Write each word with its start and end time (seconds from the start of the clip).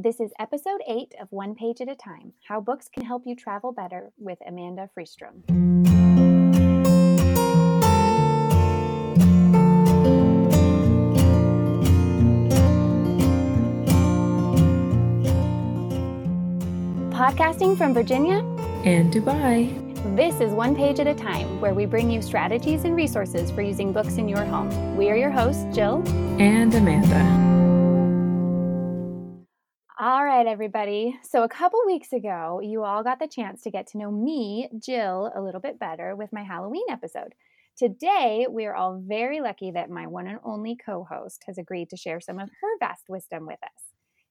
This 0.00 0.20
is 0.20 0.30
episode 0.38 0.80
8 0.86 1.16
of 1.20 1.26
One 1.32 1.56
Page 1.56 1.80
at 1.80 1.88
a 1.88 1.96
Time 1.96 2.32
How 2.46 2.60
Books 2.60 2.88
Can 2.88 3.04
Help 3.04 3.24
You 3.26 3.34
Travel 3.34 3.72
Better 3.72 4.12
with 4.16 4.38
Amanda 4.46 4.88
Freestrom. 4.96 5.42
Podcasting 17.10 17.76
from 17.76 17.92
Virginia 17.92 18.36
and 18.84 19.12
Dubai. 19.12 19.84
This 20.14 20.40
is 20.40 20.52
One 20.52 20.76
Page 20.76 21.00
at 21.00 21.08
a 21.08 21.14
Time, 21.14 21.60
where 21.60 21.74
we 21.74 21.86
bring 21.86 22.08
you 22.08 22.22
strategies 22.22 22.84
and 22.84 22.94
resources 22.94 23.50
for 23.50 23.62
using 23.62 23.92
books 23.92 24.16
in 24.16 24.28
your 24.28 24.44
home. 24.44 24.96
We 24.96 25.10
are 25.10 25.16
your 25.16 25.32
hosts, 25.32 25.64
Jill 25.74 26.04
and 26.38 26.72
Amanda. 26.72 27.47
All 30.00 30.24
right, 30.24 30.46
everybody. 30.46 31.18
So, 31.24 31.42
a 31.42 31.48
couple 31.48 31.80
weeks 31.84 32.12
ago, 32.12 32.60
you 32.62 32.84
all 32.84 33.02
got 33.02 33.18
the 33.18 33.26
chance 33.26 33.62
to 33.62 33.70
get 33.72 33.88
to 33.88 33.98
know 33.98 34.12
me, 34.12 34.68
Jill, 34.80 35.32
a 35.34 35.42
little 35.42 35.60
bit 35.60 35.80
better 35.80 36.14
with 36.14 36.32
my 36.32 36.44
Halloween 36.44 36.84
episode. 36.88 37.34
Today, 37.76 38.46
we 38.48 38.66
are 38.66 38.76
all 38.76 39.02
very 39.04 39.40
lucky 39.40 39.72
that 39.72 39.90
my 39.90 40.06
one 40.06 40.28
and 40.28 40.38
only 40.44 40.76
co 40.76 41.04
host 41.10 41.42
has 41.48 41.58
agreed 41.58 41.90
to 41.90 41.96
share 41.96 42.20
some 42.20 42.38
of 42.38 42.48
her 42.60 42.78
vast 42.78 43.08
wisdom 43.08 43.44
with 43.44 43.58
us. 43.64 43.82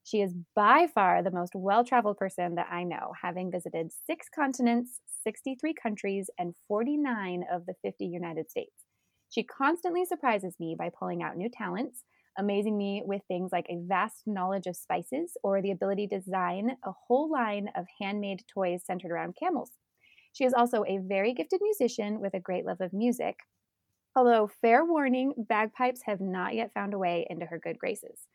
She 0.06 0.22
is 0.22 0.34
by 0.56 0.88
far 0.88 1.22
the 1.22 1.32
most 1.32 1.52
well 1.54 1.84
traveled 1.84 2.18
person 2.18 2.56
that 2.56 2.70
I 2.72 2.84
know, 2.84 3.12
having 3.22 3.52
visited 3.52 3.92
six 3.92 4.28
continents, 4.34 5.02
63 5.26 5.74
countries, 5.74 6.30
and 6.40 6.56
49 6.70 7.44
of 7.52 7.66
the 7.66 7.76
50 7.82 8.06
United 8.06 8.50
States. 8.50 8.86
She 9.30 9.44
constantly 9.44 10.06
surprises 10.06 10.56
me 10.62 10.78
by 10.80 10.92
pulling 10.98 11.22
out 11.22 11.36
new 11.36 11.50
talents 11.50 12.04
amazing 12.38 12.78
me 12.78 13.02
with 13.06 13.22
things 13.28 13.52
like 13.52 13.66
a 13.70 13.80
vast 13.86 14.24
knowledge 14.26 14.68
of 14.68 14.76
spices 14.76 15.38
or 15.44 15.62
the 15.62 15.72
ability 15.72 16.08
to 16.08 16.20
design 16.20 16.78
a 16.84 16.92
whole 16.92 17.32
line 17.32 17.70
of 17.76 17.86
handmade 18.00 18.44
toys 18.54 18.84
centered 18.86 19.12
around 19.12 19.36
camels. 19.40 19.72
She 20.34 20.44
is 20.44 20.54
also 20.54 20.84
a 20.86 21.00
very 21.00 21.34
gifted 21.34 21.62
musician 21.62 22.20
with 22.20 22.34
a 22.34 22.40
great 22.40 22.66
love 22.66 22.82
of 22.82 22.94
music. 22.94 23.38
Although, 24.16 24.50
fair 24.62 24.86
warning, 24.86 25.34
bagpipes 25.38 26.02
have 26.06 26.22
not 26.22 26.56
yet 26.56 26.74
found 26.74 26.94
a 26.94 26.98
way 26.98 27.26
into 27.30 27.46
her 27.46 27.60
good 27.60 27.78
graces. 27.78 28.28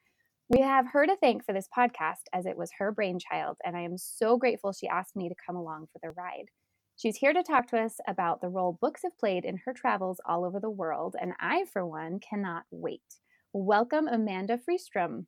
We 0.49 0.61
have 0.61 0.89
her 0.93 1.07
to 1.07 1.17
thank 1.17 1.45
for 1.45 1.53
this 1.53 1.69
podcast 1.77 2.25
as 2.33 2.45
it 2.45 2.57
was 2.57 2.73
her 2.79 2.93
brainchild, 2.93 3.57
and 3.65 3.77
I 3.77 3.81
am 3.81 3.97
so 3.97 4.37
grateful 4.37 4.73
she 4.73 4.89
asked 4.89 5.17
me 5.17 5.29
to 5.29 5.35
come 5.47 5.57
along 5.57 5.89
for 5.93 5.99
the 6.03 6.11
ride. 6.11 6.51
She's 6.97 7.17
here 7.17 7.33
to 7.33 7.43
talk 7.43 7.69
to 7.69 7.81
us 7.81 7.97
about 8.07 8.41
the 8.41 8.49
role 8.49 8.79
books 8.81 9.03
have 9.03 9.17
played 9.19 9.45
in 9.45 9.61
her 9.65 9.73
travels 9.73 10.21
all 10.27 10.45
over 10.45 10.61
the 10.61 10.71
world, 10.71 11.17
and 11.21 11.33
I, 11.41 11.65
for 11.73 11.87
one, 11.87 12.21
cannot 12.21 12.65
wait. 12.71 13.01
Welcome, 13.53 14.09
Amanda 14.09 14.59
Freestrom. 14.59 15.27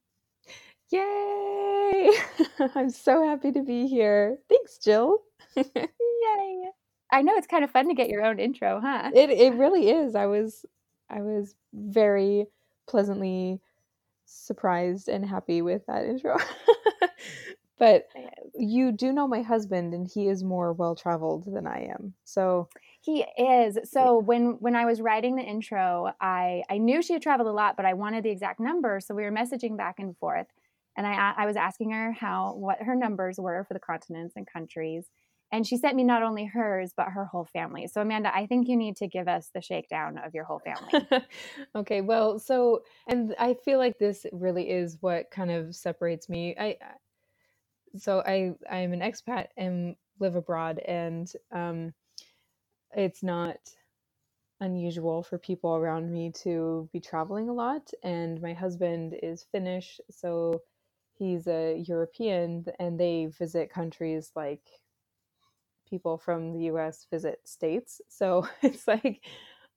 Yay! 0.91 2.11
I'm 2.75 2.91
so 2.91 3.22
happy 3.25 3.53
to 3.53 3.62
be 3.62 3.86
here. 3.86 4.39
Thanks, 4.48 4.78
Jill. 4.78 5.19
Yay! 5.56 6.70
I 7.12 7.22
know 7.22 7.34
it's 7.36 7.47
kind 7.47 7.64
of 7.64 7.70
fun 7.70 7.89
to 7.89 7.95
get 7.95 8.08
your 8.08 8.25
own 8.25 8.39
intro, 8.39 8.80
huh? 8.80 9.11
It 9.14 9.30
it 9.30 9.55
really 9.55 9.91
is. 9.91 10.14
I 10.14 10.27
was 10.27 10.64
I 11.11 11.20
was 11.22 11.55
very 11.75 12.47
pleasantly 12.89 13.61
surprised 14.27 15.08
and 15.08 15.25
happy 15.25 15.62
with 15.62 15.86
that 15.86 16.05
intro. 16.06 16.36
but 17.78 18.08
you 18.55 18.92
do 18.92 19.12
know 19.12 19.27
my 19.27 19.42
husband 19.42 19.94
and 19.94 20.08
he 20.12 20.28
is 20.28 20.44
more 20.44 20.72
well 20.72 20.94
traveled 20.94 21.44
than 21.47 21.67
I 21.67 21.89
am. 21.91 22.14
So 22.25 22.69
he 23.00 23.25
is. 23.36 23.78
So 23.84 24.19
when 24.19 24.56
when 24.61 24.77
I 24.77 24.86
was 24.86 25.00
writing 25.00 25.36
the 25.36 25.42
intro, 25.42 26.12
I 26.20 26.62
I 26.70 26.78
knew 26.78 27.02
she 27.02 27.12
had 27.12 27.22
traveled 27.22 27.48
a 27.48 27.52
lot, 27.52 27.77
but 27.77 27.84
I 27.84 27.95
wanted 27.95 28.25
the 28.25 28.30
exact 28.30 28.61
number. 28.61 29.00
So 29.00 29.14
we 29.14 29.25
were 29.25 29.33
messaging 29.33 29.77
back 29.77 29.97
and 29.98 30.17
forth, 30.17 30.47
and 30.97 31.06
I 31.06 31.34
I 31.36 31.47
was 31.47 31.56
asking 31.56 31.91
her 31.91 32.12
how 32.12 32.55
what 32.55 32.80
her 32.80 32.95
numbers 32.95 33.39
were 33.39 33.64
for 33.64 33.75
the 33.75 33.80
continents 33.80 34.34
and 34.36 34.47
countries, 34.47 35.11
and 35.52 35.67
she 35.67 35.77
sent 35.77 35.97
me 35.97 36.05
not 36.05 36.22
only 36.22 36.47
hers 36.47 36.92
but 36.97 37.08
her 37.08 37.27
whole 37.27 37.45
family. 37.45 37.89
So 37.89 38.00
Amanda, 38.00 38.34
I 38.34 38.47
think 38.47 38.69
you 38.69 38.77
need 38.77 38.97
to 38.97 39.08
give 39.08 39.29
us 39.29 39.51
the 39.52 39.61
shakedown 39.61 40.17
of 40.17 40.33
your 40.33 40.45
whole 40.45 40.61
family. 40.61 41.24
okay. 41.77 42.01
Well, 42.01 42.39
so 42.39 42.85
and 43.08 43.35
I 43.39 43.55
feel 43.55 43.79
like 43.79 43.98
this 43.98 44.24
really 44.33 44.70
is 44.70 44.96
what 45.01 45.30
kind 45.30 45.51
of 45.51 45.74
separates 45.74 46.29
me. 46.29 46.56
I 46.58 46.77
so 47.96 48.20
I 48.20 48.55
I'm 48.70 48.92
an 48.92 49.00
expat 49.00 49.48
and 49.56 49.96
live 50.20 50.36
abroad 50.36 50.78
and 50.80 51.32
um 51.52 51.94
it's 52.96 53.22
not 53.22 53.58
unusual 54.60 55.22
for 55.22 55.38
people 55.38 55.77
around 55.77 56.12
me 56.12 56.32
to 56.32 56.88
be 56.92 57.00
traveling 57.00 57.48
a 57.48 57.52
lot 57.52 57.90
and 58.02 58.40
my 58.42 58.55
husband 58.55 59.14
is 59.22 59.46
finnish 59.52 60.00
so 60.10 60.62
he's 61.18 61.46
a 61.48 61.77
european 61.86 62.64
and 62.80 62.98
they 63.00 63.27
visit 63.38 63.70
countries 63.70 64.32
like 64.36 64.62
people 65.88 66.18
from 66.18 66.52
the 66.52 66.61
us 66.66 67.06
visit 67.11 67.40
states. 67.44 68.00
So 68.08 68.48
it's 68.62 68.86
like 68.88 69.24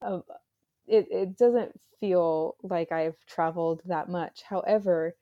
um, 0.01 0.23
it, 0.87 1.07
it 1.11 1.37
doesn't 1.37 1.79
feel 1.99 2.55
like 2.63 2.91
i've 2.91 3.17
traveled 3.27 3.81
that 3.85 4.09
much. 4.09 4.43
However 4.43 5.15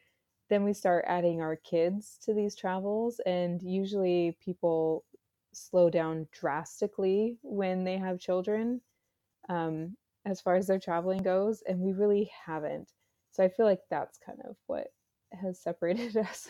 then 0.49 0.63
we 0.63 0.73
start 0.73 1.05
adding 1.07 1.41
our 1.41 1.55
kids 1.55 2.17
to 2.23 2.33
these 2.33 2.55
travels 2.55 3.19
and 3.25 3.61
usually 3.61 4.37
people 4.43 5.03
slow 5.53 5.89
down 5.89 6.27
drastically 6.31 7.37
when 7.41 7.83
they 7.83 7.97
have 7.97 8.19
children 8.19 8.81
um, 9.49 9.95
as 10.25 10.41
far 10.41 10.55
as 10.55 10.67
their 10.67 10.79
traveling 10.79 11.23
goes 11.23 11.63
and 11.67 11.79
we 11.79 11.93
really 11.93 12.29
haven't. 12.45 12.91
So 13.31 13.43
i 13.43 13.49
feel 13.49 13.65
like 13.65 13.81
that's 13.89 14.17
kind 14.17 14.39
of 14.47 14.55
what 14.67 14.87
has 15.33 15.59
separated 15.61 16.15
us. 16.17 16.47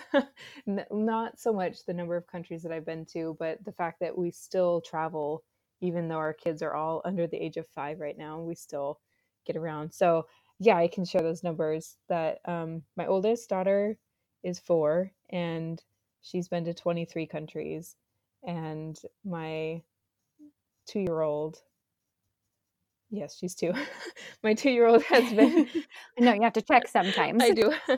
Not 0.91 1.39
so 1.39 1.53
much 1.53 1.85
the 1.85 1.93
number 1.93 2.15
of 2.15 2.27
countries 2.27 2.63
that 2.63 2.71
i've 2.71 2.85
been 2.85 3.05
to 3.13 3.35
but 3.39 3.63
the 3.65 3.71
fact 3.71 3.99
that 4.01 4.17
we 4.17 4.31
still 4.31 4.81
travel 4.81 5.43
even 5.81 6.07
though 6.07 6.17
our 6.17 6.33
kids 6.33 6.61
are 6.61 6.73
all 6.73 7.01
under 7.05 7.27
the 7.27 7.37
age 7.37 7.57
of 7.57 7.67
five 7.67 7.99
right 7.99 8.17
now 8.17 8.39
we 8.41 8.55
still 8.55 8.99
get 9.45 9.55
around. 9.55 9.93
So 9.93 10.25
yeah 10.59 10.77
i 10.77 10.87
can 10.87 11.05
share 11.05 11.21
those 11.21 11.43
numbers 11.43 11.97
that 12.09 12.39
um, 12.45 12.83
my 12.95 13.05
oldest 13.07 13.49
daughter 13.49 13.97
is 14.43 14.59
four 14.59 15.11
and 15.29 15.81
she's 16.21 16.47
been 16.47 16.65
to 16.65 16.73
23 16.73 17.27
countries 17.27 17.95
and 18.45 18.99
my 19.25 19.81
two 20.87 20.99
year 20.99 21.21
old 21.21 21.59
yes 23.09 23.37
she's 23.37 23.55
two. 23.55 23.73
My 24.43 24.53
two 24.53 24.69
year 24.69 24.87
old 24.87 25.03
has 25.03 25.33
been 25.33 25.67
no 26.19 26.33
you 26.33 26.41
have 26.43 26.53
to 26.53 26.61
check 26.61 26.87
sometimes. 26.87 27.41
I 27.41 27.51
do. 27.51 27.73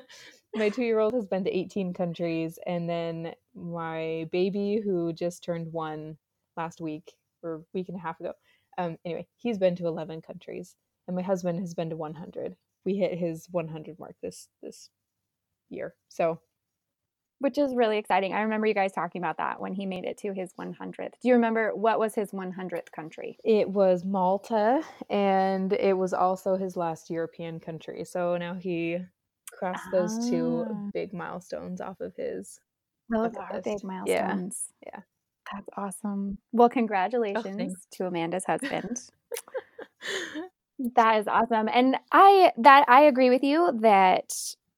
My 0.56 0.70
two 0.70 0.84
year 0.84 1.00
old 1.00 1.14
has 1.14 1.26
been 1.26 1.44
to 1.44 1.56
18 1.56 1.94
countries 1.94 2.58
and 2.66 2.90
then 2.90 3.34
my 3.54 4.28
baby 4.32 4.82
who 4.84 5.14
just 5.14 5.44
turned 5.44 5.72
one 5.72 6.18
last 6.56 6.80
week 6.82 7.14
or 7.44 7.64
week 7.74 7.90
and 7.90 7.98
a 7.98 8.02
half 8.02 8.20
ago 8.20 8.34
um, 8.78 8.98
anyway 9.06 9.28
he's 9.36 9.58
been 9.58 9.76
to 9.76 9.86
11 9.88 10.22
countries 10.22 10.76
and 11.08 11.16
my 11.16 11.22
husband 11.22 11.60
has 11.60 11.74
been 11.74 11.90
to 11.90 11.96
100 11.96 12.56
we 12.86 12.96
hit 12.96 13.18
his 13.18 13.48
100 13.52 14.00
mark 14.00 14.16
this 14.22 14.48
this 14.62 14.90
year 15.70 15.96
so 16.10 16.40
which 17.40 17.58
is 17.58 17.76
really 17.76 17.98
exciting. 17.98 18.34
I 18.34 18.42
remember 18.42 18.66
you 18.66 18.74
guys 18.74 18.92
talking 18.92 19.22
about 19.22 19.38
that 19.38 19.60
when 19.60 19.74
he 19.74 19.86
made 19.86 20.06
it 20.06 20.18
to 20.20 20.34
his 20.34 20.54
100th. 20.54 21.12
Do 21.22 21.28
you 21.28 21.34
remember 21.34 21.76
what 21.76 22.00
was 22.00 22.16
his 22.16 22.32
100th 22.32 22.92
country? 22.92 23.38
It 23.44 23.70
was 23.70 24.04
Malta, 24.04 24.82
and 25.10 25.72
it 25.74 25.98
was 25.98 26.14
also 26.14 26.58
his 26.58 26.76
last 26.76 27.10
European 27.10 27.60
country. 27.60 28.04
So 28.06 28.38
now 28.38 28.56
he 28.56 28.98
crossed 29.54 29.84
ah. 29.88 29.92
those 29.92 30.30
two 30.30 30.66
ah. 30.68 30.90
big 30.94 31.14
milestones 31.14 31.80
off 31.80 32.02
of 32.02 32.16
his. 32.16 32.60
Those 33.10 33.34
are 33.36 33.62
big 33.62 33.84
milestones. 33.84 34.66
Yeah. 34.84 34.90
yeah. 34.94 35.02
That's 35.54 35.70
awesome. 35.78 36.40
Well, 36.52 36.66
oh, 36.66 36.70
congratulations 36.70 37.74
oh, 37.78 37.86
to 37.92 38.06
Amanda's 38.08 38.44
husband. 38.46 39.00
that 40.80 41.20
is 41.20 41.28
awesome. 41.28 41.68
And 41.72 41.98
I 42.12 42.52
that 42.58 42.86
I 42.88 43.04
agree 43.04 43.30
with 43.30 43.44
you 43.44 43.78
that 43.82 44.34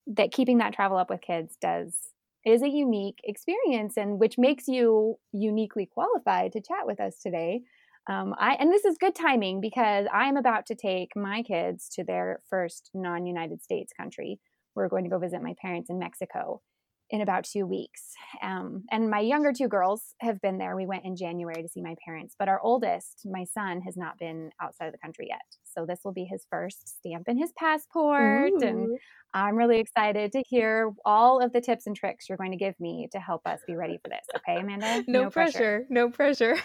that 0.08 0.32
keeping 0.32 0.58
that 0.60 0.74
travel 0.74 0.98
up 0.98 1.10
with 1.10 1.22
kids 1.22 1.58
does 1.62 2.10
is 2.46 2.62
a 2.62 2.70
unique 2.70 3.20
experience 3.24 3.98
and 3.98 4.20
which 4.20 4.38
makes 4.38 4.68
you 4.68 5.18
uniquely 5.34 5.86
qualified 5.86 6.54
to 6.54 6.62
chat 6.62 6.86
with 6.86 7.00
us 7.00 7.20
today. 7.22 7.62
Um, 8.10 8.34
I 8.40 8.56
and 8.60 8.72
this 8.72 8.86
is 8.86 8.98
good 8.98 9.14
timing 9.14 9.62
because 9.62 10.08
I'm 10.14 10.38
about 10.38 10.66
to 10.68 10.76
take 10.76 11.16
my 11.16 11.44
kids 11.44 11.90
to 11.96 12.04
their 12.04 12.42
first 12.50 12.90
non-United 12.94 13.62
States 13.62 13.92
country. 13.96 14.40
We're 14.76 14.88
going 14.88 15.04
to 15.04 15.10
go 15.10 15.20
visit 15.20 15.44
my 15.44 15.54
parents 15.62 15.90
in 15.90 16.00
Mexico 16.00 16.62
in 17.10 17.22
about 17.22 17.44
two 17.44 17.66
weeks. 17.66 18.14
Um, 18.42 18.84
and 18.92 19.10
my 19.10 19.20
younger 19.20 19.52
two 19.52 19.68
girls 19.68 20.14
have 20.22 20.40
been 20.42 20.58
there. 20.58 20.76
We 20.76 20.86
went 20.86 21.06
in 21.06 21.16
January 21.16 21.62
to 21.62 21.68
see 21.68 21.82
my 21.82 21.96
parents, 22.06 22.36
but 22.38 22.48
our 22.48 22.62
oldest, 22.62 23.24
my 23.26 23.46
son, 23.46 23.82
has 23.82 23.98
not 23.98 24.20
been 24.20 24.52
outside 24.62 24.86
of 24.86 24.92
the 24.92 25.00
country 25.00 25.28
yet. 25.30 25.42
So 25.80 25.86
this 25.86 26.00
will 26.04 26.12
be 26.12 26.26
his 26.26 26.46
first 26.50 26.88
stamp 26.88 27.28
in 27.28 27.38
his 27.38 27.52
passport. 27.58 28.52
Ooh. 28.52 28.60
And 28.62 29.00
I'm 29.34 29.56
really 29.56 29.80
excited 29.80 30.32
to 30.34 30.44
hear 30.48 30.92
all 31.06 31.42
of 31.42 31.54
the 31.54 31.62
tips 31.62 31.88
and 31.88 31.96
tricks 31.96 32.28
you're 32.28 32.38
going 32.38 32.52
to 32.52 32.58
give 32.58 32.78
me 32.80 33.08
to 33.14 33.20
help 33.20 33.48
us 33.48 33.60
be 33.66 33.76
ready 33.76 33.98
for 34.04 34.10
this. 34.10 34.26
Okay, 34.36 34.60
Amanda? 34.60 35.04
No, 35.08 35.24
no 35.24 35.30
pressure. 35.30 35.52
pressure. 35.52 35.86
No 35.90 36.10
pressure. 36.10 36.58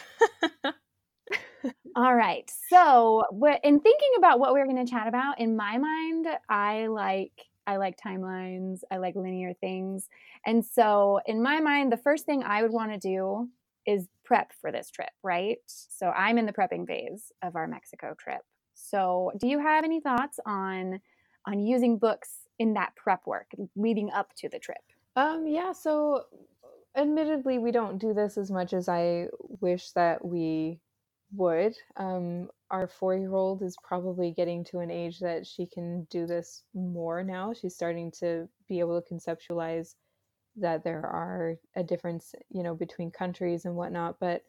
all 1.97 2.15
right. 2.15 2.51
So, 2.71 3.23
in 3.63 3.81
thinking 3.81 4.11
about 4.19 4.41
what 4.41 4.53
we're 4.53 4.67
going 4.67 4.85
to 4.85 4.91
chat 4.91 5.07
about, 5.07 5.41
in 5.41 5.57
my 5.57 5.79
mind, 5.79 6.27
I 6.49 6.89
like 6.89 7.33
I 7.67 7.77
like 7.77 7.97
timelines. 8.05 8.81
I 8.91 8.97
like 8.97 9.15
linear 9.15 9.55
things. 9.55 10.09
And 10.45 10.65
so, 10.65 11.21
in 11.27 11.41
my 11.41 11.61
mind, 11.61 11.93
the 11.93 11.99
first 11.99 12.27
thing 12.27 12.43
I 12.43 12.63
would 12.63 12.73
want 12.73 12.93
to 12.93 12.99
do 12.99 13.49
is 13.87 14.09
prep 14.25 14.53
for 14.61 14.73
this 14.73 14.91
trip, 14.91 15.11
right? 15.23 15.59
So, 15.67 16.09
I'm 16.09 16.37
in 16.39 16.47
the 16.47 16.53
prepping 16.53 16.87
phase 16.87 17.31
of 17.43 17.55
our 17.55 17.69
Mexico 17.69 18.15
trip. 18.19 18.43
So, 18.75 19.33
do 19.39 19.47
you 19.47 19.59
have 19.59 19.85
any 19.85 20.01
thoughts 20.01 20.39
on 20.47 21.01
on 21.47 21.61
using 21.61 21.99
books 21.99 22.31
in 22.59 22.75
that 22.75 22.95
prep 22.97 23.27
work 23.27 23.51
leading 23.77 24.11
up 24.11 24.35
to 24.37 24.49
the 24.49 24.59
trip? 24.59 24.83
Um, 25.17 25.47
yeah, 25.47 25.73
so 25.73 26.25
admittedly, 26.97 27.59
we 27.59 27.71
don't 27.71 27.99
do 27.99 28.15
this 28.15 28.37
as 28.37 28.51
much 28.51 28.73
as 28.73 28.89
I 28.89 29.29
wish 29.61 29.91
that 29.93 30.25
we 30.25 30.81
would. 31.35 31.75
Um, 31.97 32.49
our 32.71 32.87
four 32.87 33.17
year 33.17 33.35
old 33.35 33.63
is 33.63 33.77
probably 33.83 34.33
getting 34.33 34.65
to 34.65 34.81
an 34.81 34.91
age 34.91 35.21
that 35.21 35.47
she 35.47 35.67
can 35.67 36.07
do 36.11 36.27
this 36.27 36.63
more 36.75 37.23
now. 37.23 37.53
She's 37.53 37.75
starting 37.75 38.11
to 38.21 38.49
be 38.69 38.81
able 38.81 39.01
to 39.01 39.15
conceptualize 39.15 39.95
that 40.57 40.85
there 40.85 41.05
are 41.05 41.57
a 41.77 41.83
difference, 41.83 42.35
you 42.51 42.63
know, 42.63 42.75
between 42.75 43.11
countries 43.11 43.65
and 43.65 43.75
whatnot. 43.75 44.17
But 44.21 44.43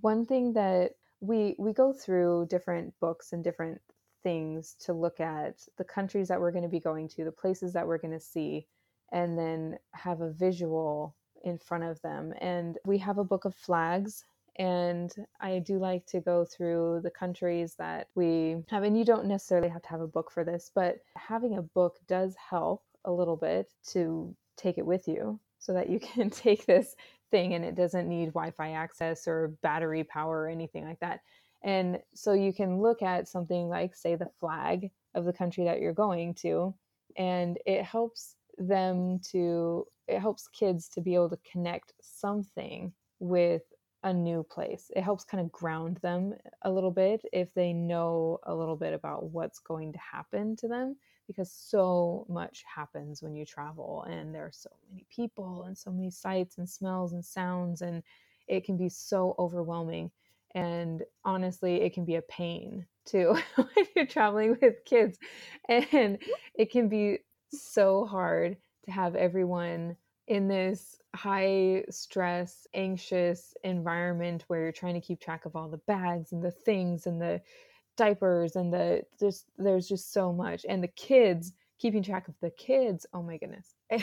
one 0.00 0.24
thing 0.24 0.54
that 0.54 0.92
we 1.22 1.54
we 1.58 1.72
go 1.72 1.92
through 1.92 2.48
different 2.50 2.92
books 3.00 3.32
and 3.32 3.42
different 3.42 3.80
things 4.22 4.76
to 4.80 4.92
look 4.92 5.20
at 5.20 5.66
the 5.78 5.84
countries 5.84 6.28
that 6.28 6.40
we're 6.40 6.50
going 6.50 6.62
to 6.64 6.68
be 6.68 6.80
going 6.80 7.08
to, 7.08 7.24
the 7.24 7.32
places 7.32 7.72
that 7.72 7.86
we're 7.86 7.98
going 7.98 8.12
to 8.12 8.20
see, 8.20 8.66
and 9.12 9.38
then 9.38 9.78
have 9.94 10.20
a 10.20 10.32
visual 10.32 11.14
in 11.44 11.58
front 11.58 11.84
of 11.84 12.00
them. 12.02 12.34
And 12.40 12.78
we 12.84 12.98
have 12.98 13.18
a 13.18 13.24
book 13.24 13.44
of 13.44 13.54
flags. 13.54 14.24
And 14.56 15.10
I 15.40 15.60
do 15.60 15.78
like 15.78 16.04
to 16.06 16.20
go 16.20 16.44
through 16.44 17.00
the 17.02 17.10
countries 17.10 17.74
that 17.78 18.08
we 18.14 18.56
have. 18.68 18.82
And 18.82 18.98
you 18.98 19.04
don't 19.04 19.26
necessarily 19.26 19.68
have 19.68 19.82
to 19.82 19.88
have 19.88 20.02
a 20.02 20.06
book 20.06 20.30
for 20.30 20.44
this, 20.44 20.70
but 20.74 20.98
having 21.16 21.56
a 21.56 21.62
book 21.62 21.98
does 22.06 22.34
help 22.50 22.82
a 23.04 23.12
little 23.12 23.36
bit 23.36 23.72
to 23.88 24.36
take 24.56 24.76
it 24.76 24.86
with 24.86 25.08
you 25.08 25.40
so 25.58 25.72
that 25.72 25.88
you 25.88 25.98
can 26.14 26.30
take 26.30 26.66
this 26.66 26.94
thing 27.32 27.54
and 27.54 27.64
it 27.64 27.74
doesn't 27.74 28.08
need 28.08 28.26
Wi 28.26 28.52
Fi 28.52 28.70
access 28.70 29.26
or 29.26 29.48
battery 29.62 30.04
power 30.04 30.42
or 30.42 30.48
anything 30.48 30.84
like 30.84 31.00
that. 31.00 31.20
And 31.64 31.98
so 32.14 32.32
you 32.32 32.52
can 32.52 32.80
look 32.80 33.02
at 33.02 33.26
something 33.26 33.68
like, 33.68 33.96
say, 33.96 34.14
the 34.14 34.30
flag 34.38 34.90
of 35.14 35.24
the 35.24 35.32
country 35.32 35.64
that 35.64 35.80
you're 35.80 35.92
going 35.92 36.34
to, 36.34 36.74
and 37.16 37.58
it 37.66 37.84
helps 37.84 38.36
them 38.58 39.20
to, 39.30 39.86
it 40.06 40.20
helps 40.20 40.46
kids 40.48 40.88
to 40.90 41.00
be 41.00 41.14
able 41.14 41.30
to 41.30 41.38
connect 41.50 41.94
something 42.00 42.92
with 43.18 43.62
a 44.04 44.12
new 44.12 44.42
place. 44.42 44.90
It 44.94 45.02
helps 45.02 45.24
kind 45.24 45.40
of 45.40 45.52
ground 45.52 45.98
them 46.02 46.34
a 46.62 46.70
little 46.70 46.90
bit 46.90 47.22
if 47.32 47.52
they 47.54 47.72
know 47.72 48.38
a 48.44 48.54
little 48.54 48.76
bit 48.76 48.94
about 48.94 49.30
what's 49.30 49.60
going 49.60 49.92
to 49.92 49.98
happen 49.98 50.56
to 50.56 50.68
them 50.68 50.96
because 51.32 51.50
so 51.50 52.26
much 52.28 52.62
happens 52.74 53.22
when 53.22 53.34
you 53.34 53.44
travel 53.44 54.04
and 54.08 54.34
there 54.34 54.44
are 54.44 54.52
so 54.52 54.70
many 54.90 55.06
people 55.10 55.64
and 55.64 55.76
so 55.76 55.90
many 55.90 56.10
sights 56.10 56.58
and 56.58 56.68
smells 56.68 57.12
and 57.12 57.24
sounds 57.24 57.82
and 57.82 58.02
it 58.48 58.64
can 58.64 58.76
be 58.76 58.88
so 58.88 59.34
overwhelming 59.38 60.10
and 60.54 61.02
honestly 61.24 61.80
it 61.80 61.94
can 61.94 62.04
be 62.04 62.16
a 62.16 62.22
pain 62.22 62.86
too 63.04 63.36
when 63.56 63.86
you're 63.96 64.06
traveling 64.06 64.56
with 64.60 64.84
kids 64.84 65.18
and 65.68 66.18
it 66.54 66.70
can 66.70 66.88
be 66.88 67.18
so 67.50 68.04
hard 68.04 68.56
to 68.84 68.90
have 68.90 69.14
everyone 69.14 69.96
in 70.28 70.48
this 70.48 71.00
high 71.14 71.84
stress 71.90 72.66
anxious 72.74 73.54
environment 73.64 74.44
where 74.46 74.62
you're 74.62 74.72
trying 74.72 74.94
to 74.94 75.00
keep 75.00 75.20
track 75.20 75.44
of 75.44 75.56
all 75.56 75.68
the 75.68 75.76
bags 75.78 76.32
and 76.32 76.42
the 76.42 76.50
things 76.50 77.06
and 77.06 77.20
the 77.20 77.40
diapers 77.96 78.56
and 78.56 78.72
the 78.72 79.02
there's 79.20 79.44
there's 79.58 79.88
just 79.88 80.12
so 80.12 80.32
much 80.32 80.64
and 80.68 80.82
the 80.82 80.88
kids 80.88 81.52
keeping 81.78 82.02
track 82.02 82.28
of 82.28 82.34
the 82.40 82.50
kids 82.50 83.06
oh 83.12 83.22
my 83.22 83.36
goodness 83.36 83.74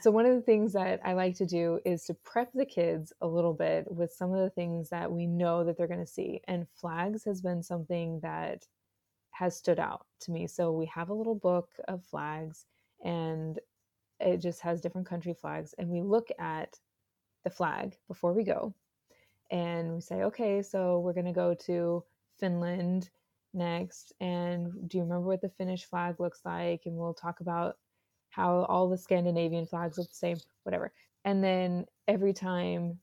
So, 0.00 0.10
one 0.10 0.26
of 0.26 0.34
the 0.34 0.42
things 0.42 0.74
that 0.74 1.00
I 1.02 1.14
like 1.14 1.34
to 1.36 1.46
do 1.46 1.80
is 1.84 2.04
to 2.04 2.14
prep 2.14 2.52
the 2.52 2.66
kids 2.66 3.12
a 3.22 3.26
little 3.26 3.54
bit 3.54 3.90
with 3.90 4.12
some 4.12 4.34
of 4.34 4.40
the 4.40 4.50
things 4.50 4.90
that 4.90 5.10
we 5.10 5.26
know 5.26 5.64
that 5.64 5.78
they're 5.78 5.86
going 5.86 6.04
to 6.04 6.06
see. 6.06 6.42
And 6.46 6.68
flags 6.68 7.24
has 7.24 7.40
been 7.40 7.62
something 7.62 8.20
that 8.20 8.66
has 9.30 9.56
stood 9.56 9.78
out 9.78 10.06
to 10.20 10.30
me. 10.30 10.46
So, 10.46 10.72
we 10.72 10.86
have 10.86 11.08
a 11.08 11.14
little 11.14 11.34
book 11.34 11.70
of 11.88 12.04
flags 12.04 12.66
and 13.02 13.58
it 14.20 14.38
just 14.38 14.60
has 14.60 14.80
different 14.80 15.06
country 15.08 15.32
flags. 15.32 15.74
And 15.78 15.88
we 15.88 16.02
look 16.02 16.28
at 16.38 16.78
the 17.44 17.50
flag 17.50 17.96
before 18.06 18.32
we 18.32 18.44
go 18.44 18.74
and 19.50 19.94
we 19.94 20.00
say, 20.00 20.22
okay, 20.24 20.60
so 20.60 21.00
we're 21.00 21.12
going 21.12 21.24
to 21.24 21.32
go 21.32 21.54
to 21.66 22.04
Finland 22.38 23.10
next. 23.52 24.12
And 24.20 24.88
do 24.88 24.98
you 24.98 25.04
remember 25.04 25.28
what 25.28 25.40
the 25.40 25.48
Finnish 25.48 25.84
flag 25.84 26.20
looks 26.20 26.40
like? 26.44 26.82
And 26.86 26.96
we'll 26.96 27.14
talk 27.14 27.40
about 27.40 27.76
how 28.30 28.64
all 28.64 28.88
the 28.88 28.98
Scandinavian 28.98 29.66
flags 29.66 29.96
look 29.96 30.08
the 30.08 30.14
same, 30.14 30.38
whatever. 30.64 30.92
And 31.24 31.42
then 31.42 31.86
every 32.08 32.32
time 32.32 32.98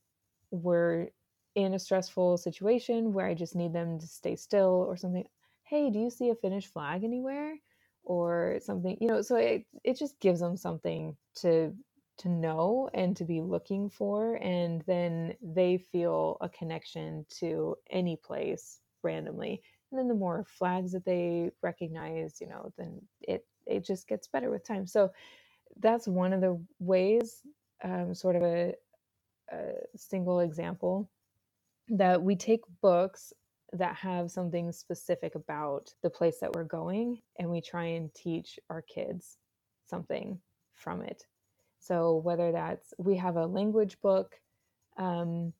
we're 0.50 1.08
in 1.54 1.74
a 1.74 1.78
stressful 1.78 2.38
situation 2.38 3.12
where 3.12 3.26
I 3.26 3.34
just 3.34 3.56
need 3.56 3.72
them 3.72 3.98
to 3.98 4.06
stay 4.06 4.36
still 4.36 4.84
or 4.86 4.96
something, 4.96 5.26
hey, 5.64 5.90
do 5.90 5.98
you 5.98 6.10
see 6.10 6.30
a 6.30 6.34
Finnish 6.34 6.66
flag 6.66 7.04
anywhere? 7.04 7.56
Or 8.04 8.58
something, 8.60 8.98
you 9.00 9.06
know, 9.06 9.22
so 9.22 9.36
it, 9.36 9.64
it 9.84 9.96
just 9.96 10.18
gives 10.18 10.40
them 10.40 10.56
something 10.56 11.16
to 11.36 11.72
to 12.18 12.28
know 12.28 12.90
and 12.92 13.16
to 13.16 13.24
be 13.24 13.40
looking 13.40 13.88
for 13.88 14.36
and 14.42 14.82
then 14.82 15.34
they 15.40 15.78
feel 15.78 16.36
a 16.40 16.48
connection 16.48 17.24
to 17.40 17.74
any 17.90 18.16
place 18.16 18.81
randomly 19.02 19.62
and 19.90 19.98
then 19.98 20.08
the 20.08 20.14
more 20.14 20.44
flags 20.48 20.92
that 20.92 21.04
they 21.04 21.50
recognize 21.62 22.40
you 22.40 22.48
know 22.48 22.72
then 22.78 23.00
it 23.22 23.46
it 23.66 23.84
just 23.84 24.08
gets 24.08 24.28
better 24.28 24.50
with 24.50 24.66
time. 24.66 24.86
So 24.86 25.10
that's 25.80 26.08
one 26.08 26.32
of 26.32 26.40
the 26.40 26.60
ways, 26.80 27.42
um, 27.84 28.14
sort 28.14 28.36
of 28.36 28.42
a, 28.42 28.74
a 29.52 29.72
single 29.96 30.40
example, 30.40 31.10
that 31.88 32.22
we 32.22 32.36
take 32.36 32.62
books 32.82 33.32
that 33.72 33.96
have 33.96 34.30
something 34.30 34.72
specific 34.72 35.34
about 35.34 35.94
the 36.02 36.10
place 36.10 36.38
that 36.40 36.54
we're 36.54 36.64
going 36.64 37.20
and 37.38 37.50
we 37.50 37.60
try 37.60 37.84
and 37.86 38.14
teach 38.14 38.58
our 38.70 38.82
kids 38.82 39.38
something 39.86 40.40
from 40.74 41.02
it. 41.02 41.24
So, 41.80 42.16
whether 42.16 42.52
that's 42.52 42.94
we 42.98 43.16
have 43.16 43.36
a 43.36 43.46
language 43.46 44.00
book 44.02 44.36
um, 44.98 45.54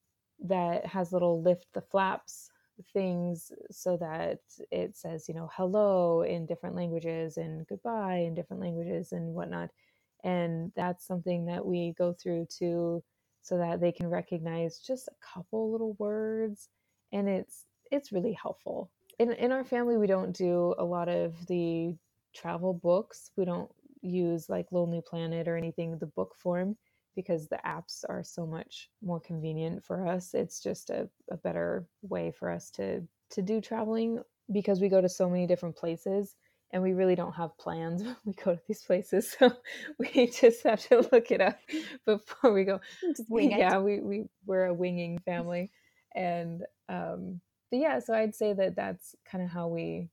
that 0.44 0.86
has 0.86 1.12
little 1.12 1.42
lift 1.42 1.66
the 1.74 1.82
flaps 1.82 2.51
things 2.92 3.52
so 3.70 3.96
that 3.98 4.38
it 4.70 4.96
says, 4.96 5.28
you 5.28 5.34
know, 5.34 5.50
hello 5.54 6.22
in 6.22 6.46
different 6.46 6.76
languages 6.76 7.36
and 7.36 7.66
goodbye 7.66 8.24
in 8.26 8.34
different 8.34 8.62
languages 8.62 9.12
and 9.12 9.34
whatnot. 9.34 9.70
And 10.24 10.72
that's 10.76 11.06
something 11.06 11.46
that 11.46 11.64
we 11.64 11.94
go 11.98 12.12
through 12.12 12.46
to 12.58 13.02
so 13.42 13.58
that 13.58 13.80
they 13.80 13.92
can 13.92 14.08
recognize 14.08 14.78
just 14.78 15.08
a 15.08 15.34
couple 15.34 15.72
little 15.72 15.94
words 15.98 16.68
and 17.12 17.28
it's 17.28 17.66
it's 17.90 18.12
really 18.12 18.32
helpful. 18.32 18.90
In 19.18 19.32
in 19.32 19.52
our 19.52 19.64
family 19.64 19.96
we 19.98 20.06
don't 20.06 20.32
do 20.36 20.74
a 20.78 20.84
lot 20.84 21.08
of 21.08 21.34
the 21.46 21.96
travel 22.34 22.72
books. 22.74 23.30
We 23.36 23.44
don't 23.44 23.70
use 24.02 24.48
like 24.48 24.72
Lonely 24.72 25.02
Planet 25.06 25.48
or 25.48 25.56
anything 25.56 25.98
the 25.98 26.06
book 26.06 26.34
form 26.38 26.76
because 27.14 27.48
the 27.48 27.60
apps 27.66 28.04
are 28.08 28.22
so 28.22 28.46
much 28.46 28.90
more 29.02 29.20
convenient 29.20 29.84
for 29.84 30.06
us. 30.06 30.34
It's 30.34 30.60
just 30.60 30.90
a, 30.90 31.08
a 31.30 31.36
better 31.36 31.86
way 32.02 32.30
for 32.30 32.50
us 32.50 32.70
to 32.72 33.02
to 33.30 33.42
do 33.42 33.60
traveling 33.60 34.22
because 34.52 34.80
we 34.80 34.88
go 34.88 35.00
to 35.00 35.08
so 35.08 35.28
many 35.28 35.46
different 35.46 35.76
places 35.76 36.36
and 36.72 36.82
we 36.82 36.92
really 36.92 37.14
don't 37.14 37.34
have 37.34 37.56
plans 37.58 38.02
when 38.02 38.16
we 38.24 38.32
go 38.32 38.54
to 38.54 38.60
these 38.66 38.82
places. 38.82 39.34
So 39.38 39.52
we 39.98 40.28
just 40.28 40.62
have 40.64 40.80
to 40.88 41.08
look 41.12 41.30
it 41.30 41.40
up 41.40 41.58
before 42.06 42.52
we 42.52 42.64
go. 42.64 42.80
Just 43.00 43.30
wing 43.30 43.50
yeah, 43.50 43.78
we, 43.78 44.00
we 44.00 44.24
we're 44.46 44.66
a 44.66 44.74
winging 44.74 45.18
family. 45.24 45.70
And 46.14 46.62
um 46.88 47.40
but 47.70 47.80
yeah, 47.80 48.00
so 48.00 48.12
I'd 48.12 48.34
say 48.34 48.52
that 48.52 48.76
that's 48.76 49.14
kind 49.24 49.42
of 49.42 49.50
how 49.50 49.68
we 49.68 50.08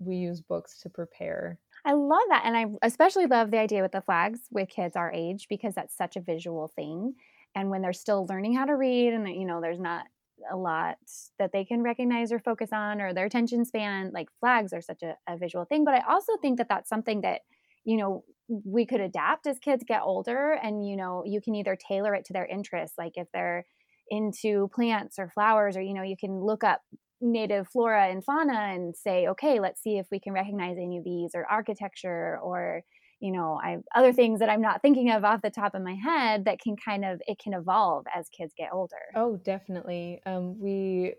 we 0.00 0.16
use 0.16 0.40
books 0.40 0.80
to 0.80 0.88
prepare 0.88 1.58
I 1.84 1.92
love 1.92 2.20
that. 2.28 2.42
And 2.44 2.56
I 2.56 2.66
especially 2.82 3.26
love 3.26 3.50
the 3.50 3.58
idea 3.58 3.82
with 3.82 3.92
the 3.92 4.02
flags 4.02 4.40
with 4.50 4.68
kids 4.68 4.96
our 4.96 5.12
age 5.12 5.46
because 5.48 5.74
that's 5.74 5.96
such 5.96 6.16
a 6.16 6.20
visual 6.20 6.68
thing. 6.68 7.14
And 7.54 7.70
when 7.70 7.82
they're 7.82 7.92
still 7.92 8.26
learning 8.28 8.54
how 8.54 8.66
to 8.66 8.76
read 8.76 9.12
and, 9.12 9.28
you 9.28 9.44
know, 9.46 9.60
there's 9.60 9.80
not 9.80 10.06
a 10.50 10.56
lot 10.56 10.96
that 11.38 11.52
they 11.52 11.64
can 11.64 11.82
recognize 11.82 12.32
or 12.32 12.38
focus 12.38 12.70
on 12.72 13.00
or 13.00 13.12
their 13.12 13.26
attention 13.26 13.64
span, 13.64 14.10
like 14.12 14.28
flags 14.40 14.72
are 14.72 14.80
such 14.80 15.02
a, 15.02 15.16
a 15.28 15.36
visual 15.36 15.64
thing. 15.64 15.84
But 15.84 15.94
I 15.94 16.02
also 16.08 16.36
think 16.36 16.58
that 16.58 16.68
that's 16.68 16.88
something 16.88 17.22
that, 17.22 17.42
you 17.84 17.96
know, 17.96 18.24
we 18.48 18.84
could 18.84 19.00
adapt 19.00 19.46
as 19.46 19.58
kids 19.58 19.84
get 19.86 20.02
older 20.02 20.52
and, 20.52 20.86
you 20.86 20.96
know, 20.96 21.22
you 21.24 21.40
can 21.40 21.54
either 21.54 21.76
tailor 21.76 22.14
it 22.14 22.24
to 22.26 22.32
their 22.32 22.46
interests. 22.46 22.98
Like 22.98 23.12
if 23.16 23.28
they're, 23.32 23.64
into 24.12 24.68
plants 24.74 25.20
or 25.20 25.28
flowers 25.28 25.76
or 25.76 25.80
you 25.80 25.94
know 25.94 26.02
you 26.02 26.16
can 26.16 26.40
look 26.40 26.64
up 26.64 26.82
native 27.20 27.68
flora 27.68 28.08
and 28.08 28.24
fauna 28.24 28.72
and 28.74 28.96
say, 28.96 29.28
okay, 29.28 29.60
let's 29.60 29.82
see 29.82 29.98
if 29.98 30.06
we 30.10 30.20
can 30.20 30.32
recognize 30.32 30.76
any 30.78 30.98
of 30.98 31.04
these 31.04 31.32
or 31.34 31.44
architecture 31.46 32.38
or 32.42 32.82
you 33.20 33.30
know 33.30 33.60
i 33.62 33.76
other 33.94 34.12
things 34.12 34.40
that 34.40 34.48
i'm 34.48 34.62
not 34.62 34.80
thinking 34.80 35.10
of 35.10 35.24
off 35.24 35.42
the 35.42 35.50
top 35.50 35.74
of 35.74 35.82
my 35.82 35.94
head 35.94 36.46
that 36.46 36.58
can 36.58 36.74
kind 36.74 37.04
of 37.04 37.20
it 37.26 37.38
can 37.38 37.52
evolve 37.52 38.06
as 38.16 38.28
kids 38.30 38.54
get 38.56 38.70
older. 38.72 38.96
Oh 39.14 39.36
definitely. 39.36 40.20
Um, 40.26 40.58
we 40.58 41.14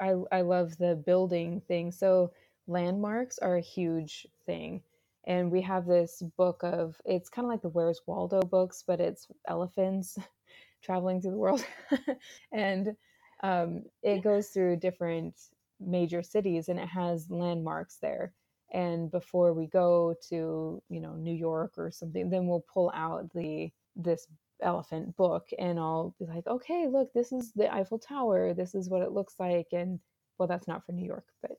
i 0.00 0.14
i 0.32 0.40
love 0.40 0.76
the 0.78 0.94
building 1.06 1.60
thing. 1.68 1.92
So 1.92 2.32
landmarks 2.66 3.38
are 3.38 3.56
a 3.56 3.60
huge 3.60 4.26
thing 4.46 4.82
and 5.24 5.50
we 5.50 5.60
have 5.62 5.86
this 5.86 6.22
book 6.36 6.60
of 6.62 6.96
it's 7.04 7.28
kind 7.28 7.44
of 7.44 7.50
like 7.50 7.62
the 7.62 7.68
Where's 7.68 8.00
Waldo 8.06 8.40
books, 8.40 8.82
but 8.86 9.00
it's 9.00 9.28
elephants 9.46 10.18
traveling 10.82 11.20
through 11.20 11.32
the 11.32 11.36
world, 11.36 11.64
and 12.52 12.96
um, 13.42 13.84
it 14.02 14.22
goes 14.22 14.48
through 14.48 14.76
different 14.76 15.34
major 15.80 16.22
cities 16.22 16.68
and 16.68 16.78
it 16.78 16.88
has 16.88 17.30
landmarks 17.30 17.98
there. 18.02 18.34
And 18.72 19.10
before 19.10 19.52
we 19.54 19.66
go 19.66 20.14
to 20.30 20.82
you 20.88 21.00
know 21.00 21.14
New 21.14 21.34
York 21.34 21.74
or 21.78 21.90
something, 21.90 22.30
then 22.30 22.46
we'll 22.46 22.64
pull 22.72 22.92
out 22.94 23.32
the 23.34 23.70
this 23.96 24.26
elephant 24.62 25.16
book 25.16 25.48
and 25.58 25.78
I'll 25.78 26.14
be 26.18 26.26
like, 26.26 26.46
okay, 26.46 26.86
look, 26.90 27.12
this 27.14 27.32
is 27.32 27.52
the 27.54 27.72
Eiffel 27.74 27.98
Tower. 27.98 28.54
This 28.54 28.74
is 28.74 28.88
what 28.90 29.02
it 29.02 29.12
looks 29.12 29.34
like. 29.38 29.68
And 29.72 30.00
well, 30.38 30.48
that's 30.48 30.68
not 30.68 30.86
for 30.86 30.92
New 30.92 31.06
York, 31.06 31.26
but 31.42 31.52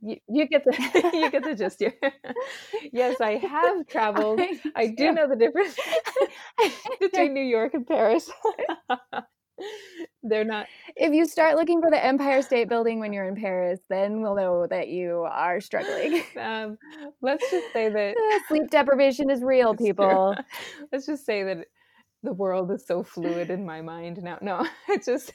you, 0.00 0.16
you 0.28 0.46
get 0.48 0.64
the 0.64 0.72
you 1.14 1.30
get 1.30 1.44
the 1.44 1.54
gist 1.54 1.80
here. 1.80 1.94
yes, 2.92 3.20
I 3.20 3.36
have 3.36 3.86
traveled. 3.88 4.40
I, 4.40 4.58
I 4.76 4.86
do 4.88 5.12
know 5.12 5.28
the 5.28 5.36
difference 5.36 5.76
between 7.00 7.34
New 7.34 7.42
York 7.44 7.74
and 7.74 7.86
Paris. 7.86 8.30
They're 10.22 10.44
not. 10.44 10.66
If 10.96 11.12
you 11.12 11.26
start 11.26 11.56
looking 11.56 11.80
for 11.80 11.90
the 11.90 12.04
Empire 12.04 12.42
State 12.42 12.68
Building 12.68 13.00
when 13.00 13.12
you're 13.12 13.28
in 13.28 13.36
Paris, 13.36 13.80
then 13.88 14.20
we'll 14.20 14.34
know 14.34 14.66
that 14.68 14.88
you 14.88 15.26
are 15.30 15.60
struggling. 15.60 16.22
Um, 16.38 16.78
let's 17.20 17.50
just 17.50 17.72
say 17.72 17.88
that 17.88 18.14
sleep 18.48 18.70
deprivation 18.70 19.28
is 19.28 19.42
real, 19.42 19.74
people. 19.74 20.34
True. 20.34 20.44
Let's 20.92 21.06
just 21.06 21.26
say 21.26 21.42
that 21.42 21.66
the 22.22 22.32
world 22.32 22.70
is 22.70 22.86
so 22.86 23.02
fluid 23.02 23.50
in 23.50 23.66
my 23.66 23.80
mind 23.80 24.22
now. 24.22 24.38
No, 24.40 24.66
it's 24.88 25.06
just. 25.06 25.32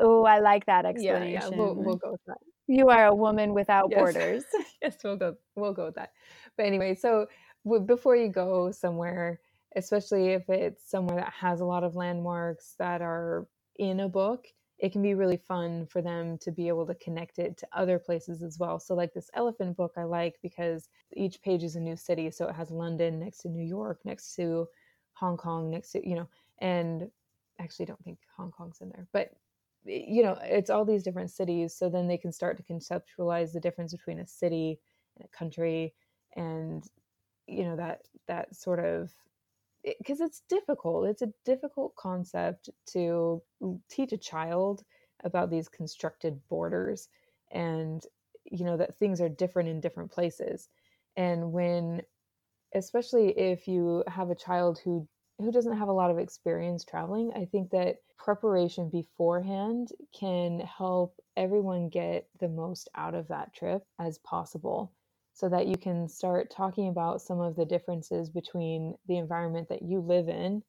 oh, 0.00 0.24
I 0.24 0.40
like 0.40 0.66
that 0.66 0.86
explanation. 0.86 1.32
Yeah, 1.32 1.48
yeah 1.50 1.56
we'll, 1.56 1.74
we'll 1.74 1.96
go 1.96 2.12
with 2.12 2.20
that. 2.26 2.38
You 2.66 2.88
are 2.88 3.06
a 3.06 3.14
woman 3.14 3.54
without 3.54 3.88
yes. 3.90 3.98
borders. 3.98 4.44
yes, 4.82 4.96
we'll 5.04 5.16
go. 5.16 5.36
We'll 5.54 5.72
go 5.72 5.86
with 5.86 5.94
that. 5.94 6.10
But 6.56 6.66
anyway, 6.66 6.94
so 6.94 7.26
w- 7.64 7.84
before 7.84 8.16
you 8.16 8.28
go 8.28 8.70
somewhere, 8.72 9.40
especially 9.76 10.28
if 10.28 10.48
it's 10.48 10.88
somewhere 10.90 11.16
that 11.16 11.32
has 11.32 11.60
a 11.60 11.64
lot 11.64 11.84
of 11.84 11.94
landmarks 11.94 12.74
that 12.78 13.02
are 13.02 13.46
in 13.80 14.00
a 14.00 14.08
book, 14.08 14.46
it 14.78 14.92
can 14.92 15.00
be 15.02 15.14
really 15.14 15.38
fun 15.38 15.86
for 15.86 16.02
them 16.02 16.36
to 16.38 16.52
be 16.52 16.68
able 16.68 16.86
to 16.86 16.94
connect 16.94 17.38
it 17.38 17.56
to 17.58 17.68
other 17.72 17.98
places 17.98 18.42
as 18.42 18.58
well. 18.58 18.78
So, 18.78 18.94
like 18.94 19.14
this 19.14 19.30
elephant 19.34 19.76
book, 19.76 19.94
I 19.96 20.04
like 20.04 20.36
because 20.42 20.90
each 21.16 21.40
page 21.40 21.64
is 21.64 21.76
a 21.76 21.80
new 21.80 21.96
city. 21.96 22.30
So 22.30 22.46
it 22.46 22.54
has 22.54 22.70
London 22.70 23.18
next 23.18 23.38
to 23.38 23.48
New 23.48 23.64
York, 23.64 24.00
next 24.04 24.34
to 24.36 24.68
Hong 25.14 25.38
Kong, 25.38 25.70
next 25.70 25.92
to, 25.92 26.06
you 26.06 26.14
know, 26.14 26.28
and 26.58 27.10
actually 27.58 27.86
don't 27.86 28.02
think 28.04 28.18
Hong 28.36 28.50
Kong's 28.50 28.80
in 28.82 28.90
there, 28.90 29.06
but 29.12 29.32
you 29.86 30.22
know, 30.22 30.36
it's 30.42 30.68
all 30.68 30.84
these 30.84 31.02
different 31.02 31.30
cities. 31.30 31.74
So 31.74 31.88
then 31.88 32.06
they 32.06 32.18
can 32.18 32.32
start 32.32 32.58
to 32.58 32.62
conceptualize 32.62 33.52
the 33.52 33.60
difference 33.60 33.92
between 33.92 34.18
a 34.18 34.26
city 34.26 34.78
and 35.16 35.24
a 35.24 35.36
country 35.36 35.94
and, 36.36 36.84
you 37.46 37.64
know, 37.64 37.76
that, 37.76 38.02
that 38.28 38.54
sort 38.54 38.78
of, 38.78 39.10
because 39.84 40.20
it, 40.20 40.24
it's 40.24 40.42
difficult. 40.48 41.08
It's 41.08 41.22
a 41.22 41.32
difficult 41.44 41.94
concept 41.96 42.70
to 42.92 43.42
mm, 43.62 43.80
teach 43.90 44.12
a 44.12 44.18
child 44.18 44.84
about 45.24 45.50
these 45.50 45.68
constructed 45.68 46.40
borders 46.48 47.08
and, 47.50 48.02
you 48.44 48.64
know, 48.64 48.76
that 48.76 48.98
things 48.98 49.20
are 49.20 49.28
different 49.28 49.68
in 49.68 49.80
different 49.80 50.10
places. 50.10 50.68
And 51.16 51.52
when, 51.52 52.02
especially 52.74 53.30
if 53.38 53.68
you 53.68 54.04
have 54.06 54.30
a 54.30 54.34
child 54.34 54.80
who 54.84 55.08
who 55.38 55.50
doesn't 55.50 55.78
have 55.78 55.88
a 55.88 55.92
lot 55.92 56.10
of 56.10 56.18
experience 56.18 56.84
traveling, 56.84 57.32
I 57.34 57.46
think 57.46 57.70
that 57.70 57.96
preparation 58.18 58.90
beforehand 58.90 59.88
can 60.12 60.60
help 60.60 61.18
everyone 61.34 61.88
get 61.88 62.28
the 62.40 62.48
most 62.48 62.88
out 62.94 63.14
of 63.14 63.28
that 63.28 63.54
trip 63.54 63.82
as 63.98 64.18
possible 64.18 64.92
so 65.32 65.48
that 65.48 65.66
you 65.66 65.76
can 65.76 66.08
start 66.08 66.50
talking 66.50 66.88
about 66.88 67.22
some 67.22 67.40
of 67.40 67.56
the 67.56 67.64
differences 67.64 68.30
between 68.30 68.94
the 69.06 69.16
environment 69.16 69.68
that 69.68 69.82
you 69.82 70.00
live 70.00 70.28
in 70.28 70.62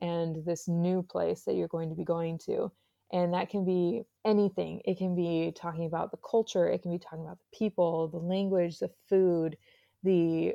and 0.00 0.44
this 0.44 0.68
new 0.68 1.02
place 1.02 1.42
that 1.44 1.54
you're 1.54 1.68
going 1.68 1.88
to 1.88 1.94
be 1.94 2.04
going 2.04 2.38
to. 2.46 2.70
And 3.12 3.32
that 3.34 3.50
can 3.50 3.64
be 3.64 4.02
anything. 4.24 4.80
It 4.84 4.98
can 4.98 5.14
be 5.14 5.52
talking 5.54 5.86
about 5.86 6.10
the 6.10 6.18
culture, 6.28 6.68
it 6.68 6.82
can 6.82 6.90
be 6.90 6.98
talking 6.98 7.24
about 7.24 7.38
the 7.38 7.56
people, 7.56 8.08
the 8.08 8.18
language, 8.18 8.78
the 8.78 8.90
food, 9.08 9.56
the 10.02 10.54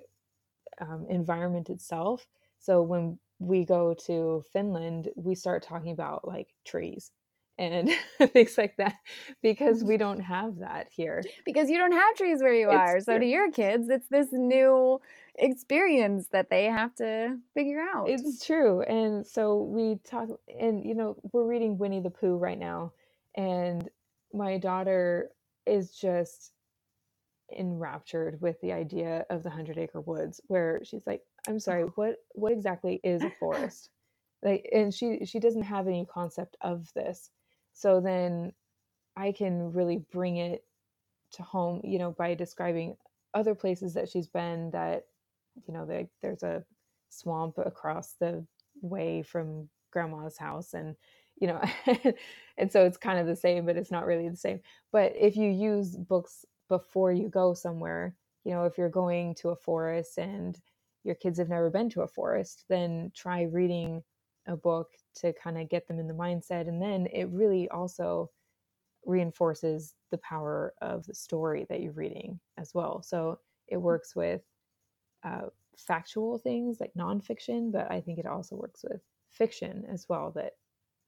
um, 0.79 1.05
environment 1.09 1.69
itself. 1.69 2.25
So 2.59 2.81
when 2.81 3.19
we 3.39 3.65
go 3.65 3.93
to 4.05 4.43
Finland, 4.51 5.09
we 5.15 5.33
start 5.33 5.63
talking 5.63 5.91
about 5.91 6.27
like 6.27 6.47
trees 6.65 7.11
and 7.57 7.89
things 8.33 8.57
like 8.57 8.77
that 8.77 8.95
because 9.41 9.83
we 9.83 9.97
don't 9.97 10.19
have 10.19 10.59
that 10.59 10.87
here. 10.91 11.23
Because 11.45 11.69
you 11.69 11.77
don't 11.77 11.91
have 11.91 12.15
trees 12.15 12.41
where 12.41 12.53
you 12.53 12.69
it's 12.69 12.77
are. 12.77 12.99
So 12.99 13.19
to 13.19 13.25
your 13.25 13.51
kids, 13.51 13.89
it's 13.89 14.07
this 14.09 14.29
new 14.31 14.99
experience 15.35 16.27
that 16.31 16.49
they 16.49 16.65
have 16.65 16.95
to 16.95 17.37
figure 17.53 17.81
out. 17.81 18.09
It's 18.09 18.45
true. 18.45 18.81
And 18.81 19.25
so 19.25 19.63
we 19.63 19.99
talk 20.03 20.29
and 20.59 20.83
you 20.83 20.95
know, 20.95 21.17
we're 21.31 21.47
reading 21.47 21.77
Winnie 21.77 22.01
the 22.01 22.09
Pooh 22.09 22.37
right 22.37 22.59
now 22.59 22.93
and 23.35 23.89
my 24.33 24.57
daughter 24.57 25.29
is 25.65 25.91
just 25.91 26.51
enraptured 27.57 28.39
with 28.41 28.59
the 28.61 28.71
idea 28.71 29.25
of 29.29 29.43
the 29.43 29.49
hundred 29.49 29.77
acre 29.77 29.99
woods 30.01 30.39
where 30.47 30.81
she's 30.85 31.05
like 31.05 31.21
i'm 31.49 31.59
sorry 31.59 31.83
uh-huh. 31.83 31.91
what 31.95 32.15
what 32.31 32.53
exactly 32.53 33.01
is 33.03 33.21
a 33.23 33.31
forest 33.39 33.89
like 34.41 34.69
and 34.73 34.93
she 34.93 35.25
she 35.25 35.37
doesn't 35.37 35.63
have 35.63 35.87
any 35.87 36.05
concept 36.05 36.55
of 36.61 36.87
this 36.95 37.29
so 37.73 37.99
then 37.99 38.51
i 39.15 39.31
can 39.31 39.71
really 39.73 40.03
bring 40.11 40.37
it 40.37 40.63
to 41.31 41.43
home 41.43 41.81
you 41.83 41.99
know 41.99 42.11
by 42.11 42.33
describing 42.33 42.95
other 43.33 43.55
places 43.55 43.93
that 43.93 44.09
she's 44.09 44.27
been 44.27 44.69
that 44.71 45.05
you 45.67 45.73
know 45.73 45.85
they, 45.85 46.07
there's 46.21 46.43
a 46.43 46.63
swamp 47.09 47.57
across 47.57 48.15
the 48.19 48.45
way 48.81 49.21
from 49.21 49.69
grandma's 49.91 50.37
house 50.37 50.73
and 50.73 50.95
you 51.39 51.47
know 51.47 51.61
and 52.57 52.71
so 52.71 52.85
it's 52.85 52.97
kind 52.97 53.19
of 53.19 53.27
the 53.27 53.35
same 53.35 53.65
but 53.65 53.77
it's 53.77 53.91
not 53.91 54.05
really 54.05 54.29
the 54.29 54.35
same 54.35 54.59
but 54.91 55.13
if 55.17 55.35
you 55.35 55.49
use 55.49 55.95
books 55.95 56.45
before 56.71 57.11
you 57.11 57.27
go 57.27 57.53
somewhere. 57.53 58.15
You 58.45 58.53
know, 58.53 58.63
if 58.63 58.77
you're 58.77 58.89
going 58.89 59.35
to 59.35 59.49
a 59.49 59.55
forest 59.57 60.17
and 60.17 60.57
your 61.03 61.15
kids 61.15 61.37
have 61.37 61.49
never 61.49 61.69
been 61.69 61.89
to 61.89 62.01
a 62.01 62.07
forest, 62.07 62.63
then 62.69 63.11
try 63.13 63.43
reading 63.43 64.01
a 64.47 64.55
book 64.55 64.89
to 65.15 65.33
kind 65.33 65.57
of 65.57 65.69
get 65.69 65.87
them 65.87 65.99
in 65.99 66.07
the 66.07 66.13
mindset. 66.13 66.67
And 66.67 66.81
then 66.81 67.07
it 67.07 67.29
really 67.29 67.69
also 67.69 68.29
reinforces 69.05 69.95
the 70.11 70.17
power 70.19 70.73
of 70.81 71.05
the 71.05 71.13
story 71.13 71.65
that 71.69 71.81
you're 71.81 71.91
reading 71.93 72.39
as 72.57 72.73
well. 72.73 73.01
So 73.01 73.39
it 73.67 73.77
mm. 73.77 73.81
works 73.81 74.15
with 74.15 74.41
uh, 75.23 75.49
factual 75.77 76.37
things 76.37 76.79
like 76.79 76.91
nonfiction, 76.97 77.71
but 77.71 77.91
I 77.91 78.01
think 78.01 78.19
it 78.19 78.25
also 78.25 78.55
works 78.55 78.83
with 78.87 79.01
fiction 79.29 79.85
as 79.91 80.07
well. 80.09 80.31
That 80.35 80.53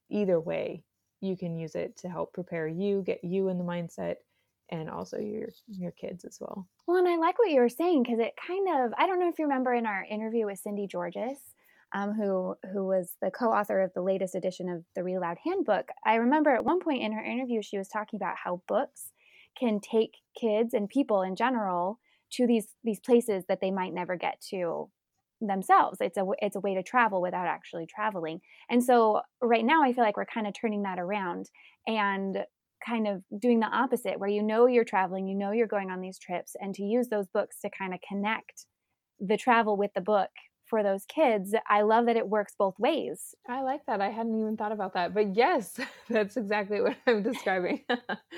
either 0.10 0.40
way, 0.40 0.84
you 1.22 1.38
can 1.38 1.56
use 1.56 1.76
it 1.76 1.98
to 1.98 2.10
help 2.10 2.34
prepare 2.34 2.68
you, 2.68 3.02
get 3.06 3.24
you 3.24 3.50
in 3.50 3.58
the 3.58 3.64
mindset, 3.64 4.16
and 4.70 4.90
also 4.90 5.18
your 5.18 5.50
your 5.68 5.92
kids 5.92 6.26
as 6.26 6.38
well. 6.40 6.68
Well, 6.88 6.98
and 6.98 7.08
I 7.08 7.18
like 7.18 7.38
what 7.38 7.52
you 7.52 7.62
were 7.62 7.70
saying 7.70 8.04
because 8.04 8.20
it 8.20 8.34
kind 8.48 8.68
of 8.70 8.94
I 8.98 9.08
don't 9.08 9.20
know 9.20 9.30
if 9.30 9.40
you 9.40 9.46
remember 9.46 9.74
in 9.74 9.86
our 9.86 10.06
interview 10.10 10.46
with 10.46 10.62
Cyndi 10.64 10.90
Giorgis, 10.90 11.38
um, 11.94 12.14
who 12.14 12.56
who 12.72 12.86
was 12.86 13.14
the 13.22 13.32
co-author 13.32 13.82
of 13.82 13.92
the 13.94 14.02
latest 14.02 14.36
edition 14.36 14.70
of 14.70 14.84
the 14.96 15.04
Read 15.04 15.16
Aloud 15.16 15.38
Handbook. 15.46 15.90
I 16.06 16.16
remember 16.16 16.52
at 16.52 16.66
one 16.66 16.80
point 16.80 17.04
in 17.04 17.12
her 17.14 17.24
interview 17.24 17.62
she 17.62 17.78
was 17.78 17.88
talking 17.88 18.18
about 18.18 18.36
how 18.44 18.62
books 18.68 19.12
can 19.58 19.80
take 19.80 20.18
kids 20.40 20.74
and 20.74 20.90
people 20.90 21.22
in 21.22 21.36
general 21.36 22.00
to 22.34 22.48
these 22.48 22.68
these 22.84 23.00
places 23.00 23.46
that 23.48 23.62
they 23.62 23.72
might 23.72 23.94
never 23.94 24.16
get 24.16 24.42
to 24.50 24.90
themselves. 25.40 26.00
It's 26.02 26.18
a 26.18 26.26
it's 26.40 26.56
a 26.56 26.62
way 26.62 26.74
to 26.76 26.84
travel 26.84 27.22
without 27.22 27.48
actually 27.48 27.86
traveling. 27.86 28.42
And 28.70 28.84
so 28.84 29.22
right 29.42 29.66
now 29.66 29.84
I 29.84 29.94
feel 29.94 30.04
like 30.04 30.18
we're 30.18 30.26
kind 30.26 30.48
of 30.48 30.54
turning 30.60 30.84
that 30.84 31.00
around 31.00 31.50
and 31.86 32.40
kind 32.86 33.08
of 33.08 33.24
doing 33.40 33.60
the 33.60 33.68
opposite 33.68 34.20
where 34.20 34.30
you 34.30 34.44
know 34.44 34.66
you're 34.66 34.84
traveling, 34.84 35.28
you 35.28 35.36
know 35.36 35.52
you're 35.52 35.68
going 35.68 35.90
on 35.90 36.02
these 36.02 36.20
trips, 36.20 36.56
and 36.60 36.74
to 36.76 36.84
use 36.84 37.08
those 37.10 37.28
books 37.28 37.60
to 37.62 37.70
kind 37.70 37.94
of 37.94 38.00
connect 38.08 38.66
the 39.20 39.38
travel 39.38 39.78
with 39.78 39.94
the 39.94 40.02
book 40.02 40.32
for 40.74 40.82
those 40.82 41.06
kids. 41.06 41.54
I 41.70 41.84
love 41.84 42.08
that 42.08 42.18
it 42.18 42.28
works 42.28 42.56
both 42.58 42.80
ways. 42.80 43.36
I 43.48 43.62
like 43.62 43.86
that. 43.86 44.02
I 44.02 44.10
hadn't 44.10 44.40
even 44.40 44.58
thought 44.58 44.72
about 44.72 44.96
that. 44.96 45.14
But 45.14 45.36
yes, 45.36 45.80
that's 46.10 46.36
exactly 46.36 46.82
what 46.82 46.98
I'm 47.06 47.22
describing. 47.22 47.84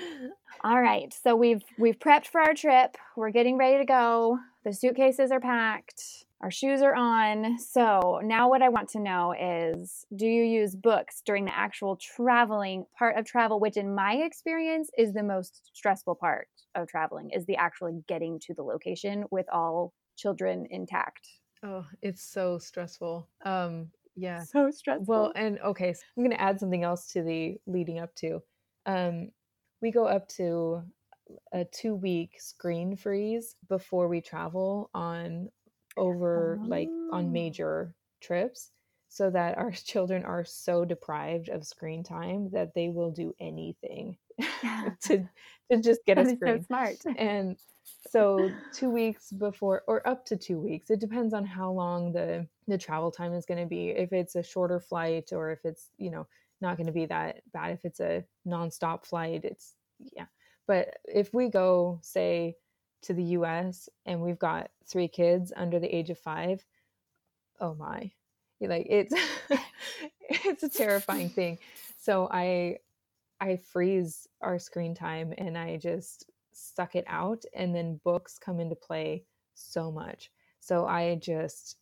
All 0.62 0.78
right. 0.78 1.16
So 1.24 1.34
we've 1.34 1.62
we've 1.78 1.98
prepped 1.98 2.26
for 2.26 2.42
our 2.42 2.52
trip. 2.52 2.98
We're 3.16 3.30
getting 3.30 3.56
ready 3.56 3.78
to 3.78 3.86
go. 3.86 4.38
The 4.66 4.74
suitcases 4.74 5.30
are 5.30 5.40
packed. 5.40 6.26
Our 6.42 6.50
shoes 6.50 6.82
are 6.82 6.94
on. 6.94 7.58
So 7.58 8.20
now 8.22 8.50
what 8.50 8.60
I 8.60 8.68
want 8.68 8.90
to 8.90 9.00
know 9.00 9.32
is 9.32 10.04
do 10.14 10.26
you 10.26 10.44
use 10.44 10.76
books 10.76 11.22
during 11.24 11.46
the 11.46 11.56
actual 11.56 11.96
traveling 11.96 12.84
part 12.98 13.16
of 13.16 13.24
travel, 13.24 13.60
which 13.60 13.78
in 13.78 13.94
my 13.94 14.12
experience 14.16 14.90
is 14.98 15.14
the 15.14 15.22
most 15.22 15.70
stressful 15.72 16.16
part 16.16 16.48
of 16.74 16.86
traveling, 16.86 17.30
is 17.30 17.46
the 17.46 17.56
actually 17.56 18.04
getting 18.06 18.38
to 18.40 18.52
the 18.52 18.62
location 18.62 19.24
with 19.30 19.46
all 19.50 19.94
children 20.18 20.66
intact. 20.68 21.26
Oh, 21.62 21.86
it's 22.02 22.22
so 22.22 22.58
stressful. 22.58 23.28
Um 23.44 23.92
yeah. 24.14 24.46
So 24.46 24.70
stressful. 24.70 25.06
Well, 25.06 25.32
and 25.36 25.58
okay, 25.60 25.92
so 25.92 26.02
I'm 26.16 26.22
going 26.24 26.30
to 26.36 26.40
add 26.40 26.58
something 26.60 26.84
else 26.84 27.12
to 27.12 27.22
the 27.22 27.58
leading 27.66 27.98
up 27.98 28.14
to. 28.16 28.42
Um 28.86 29.32
we 29.82 29.90
go 29.90 30.06
up 30.06 30.28
to 30.30 30.82
a 31.52 31.64
2 31.66 31.94
week 31.94 32.40
screen 32.40 32.96
freeze 32.96 33.56
before 33.68 34.08
we 34.08 34.20
travel 34.22 34.90
on 34.94 35.50
over 35.96 36.62
like 36.66 36.92
on 37.10 37.32
Oh. 37.32 37.32
major 37.32 37.96
trips 38.20 38.72
so 39.08 39.30
that 39.30 39.56
our 39.58 39.70
children 39.90 40.24
are 40.24 40.44
so 40.44 40.84
deprived 40.84 41.48
of 41.48 41.66
screen 41.66 42.02
time 42.02 42.50
that 42.52 42.74
they 42.74 42.88
will 42.88 43.10
do 43.10 43.34
anything 43.40 44.16
to 45.02 45.28
to 45.70 45.80
just 45.80 46.04
get 46.06 46.18
a 46.18 46.24
That 46.24 46.32
is 46.32 46.38
so 46.40 46.60
smart. 46.66 46.96
And 47.16 47.56
so 48.10 48.50
2 48.74 48.90
weeks 48.90 49.32
before 49.32 49.82
or 49.86 50.06
up 50.06 50.24
to 50.26 50.36
2 50.36 50.58
weeks, 50.58 50.90
it 50.90 51.00
depends 51.00 51.34
on 51.34 51.44
how 51.44 51.70
long 51.72 52.12
the 52.12 52.46
the 52.68 52.78
travel 52.78 53.10
time 53.10 53.32
is 53.32 53.46
going 53.46 53.60
to 53.60 53.66
be. 53.66 53.90
If 53.90 54.12
it's 54.12 54.36
a 54.36 54.42
shorter 54.42 54.80
flight 54.80 55.32
or 55.32 55.50
if 55.50 55.64
it's, 55.64 55.90
you 55.98 56.10
know, 56.10 56.26
not 56.60 56.76
going 56.76 56.86
to 56.86 56.92
be 56.92 57.06
that 57.06 57.42
bad 57.52 57.72
if 57.72 57.84
it's 57.84 58.00
a 58.00 58.24
nonstop 58.46 59.06
flight, 59.06 59.44
it's 59.44 59.74
yeah. 59.98 60.26
But 60.66 60.98
if 61.04 61.32
we 61.32 61.48
go 61.48 62.00
say 62.02 62.56
to 63.02 63.14
the 63.14 63.22
US 63.38 63.88
and 64.04 64.20
we've 64.20 64.38
got 64.38 64.70
3 64.88 65.08
kids 65.08 65.52
under 65.56 65.78
the 65.78 65.94
age 65.94 66.10
of 66.10 66.18
5, 66.18 66.64
oh 67.60 67.74
my. 67.74 68.10
Like 68.60 68.86
it's 68.88 69.14
it's 70.30 70.62
a 70.62 70.68
terrifying 70.68 71.28
thing. 71.30 71.58
So 71.98 72.28
I 72.30 72.78
I 73.40 73.56
freeze 73.56 74.26
our 74.42 74.58
screen 74.58 74.94
time 74.94 75.34
and 75.38 75.58
I 75.58 75.76
just 75.76 76.30
suck 76.52 76.96
it 76.96 77.04
out 77.06 77.44
and 77.54 77.74
then 77.74 78.00
books 78.04 78.38
come 78.38 78.60
into 78.60 78.76
play 78.76 79.24
so 79.54 79.92
much. 79.92 80.30
So 80.60 80.86
I 80.86 81.16
just 81.16 81.76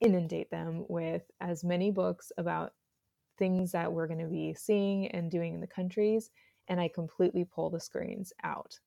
inundate 0.00 0.50
them 0.50 0.84
with 0.88 1.22
as 1.40 1.64
many 1.64 1.90
books 1.90 2.32
about 2.38 2.74
things 3.38 3.72
that 3.72 3.92
we're 3.92 4.06
going 4.06 4.20
to 4.20 4.26
be 4.26 4.54
seeing 4.54 5.08
and 5.08 5.30
doing 5.30 5.54
in 5.54 5.60
the 5.60 5.66
countries 5.66 6.30
and 6.68 6.80
I 6.80 6.88
completely 6.88 7.44
pull 7.44 7.70
the 7.70 7.80
screens 7.80 8.32
out. 8.44 8.78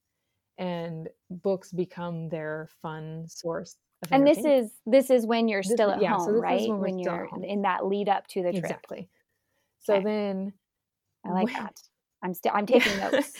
And 0.57 1.09
books 1.29 1.71
become 1.71 2.29
their 2.29 2.69
fun 2.81 3.27
source 3.27 3.77
And 4.11 4.27
this 4.27 4.37
is 4.39 4.71
this 4.85 5.09
is 5.09 5.25
when 5.25 5.47
you're 5.47 5.63
This 5.63 5.73
still 5.73 5.91
at 5.91 6.01
yeah, 6.01 6.17
so 6.17 6.25
home, 6.31 6.33
this 6.33 6.37
is 6.37 6.41
right? 6.41 6.69
when 6.69 6.79
we're 6.79 6.85
When 6.87 6.99
you're 6.99 7.29
in 7.43 7.61
that 7.63 7.85
lead 7.85 8.09
up 8.09 8.27
to 8.27 8.41
the 8.43 8.51
trip. 8.51 8.63
exactly. 8.63 9.09
So 9.81 9.95
Okay. 9.95 10.03
then 10.03 10.53
I 11.25 11.31
like 11.31 11.45
when- 11.45 11.53
that. 11.63 11.75
I'm 12.23 12.33
still 12.33 12.51
I'm 12.55 12.65
taking 12.65 12.97
notes. 12.99 13.33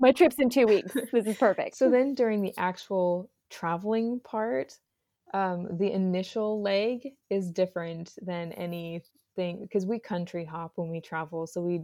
My 0.00 0.12
trip's 0.12 0.36
in 0.38 0.50
two 0.50 0.66
weeks. 0.66 0.92
This 1.12 1.26
is 1.26 1.36
perfect. 1.36 1.76
So 1.76 1.88
then 1.90 2.14
during 2.14 2.42
the 2.42 2.52
actual 2.58 3.30
traveling 3.50 4.20
part, 4.20 4.76
um, 5.32 5.68
the 5.78 5.92
initial 5.92 6.60
leg 6.60 7.10
is 7.30 7.50
different 7.50 8.14
than 8.20 8.52
anything 8.52 9.60
because 9.60 9.86
we 9.86 9.98
country 10.00 10.44
hop 10.44 10.72
when 10.76 10.90
we 10.90 11.00
travel. 11.00 11.46
So 11.46 11.60
we 11.60 11.82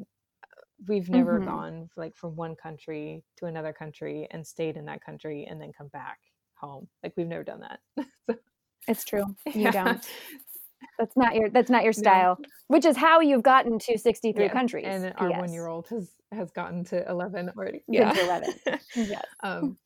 we've 0.89 1.09
never 1.11 1.39
Mhm. 1.41 1.45
gone 1.45 1.91
like 1.97 2.17
from 2.17 2.35
one 2.37 2.57
country 2.57 3.23
to 3.37 3.47
another 3.47 3.73
country 3.73 4.27
and 4.31 4.47
stayed 4.47 4.77
in 4.77 4.87
that 4.87 5.05
country 5.05 5.47
and 5.49 5.61
then 5.61 5.73
come 5.73 5.89
back 5.89 6.19
home. 6.61 6.89
Like 7.03 7.13
we've 7.17 7.27
never 7.27 7.45
done 7.45 7.61
that. 7.61 7.81
so, 8.31 8.37
it's 8.89 9.05
true. 9.05 9.25
You 9.55 9.63
yeah. 9.63 9.71
don't. 9.73 10.09
That's 10.99 11.17
not 11.17 11.35
your 11.35 11.51
that's 11.51 11.71
not 11.71 11.83
your 11.85 11.93
No. 11.97 12.03
style. 12.03 12.39
Which 12.69 12.85
is 12.85 12.97
how 12.97 13.21
you've 13.21 13.43
gotten 13.43 13.79
to 13.81 13.99
63 13.99 14.45
Yeah, 14.45 14.53
countries. 14.53 14.85
And 14.89 15.13
our 15.19 15.31
PS. 15.31 15.39
one 15.39 15.53
year 15.53 15.67
old 15.67 15.89
has 15.89 16.11
has 16.33 16.51
gotten 16.53 16.85
to 16.85 17.09
eleven 17.09 17.51
already. 17.57 17.83
Been 17.89 18.15
to 18.15 18.25
11. 18.25 18.55
Yes. 18.97 19.25
um, 19.43 19.77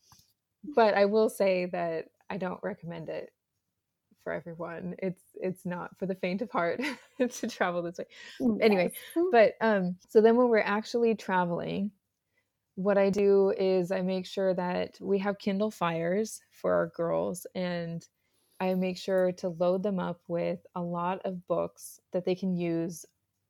but 0.75 0.93
I 0.95 1.05
will 1.05 1.29
say 1.29 1.67
that 1.67 2.05
I 2.29 2.37
don't 2.37 2.59
recommend 2.63 3.09
it 3.09 3.31
for 4.23 4.33
everyone. 4.33 4.95
It's 4.99 5.21
it's 5.35 5.65
not 5.65 5.97
for 5.99 6.05
the 6.05 6.15
faint 6.15 6.41
of 6.41 6.49
heart 6.51 6.81
to 7.19 7.47
travel 7.47 7.81
this 7.83 7.97
way. 7.97 8.05
Anyway, 8.61 8.91
Yes. 9.15 9.25
But 9.31 9.53
um, 9.61 9.95
so 10.09 10.21
then 10.21 10.35
when 10.35 10.49
we're 10.49 10.59
actually 10.59 11.15
traveling, 11.15 11.91
what 12.75 12.97
I 12.97 13.09
do 13.09 13.53
is 13.57 13.91
I 13.91 14.01
make 14.01 14.25
sure 14.25 14.53
that 14.53 14.97
we 15.01 15.17
have 15.19 15.39
Kindle 15.39 15.71
Fires 15.71 16.41
for 16.51 16.73
our 16.73 16.87
girls, 16.87 17.47
and 17.55 18.05
I 18.59 18.73
make 18.75 18.97
sure 18.97 19.31
to 19.33 19.49
load 19.49 19.83
them 19.83 19.99
up 19.99 20.21
with 20.27 20.65
a 20.75 20.81
lot 20.81 21.21
of 21.25 21.47
books 21.47 21.99
that 22.11 22.25
they 22.25 22.35
can 22.35 22.55
use 22.55 23.05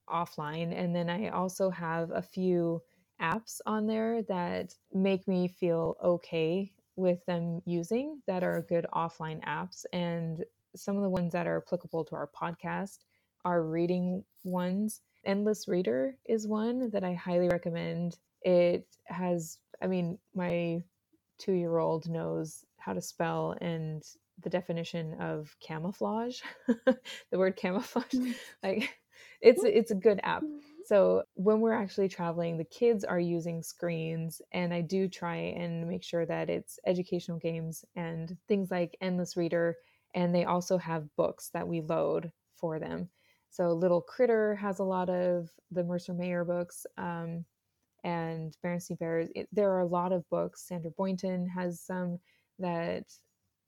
offline. 0.09 0.73
And 0.75 0.95
then 0.95 1.09
I 1.09 1.29
also 1.29 1.69
have 1.69 2.11
a 2.11 2.21
few 2.21 2.81
apps 3.21 3.61
on 3.65 3.87
there 3.87 4.23
that 4.23 4.75
make 4.93 5.27
me 5.27 5.47
feel 5.47 5.97
okay 6.03 6.71
with 6.95 7.25
them 7.25 7.61
using 7.65 8.21
that 8.27 8.43
are 8.43 8.65
good 8.67 8.85
offline 8.93 9.43
apps. 9.45 9.85
And 9.93 10.43
some 10.75 10.97
of 10.97 11.03
the 11.03 11.09
ones 11.09 11.33
that 11.33 11.47
are 11.47 11.57
applicable 11.57 12.05
to 12.05 12.15
our 12.15 12.29
podcast 12.29 12.99
are 13.43 13.63
reading 13.63 14.23
ones. 14.43 15.01
Endless 15.23 15.67
Reader 15.67 16.15
is 16.25 16.47
one 16.47 16.89
that 16.91 17.03
I 17.03 17.13
highly 17.13 17.47
recommend. 17.47 18.17
It 18.45 18.87
has, 19.07 19.57
I 19.81 19.87
mean, 19.87 20.17
my 20.33 20.81
two 21.37 21.53
year 21.53 21.79
old 21.79 22.07
knows 22.07 22.63
how 22.77 22.93
to 22.93 23.01
spell 23.01 23.57
and 23.59 24.01
the 24.41 24.49
definition 24.49 25.15
of 25.15 25.55
camouflage, 25.59 26.41
the 26.85 27.37
word 27.37 27.55
camouflage. 27.55 28.05
Mm. 28.13 28.35
Like 28.63 28.97
it's 29.41 29.63
mm. 29.63 29.71
it's 29.73 29.91
a 29.91 29.95
good 29.95 30.19
app. 30.23 30.43
Mm-hmm. 30.43 30.57
So 30.85 31.23
when 31.33 31.61
we're 31.61 31.73
actually 31.73 32.09
traveling, 32.09 32.57
the 32.57 32.63
kids 32.63 33.03
are 33.03 33.19
using 33.19 33.63
screens, 33.63 34.41
and 34.51 34.73
I 34.73 34.81
do 34.81 35.07
try 35.07 35.35
and 35.35 35.87
make 35.87 36.03
sure 36.03 36.25
that 36.25 36.49
it's 36.49 36.79
educational 36.85 37.39
games 37.39 37.83
and 37.95 38.37
things 38.47 38.69
like 38.69 38.97
Endless 39.01 39.35
Reader, 39.35 39.77
and 40.13 40.33
they 40.33 40.45
also 40.45 40.77
have 40.77 41.15
books 41.15 41.49
that 41.53 41.67
we 41.67 41.81
load 41.81 42.31
for 42.55 42.77
them. 42.77 43.09
So 43.49 43.71
Little 43.71 44.01
Critter 44.01 44.55
has 44.55 44.79
a 44.79 44.83
lot 44.83 45.09
of 45.09 45.49
the 45.71 45.83
Mercer 45.83 46.13
Mayer 46.13 46.43
books, 46.43 46.85
um, 46.97 47.45
and 48.05 48.57
Berenstain 48.65 48.99
Bears. 48.99 49.29
It, 49.35 49.49
there 49.53 49.71
are 49.73 49.81
a 49.81 49.87
lot 49.87 50.13
of 50.13 50.29
books. 50.31 50.67
Sandra 50.67 50.91
Boynton 50.93 51.49
has 51.49 51.81
some 51.81 52.19
that 52.59 53.05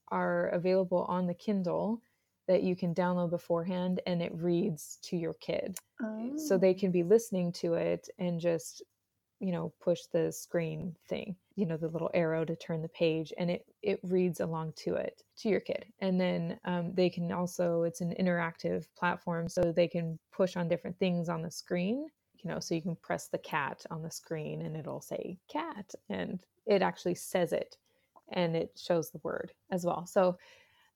are 0.10 0.50
available 0.50 1.06
on 1.10 1.28
the 1.28 1.36
Kindle 1.36 2.02
that 2.48 2.64
you 2.64 2.76
can 2.76 2.96
download 2.96 3.32
beforehand, 3.32 4.02
and 4.08 4.22
it 4.22 4.34
reads 4.36 5.00
to 5.04 5.18
your 5.18 5.36
kid 5.36 5.78
so 6.36 6.58
Oh. 6.58 6.60
they 6.60 6.74
can 6.76 6.92
be 6.92 7.04
listening 7.04 7.52
to 7.54 7.76
it 7.76 8.10
and 8.20 8.40
just 8.42 8.84
you 9.40 9.52
know 9.54 9.74
push 9.82 10.02
the 10.14 10.32
screen 10.32 10.96
thing 11.10 11.36
you 11.56 11.66
know 11.66 11.78
the 11.78 11.90
little 11.90 12.12
arrow 12.14 12.46
to 12.46 12.56
turn 12.58 12.82
the 12.82 12.90
page 12.90 13.34
and 13.38 13.52
it 13.52 13.66
it 13.84 14.00
reads 14.04 14.42
along 14.42 14.74
to 14.78 14.96
it 14.96 15.24
to 15.38 15.50
your 15.50 15.62
kid 15.62 15.86
and 16.02 16.22
then 16.22 16.60
um, 16.66 16.94
they 16.96 17.10
can 17.10 17.32
also 17.32 17.84
it's 17.84 18.02
an 18.02 18.16
interactive 18.20 18.86
platform 18.98 19.50
so 19.50 19.74
they 19.74 19.88
can 19.88 20.20
push 20.34 20.58
on 20.58 20.70
different 20.70 20.98
things 21.00 21.30
on 21.30 21.42
the 21.44 21.52
screen 21.52 22.08
you 22.44 22.50
know 22.50 22.60
so 22.60 22.76
you 22.76 22.82
can 22.82 22.96
press 22.98 23.28
the 23.28 23.38
cat 23.38 23.86
on 23.92 24.02
the 24.02 24.12
screen 24.12 24.62
and 24.62 24.76
it'll 24.76 25.02
say 25.02 25.38
cat 25.52 25.94
and 26.10 26.40
it 26.66 26.82
actually 26.82 27.16
says 27.16 27.54
it 27.54 27.78
and 28.34 28.56
it 28.56 28.72
shows 28.76 29.10
the 29.12 29.20
word 29.24 29.52
as 29.72 29.86
well 29.86 30.06
so 30.06 30.38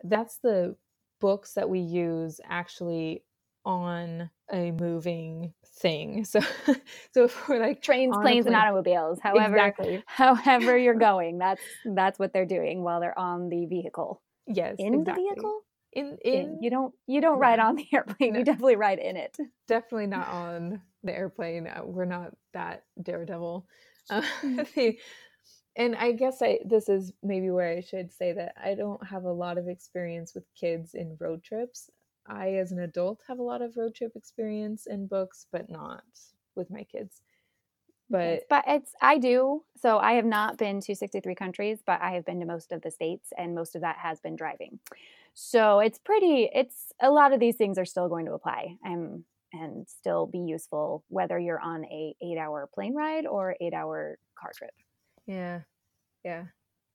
that's 0.04 0.38
the 0.38 0.76
books 1.20 1.54
that 1.54 1.70
we 1.70 1.80
use 1.80 2.42
actually 2.50 3.24
on 3.64 4.30
a 4.52 4.72
moving 4.72 5.54
thing. 5.66 6.26
So 6.26 6.40
so 7.14 7.26
if 7.26 7.48
we're 7.48 7.60
like 7.60 7.82
trains, 7.82 8.16
planes, 8.22 8.46
and 8.46 8.56
automobiles. 8.56 9.20
However, 9.22 9.56
exactly. 9.56 10.04
however 10.08 10.78
you're 10.78 10.94
going, 11.12 11.38
that's 11.38 11.62
that's 11.86 12.20
what 12.20 12.34
they're 12.34 12.46
doing 12.46 12.84
while 12.84 13.00
they're 13.00 13.18
on 13.18 13.50
the 13.50 13.66
vehicle. 13.66 14.22
Yes. 14.48 14.76
In 14.80 14.94
exactly. 14.94 15.24
the 15.24 15.30
vehicle? 15.30 15.62
In 15.94 16.18
In. 16.24 16.34
in 16.34 16.64
You 16.64 16.70
don't 16.70 16.94
you 17.08 17.22
don't 17.22 17.40
ride 17.40 17.60
on 17.60 17.76
the 17.76 17.88
airplane. 17.94 18.34
No. 18.34 18.40
You 18.40 18.46
definitely 18.46 18.76
ride 18.76 19.00
in 19.00 19.18
it. 19.18 19.38
definitely 19.68 20.08
not 20.08 20.28
on 20.28 20.82
the 21.04 21.16
airplane. 21.16 21.68
Uh, 21.68 21.82
We're 21.86 22.06
not 22.06 22.34
that 22.54 22.84
daredevil. 23.02 23.66
Uh, 24.10 24.22
the- 24.76 24.98
and 25.78 25.96
I 25.96 26.12
guess 26.12 26.42
I 26.42 26.60
this 26.66 26.90
is 26.90 27.14
maybe 27.24 27.50
where 27.50 27.70
I 27.70 27.80
should 27.80 28.12
say 28.12 28.34
that 28.34 28.54
I 28.62 28.74
don't 28.74 29.06
have 29.08 29.24
a 29.24 29.32
lot 29.32 29.58
of 29.58 29.68
experience 29.68 30.36
with 30.36 30.44
kids 30.54 30.94
in 30.94 31.16
road 31.20 31.44
trips. 31.44 31.90
I, 32.28 32.56
as 32.56 32.72
an 32.72 32.80
adult, 32.80 33.22
have 33.28 33.40
a 33.40 33.44
lot 33.44 33.62
of 33.62 33.78
road 33.78 33.96
trip 33.96 34.12
experience 34.16 34.86
in 34.86 35.08
books, 35.08 35.48
but 35.52 35.70
not 35.70 36.04
with 36.56 36.70
my 36.70 36.84
kids. 36.84 37.22
But 38.10 38.44
but 38.50 38.66
it's 38.68 38.92
I 39.02 39.18
do. 39.18 39.64
So 39.78 39.98
I 39.98 40.14
have 40.14 40.26
not 40.26 40.58
been 40.58 40.82
to 40.82 40.96
63 40.96 41.34
countries, 41.36 41.80
but 41.86 42.02
I 42.02 42.12
have 42.12 42.26
been 42.26 42.42
to 42.42 42.46
most 42.46 42.74
of 42.74 42.82
the 42.82 42.92
states 42.92 43.30
and 43.38 43.56
most 43.56 43.74
of 43.76 43.82
that 43.82 43.98
has 43.98 44.20
been 44.20 44.36
driving. 44.36 44.80
So 45.34 45.80
it's 45.80 45.98
pretty 45.98 46.50
it's 46.54 46.92
a 47.02 47.10
lot 47.10 47.32
of 47.32 47.40
these 47.40 47.56
things 47.56 47.78
are 47.78 47.86
still 47.86 48.10
going 48.10 48.26
to 48.26 48.34
apply 48.34 48.76
and 48.84 49.24
and 49.54 49.88
still 49.88 50.28
be 50.28 50.40
useful 50.40 51.04
whether 51.10 51.38
you're 51.40 51.60
on 51.60 51.86
a 51.86 52.16
8-hour 52.24 52.70
plane 52.74 52.96
ride 52.96 53.26
or 53.26 53.56
8-hour 53.62 54.18
car 54.40 54.52
trip. 54.56 54.72
Yeah, 55.26 55.62
yeah. 56.24 56.46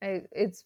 I 0.03 0.23
it's 0.33 0.64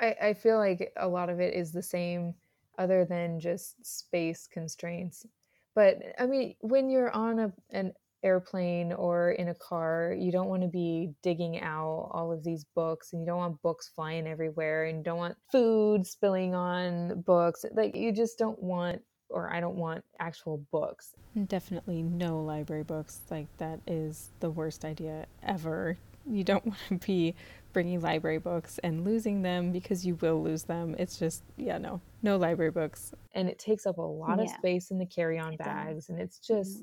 I 0.00 0.16
I 0.20 0.34
feel 0.34 0.58
like 0.58 0.92
a 0.96 1.08
lot 1.08 1.30
of 1.30 1.40
it 1.40 1.54
is 1.54 1.72
the 1.72 1.82
same, 1.82 2.34
other 2.78 3.04
than 3.04 3.40
just 3.40 3.84
space 3.84 4.48
constraints. 4.52 5.26
But 5.74 5.98
I 6.18 6.26
mean, 6.26 6.54
when 6.60 6.90
you're 6.90 7.10
on 7.10 7.38
a 7.38 7.52
an 7.70 7.92
airplane 8.22 8.92
or 8.92 9.32
in 9.32 9.48
a 9.48 9.54
car, 9.54 10.16
you 10.18 10.32
don't 10.32 10.48
want 10.48 10.62
to 10.62 10.68
be 10.68 11.12
digging 11.22 11.60
out 11.60 12.10
all 12.12 12.32
of 12.32 12.42
these 12.42 12.64
books, 12.74 13.12
and 13.12 13.20
you 13.22 13.26
don't 13.26 13.38
want 13.38 13.62
books 13.62 13.92
flying 13.94 14.26
everywhere, 14.26 14.86
and 14.86 14.98
you 14.98 15.04
don't 15.04 15.18
want 15.18 15.36
food 15.52 16.06
spilling 16.06 16.54
on 16.54 17.20
books. 17.22 17.64
Like 17.74 17.94
you 17.94 18.12
just 18.12 18.38
don't 18.38 18.60
want, 18.60 19.02
or 19.30 19.52
I 19.52 19.60
don't 19.60 19.76
want 19.76 20.04
actual 20.20 20.58
books. 20.70 21.14
Definitely 21.46 22.02
no 22.02 22.40
library 22.40 22.82
books. 22.84 23.20
Like 23.30 23.46
that 23.58 23.80
is 23.86 24.30
the 24.40 24.50
worst 24.50 24.84
idea 24.84 25.26
ever. 25.42 25.98
You 26.26 26.44
don't 26.44 26.66
want 26.66 26.78
to 26.88 26.94
be 26.98 27.34
bringing 27.72 28.00
library 28.00 28.38
books 28.38 28.78
and 28.82 29.04
losing 29.04 29.42
them 29.42 29.70
because 29.72 30.06
you 30.06 30.14
will 30.16 30.42
lose 30.42 30.62
them. 30.62 30.96
It's 30.98 31.18
just, 31.18 31.42
yeah, 31.56 31.78
no, 31.78 32.00
no 32.22 32.36
library 32.36 32.70
books. 32.70 33.12
And 33.34 33.48
it 33.48 33.58
takes 33.58 33.84
up 33.86 33.98
a 33.98 34.02
lot 34.02 34.40
of 34.40 34.48
space 34.48 34.90
in 34.90 34.98
the 34.98 35.06
carry 35.06 35.38
on 35.38 35.56
bags, 35.56 36.08
and 36.08 36.18
it's 36.18 36.38
just 36.38 36.78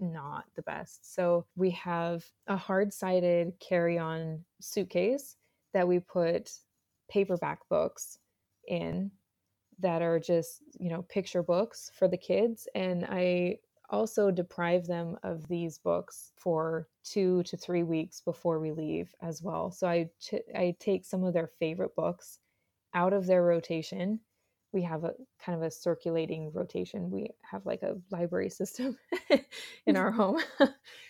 Mhm. 0.00 0.12
not 0.12 0.44
the 0.54 0.62
best. 0.62 1.12
So 1.14 1.44
we 1.56 1.70
have 1.72 2.24
a 2.46 2.56
hard 2.56 2.92
sided 2.92 3.58
carry 3.58 3.98
on 3.98 4.44
suitcase 4.60 5.36
that 5.72 5.88
we 5.88 5.98
put 5.98 6.50
paperback 7.10 7.58
books 7.68 8.18
in 8.68 9.10
that 9.78 10.02
are 10.02 10.18
just, 10.18 10.62
you 10.78 10.90
know, 10.90 11.02
picture 11.02 11.42
books 11.42 11.90
for 11.94 12.08
the 12.08 12.16
kids. 12.16 12.68
And 12.74 13.04
I 13.04 13.58
also 13.90 14.30
deprive 14.30 14.86
them 14.86 15.16
of 15.22 15.46
these 15.48 15.78
books 15.78 16.32
for 16.36 16.88
two 17.04 17.42
to 17.44 17.56
three 17.56 17.82
weeks 17.82 18.20
before 18.20 18.58
we 18.58 18.72
leave 18.72 19.14
as 19.22 19.42
well. 19.42 19.70
So 19.70 19.86
I, 19.86 20.08
I 20.54 20.74
take 20.80 21.04
some 21.04 21.24
of 21.24 21.34
their 21.34 21.50
favorite 21.58 21.94
books 21.94 22.38
out 22.94 23.12
of 23.12 23.26
their 23.26 23.42
rotation. 23.44 24.20
We 24.72 24.82
have 24.82 25.04
a 25.04 25.12
kind 25.44 25.56
of 25.56 25.62
a 25.62 25.70
circulating 25.70 26.50
rotation. 26.52 27.10
We 27.10 27.30
have 27.42 27.64
like 27.64 27.82
a 27.82 27.96
library 28.10 28.50
system 28.50 28.96
in 29.86 29.96
our 29.96 30.10
home. 30.12 30.40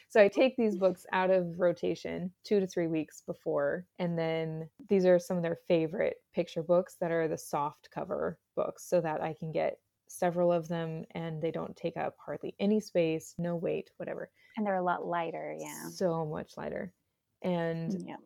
so 0.09 0.21
I 0.21 0.29
take 0.29 0.57
these 0.57 0.77
books 0.77 1.07
out 1.13 1.31
of 1.31 1.59
rotation 1.59 2.33
two 2.45 2.61
to 2.61 2.67
three 2.67 2.89
weeks 2.89 3.23
before. 3.27 3.87
And 3.99 4.19
then 4.19 4.69
these 4.89 5.07
are 5.07 5.19
some 5.19 5.37
of 5.37 5.43
their 5.43 5.59
favorite 5.67 6.17
picture 6.35 6.63
books 6.63 6.97
that 7.01 7.11
are 7.11 7.29
the 7.29 7.39
soft 7.39 7.89
cover 7.93 8.39
books 8.57 8.85
so 8.89 9.01
that 9.03 9.23
I 9.23 9.35
can 9.35 9.53
get 9.53 9.81
several 10.09 10.53
of 10.53 10.69
them 10.69 11.05
and 11.13 11.43
they 11.43 11.53
don't 11.53 11.77
take 11.77 11.97
up 11.99 12.17
hardly 12.25 12.57
any 12.61 12.81
space, 12.81 13.35
no 13.39 13.57
weight, 13.57 13.93
whatever. 13.99 14.31
And 14.57 14.67
they're 14.67 14.75
a 14.75 14.83
lot 14.83 15.07
lighter. 15.07 15.55
Yeah. 15.59 15.91
So 15.91 16.27
much 16.27 16.57
lighter. 16.57 16.93
And 17.43 17.97
Yeah. 17.97 18.17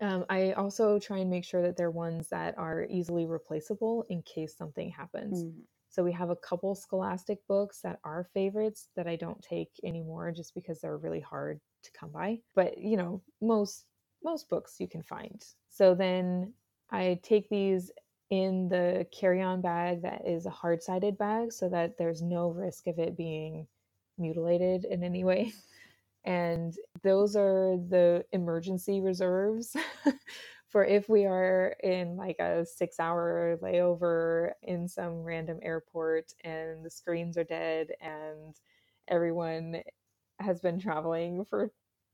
um, 0.00 0.24
I 0.28 0.52
also 0.52 0.98
try 0.98 1.18
and 1.18 1.30
make 1.30 1.44
sure 1.44 1.62
that 1.62 1.76
they're 1.76 1.90
ones 1.90 2.28
that 2.28 2.58
are 2.58 2.84
easily 2.90 3.26
replaceable 3.26 4.04
in 4.08 4.22
case 4.22 4.56
something 4.56 4.90
happens. 4.90 5.44
Mhm. 5.44 5.66
So 5.88 6.02
we 6.02 6.12
have 6.12 6.30
a 6.30 6.36
couple 6.36 6.74
scholastic 6.74 7.46
books 7.46 7.80
that 7.82 8.00
are 8.02 8.24
favorites 8.34 8.88
that 8.96 9.06
I 9.06 9.14
don't 9.14 9.40
take 9.42 9.70
anymore 9.84 10.32
just 10.32 10.54
because 10.54 10.80
they're 10.80 10.98
really 10.98 11.20
hard 11.20 11.60
to 11.84 11.92
come 11.92 12.10
by. 12.10 12.42
But, 12.54 12.78
you 12.78 12.96
know, 12.96 13.22
most 13.40 13.86
most 14.22 14.48
books 14.48 14.80
you 14.80 14.88
can 14.88 15.02
find. 15.02 15.44
So 15.68 15.94
then 15.94 16.54
I 16.90 17.20
take 17.22 17.48
these 17.50 17.92
in 18.30 18.68
the 18.68 19.06
carry-on 19.12 19.60
bag 19.60 20.02
that 20.02 20.22
is 20.26 20.46
a 20.46 20.50
hard-sided 20.50 21.18
bag 21.18 21.52
so 21.52 21.68
that 21.68 21.96
there's 21.98 22.22
no 22.22 22.48
risk 22.48 22.86
of 22.86 22.98
it 22.98 23.16
being 23.16 23.66
mutilated 24.18 24.84
in 24.84 25.02
any 25.02 25.24
way. 25.24 25.52
And 26.26 26.74
those 27.02 27.36
are 27.36 27.76
the 27.76 28.24
emergency 28.32 29.02
reserves 29.02 29.76
for 30.68 30.84
if 30.84 31.08
we 31.08 31.26
are 31.26 31.76
in 31.82 32.16
like 32.16 32.38
a 32.38 32.64
six 32.64 32.98
hour 32.98 33.58
layover 33.62 34.52
in 34.62 34.88
some 34.88 35.22
random 35.22 35.58
airport 35.62 36.32
and 36.42 36.84
the 36.84 36.90
screens 36.90 37.36
are 37.36 37.44
dead 37.44 37.88
and 38.00 38.56
everyone 39.06 39.82
has 40.40 40.60
been 40.60 40.80
traveling 40.80 41.44
for 41.44 41.70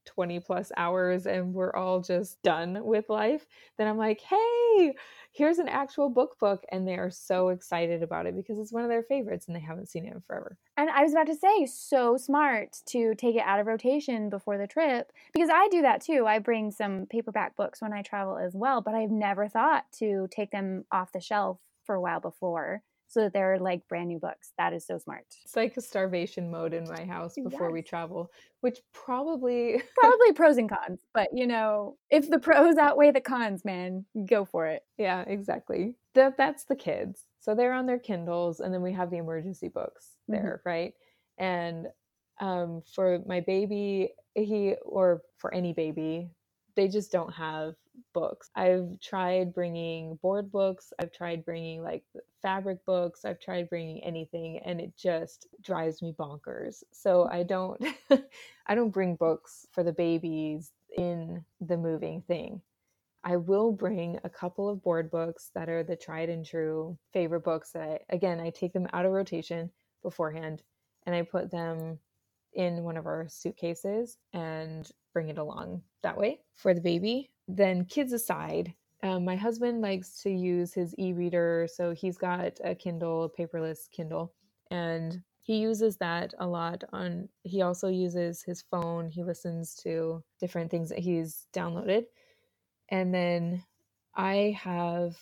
20 0.06 0.40
plus 0.40 0.72
hours 0.76 1.26
and 1.26 1.54
we're 1.54 1.74
all 1.74 2.00
just 2.00 2.42
done 2.42 2.78
with 2.82 3.08
life, 3.08 3.46
then 3.78 3.86
I'm 3.86 3.98
like, 3.98 4.20
hey, 4.20 4.94
here's 5.32 5.58
an 5.58 5.68
actual 5.68 6.08
book 6.08 6.38
book. 6.38 6.64
And 6.72 6.86
they 6.86 6.96
are 6.96 7.10
so 7.10 7.48
excited 7.48 8.02
about 8.02 8.26
it 8.26 8.36
because 8.36 8.58
it's 8.58 8.72
one 8.72 8.82
of 8.82 8.90
their 8.90 9.02
favorites 9.02 9.46
and 9.46 9.56
they 9.56 9.60
haven't 9.60 9.88
seen 9.88 10.06
it 10.06 10.14
in 10.14 10.20
forever. 10.20 10.56
And 10.76 10.90
I 10.90 11.02
was 11.02 11.12
about 11.12 11.26
to 11.26 11.34
say, 11.34 11.66
so 11.66 12.16
smart 12.16 12.78
to 12.86 13.14
take 13.14 13.36
it 13.36 13.44
out 13.44 13.60
of 13.60 13.66
rotation 13.66 14.30
before 14.30 14.58
the 14.58 14.66
trip 14.66 15.12
because 15.32 15.50
I 15.52 15.68
do 15.70 15.82
that 15.82 16.02
too. 16.02 16.26
I 16.26 16.38
bring 16.38 16.70
some 16.70 17.06
paperback 17.06 17.56
books 17.56 17.82
when 17.82 17.92
I 17.92 18.02
travel 18.02 18.38
as 18.38 18.54
well, 18.54 18.80
but 18.80 18.94
I've 18.94 19.10
never 19.10 19.48
thought 19.48 19.84
to 19.98 20.28
take 20.30 20.50
them 20.50 20.84
off 20.90 21.12
the 21.12 21.20
shelf 21.20 21.58
for 21.84 21.94
a 21.94 22.00
while 22.00 22.20
before 22.20 22.82
so 23.10 23.20
that 23.22 23.32
they're 23.32 23.58
like 23.58 23.86
brand 23.88 24.08
new 24.08 24.18
books. 24.18 24.52
That 24.56 24.72
is 24.72 24.86
so 24.86 24.96
smart. 24.98 25.26
It's 25.44 25.56
like 25.56 25.76
a 25.76 25.80
starvation 25.80 26.50
mode 26.50 26.72
in 26.72 26.88
my 26.88 27.04
house 27.04 27.34
before 27.34 27.70
we 27.72 27.82
travel, 27.82 28.30
which 28.60 28.78
probably 28.92 29.82
Probably 29.96 30.32
pros 30.32 30.56
and 30.56 30.68
cons, 30.70 31.02
but 31.12 31.28
you 31.34 31.46
know, 31.46 31.98
if 32.10 32.30
the 32.30 32.38
pros 32.38 32.76
outweigh 32.76 33.10
the 33.10 33.20
cons, 33.20 33.64
man, 33.64 34.06
go 34.26 34.44
for 34.44 34.66
it. 34.66 34.84
Yeah, 34.96 35.22
exactly. 35.26 35.96
That 36.14 36.36
that's 36.36 36.64
the 36.64 36.76
kids. 36.76 37.26
So 37.40 37.54
they're 37.54 37.72
on 37.72 37.86
their 37.86 37.98
Kindles 37.98 38.60
and 38.60 38.72
then 38.72 38.82
we 38.82 38.92
have 38.92 39.10
the 39.10 39.18
emergency 39.18 39.68
books 39.68 40.16
Mhm. 40.28 40.42
there, 40.42 40.62
right? 40.64 40.94
And 41.38 41.88
um 42.40 42.82
for 42.94 43.20
my 43.26 43.40
baby, 43.40 44.14
he 44.34 44.74
or 44.82 45.22
for 45.38 45.52
any 45.52 45.72
baby, 45.72 46.30
they 46.76 46.88
just 46.88 47.10
don't 47.12 47.32
have 47.32 47.74
books. 48.12 48.50
I've 48.54 49.00
tried 49.00 49.54
bringing 49.54 50.16
board 50.16 50.50
books, 50.50 50.92
I've 50.98 51.12
tried 51.12 51.44
bringing 51.44 51.82
like 51.82 52.04
fabric 52.42 52.84
books, 52.84 53.24
I've 53.24 53.40
tried 53.40 53.68
bringing 53.68 54.02
anything 54.04 54.58
and 54.64 54.80
it 54.80 54.96
just 54.96 55.46
drives 55.62 56.02
me 56.02 56.14
bonkers. 56.18 56.82
So 56.92 57.28
I 57.30 57.42
don't 57.42 57.82
I 58.66 58.74
don't 58.74 58.90
bring 58.90 59.16
books 59.16 59.66
for 59.72 59.82
the 59.82 59.92
babies 59.92 60.72
in 60.96 61.44
the 61.60 61.76
moving 61.76 62.22
thing. 62.22 62.60
I 63.22 63.36
will 63.36 63.72
bring 63.72 64.18
a 64.24 64.30
couple 64.30 64.68
of 64.68 64.82
board 64.82 65.10
books 65.10 65.50
that 65.54 65.68
are 65.68 65.82
the 65.82 65.96
tried 65.96 66.30
and 66.30 66.44
true 66.44 66.96
favorite 67.12 67.44
books 67.44 67.72
that 67.72 67.82
I, 67.82 67.98
again, 68.08 68.40
I 68.40 68.50
take 68.50 68.72
them 68.72 68.88
out 68.92 69.04
of 69.04 69.12
rotation 69.12 69.70
beforehand 70.02 70.62
and 71.06 71.14
I 71.14 71.22
put 71.22 71.50
them 71.50 71.98
in 72.54 72.82
one 72.82 72.96
of 72.96 73.06
our 73.06 73.26
suitcases 73.28 74.16
and 74.32 74.90
bring 75.12 75.28
it 75.28 75.38
along 75.38 75.82
that 76.02 76.16
way 76.16 76.40
for 76.54 76.74
the 76.74 76.80
baby. 76.80 77.30
Then, 77.56 77.84
kids 77.84 78.12
aside, 78.12 78.74
um, 79.02 79.24
my 79.24 79.36
husband 79.36 79.80
likes 79.80 80.22
to 80.22 80.30
use 80.30 80.72
his 80.74 80.94
e 80.98 81.12
reader. 81.12 81.68
So 81.72 81.92
he's 81.92 82.18
got 82.18 82.58
a 82.62 82.74
Kindle, 82.74 83.24
a 83.24 83.30
paperless 83.30 83.90
Kindle, 83.90 84.32
and 84.70 85.22
he 85.42 85.58
uses 85.58 85.96
that 85.96 86.32
a 86.38 86.46
lot 86.46 86.84
on 86.92 87.28
he 87.42 87.62
also 87.62 87.88
uses 87.88 88.42
his 88.42 88.62
phone 88.70 89.08
he 89.08 89.24
listens 89.24 89.74
to 89.74 90.22
different 90.38 90.70
things 90.70 90.88
that 90.88 90.98
he's 90.98 91.48
downloaded 91.52 92.04
and 92.90 93.12
then 93.12 93.62
i 94.14 94.56
have 94.56 95.16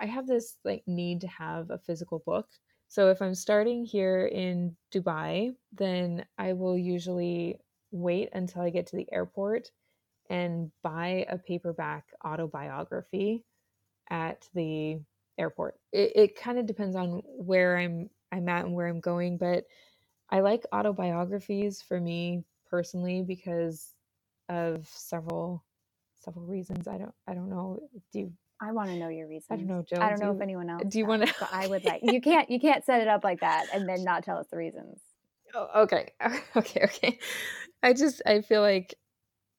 i 0.00 0.06
have 0.06 0.26
this 0.26 0.56
like 0.64 0.82
need 0.86 1.20
to 1.20 1.28
have 1.28 1.70
a 1.70 1.78
physical 1.78 2.22
book 2.26 2.48
so 2.88 3.08
if 3.08 3.20
i'm 3.22 3.34
starting 3.34 3.84
here 3.84 4.26
in 4.26 4.74
dubai 4.92 5.52
then 5.72 6.24
i 6.38 6.52
will 6.52 6.76
usually 6.76 7.60
wait 7.90 8.28
until 8.32 8.62
i 8.62 8.70
get 8.70 8.86
to 8.86 8.96
the 8.96 9.10
airport 9.12 9.70
and 10.30 10.70
buy 10.82 11.26
a 11.28 11.38
paperback 11.38 12.04
autobiography 12.24 13.44
at 14.10 14.48
the 14.54 15.00
airport 15.38 15.78
it, 15.92 16.12
it 16.14 16.36
kind 16.36 16.58
of 16.58 16.66
depends 16.66 16.96
on 16.96 17.22
where 17.24 17.76
i'm 17.76 18.08
i'm 18.32 18.48
at 18.48 18.64
and 18.64 18.74
where 18.74 18.86
i'm 18.86 19.00
going 19.00 19.36
but 19.38 19.64
i 20.30 20.40
like 20.40 20.64
autobiographies 20.72 21.80
for 21.82 22.00
me 22.00 22.42
personally 22.70 23.22
because 23.22 23.94
of 24.48 24.86
several 24.88 25.64
several 26.16 26.44
reasons 26.46 26.88
i 26.88 26.98
don't 26.98 27.14
i 27.28 27.34
don't 27.34 27.50
know 27.50 27.78
do 28.12 28.18
you 28.20 28.32
I 28.60 28.72
want 28.72 28.90
to 28.90 28.96
know 28.96 29.06
your 29.08 29.28
reasons. 29.28 29.46
i 29.52 29.56
don't 29.56 29.68
know 29.68 29.84
joe 29.88 29.98
I 30.02 30.08
don't 30.08 30.18
do 30.18 30.24
know 30.24 30.30
you- 30.32 30.36
if 30.36 30.42
anyone 30.42 30.68
else. 30.68 30.82
do 30.88 30.98
you 30.98 31.06
wanna- 31.06 31.32
I 31.52 31.68
would 31.68 31.84
like. 31.84 32.00
You 32.02 32.20
can't. 32.20 32.50
You 32.50 32.58
can't 32.58 32.84
set 32.84 33.00
it 33.00 33.06
up 33.06 33.22
like 33.22 33.38
that 33.40 33.66
and 33.72 33.88
then 33.88 34.02
not 34.02 34.24
tell 34.24 34.36
us 34.38 34.48
the 34.50 34.56
reasons. 34.56 35.00
Oh, 35.54 35.82
okay. 35.82 36.10
Okay. 36.56 36.80
Okay. 36.82 37.18
I 37.84 37.92
just 37.92 38.20
I 38.26 38.40
feel 38.40 38.62
like 38.62 38.96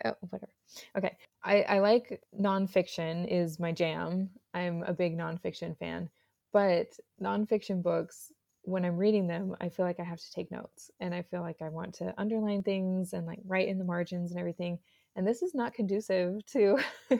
oh, 0.04 0.16
whatever. 0.30 0.52
Okay. 0.98 1.16
I 1.44 1.62
I 1.64 1.80
like 1.80 2.22
nonfiction 2.40 3.28
is 3.30 3.60
my 3.60 3.72
jam. 3.72 4.30
I'm 4.54 4.84
a 4.84 4.94
big 4.94 5.18
nonfiction 5.18 5.78
fan, 5.78 6.10
but 6.52 6.88
nonfiction 7.22 7.82
books 7.82 8.32
when 8.64 8.86
I'm 8.86 8.98
reading 8.98 9.28
them, 9.28 9.56
I 9.62 9.70
feel 9.70 9.86
like 9.86 10.00
I 10.00 10.04
have 10.04 10.20
to 10.20 10.32
take 10.32 10.52
notes 10.52 10.92
and 11.00 11.14
I 11.14 11.22
feel 11.24 11.42
like 11.42 11.62
I 11.62 11.70
want 11.70 11.94
to 11.96 12.14
underline 12.18 12.62
things 12.62 13.14
and 13.14 13.26
like 13.26 13.40
write 13.46 13.68
in 13.68 13.80
the 13.80 13.86
margins 13.86 14.32
and 14.32 14.40
everything. 14.40 14.80
And 15.16 15.26
this 15.26 15.42
is 15.42 15.56
not 15.56 15.74
conducive 15.74 16.46
to 16.48 16.78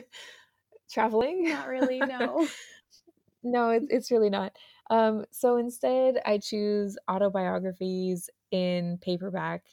traveling. 0.90 1.48
Not 1.48 1.68
really. 1.68 2.00
No. 2.00 2.46
no, 3.42 3.70
it, 3.70 3.84
it's 3.88 4.10
really 4.10 4.30
not. 4.30 4.52
Um, 4.90 5.24
so 5.30 5.56
instead, 5.56 6.20
I 6.24 6.38
choose 6.38 6.96
autobiographies 7.08 8.28
in 8.50 8.98
paperback 9.00 9.64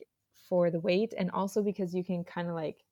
for 0.49 0.69
the 0.71 0.79
weight, 0.79 1.13
and 1.17 1.31
also 1.31 1.61
because 1.61 1.93
you 1.93 2.03
can 2.03 2.23
kind 2.23 2.47
of 2.47 2.55
like 2.55 2.83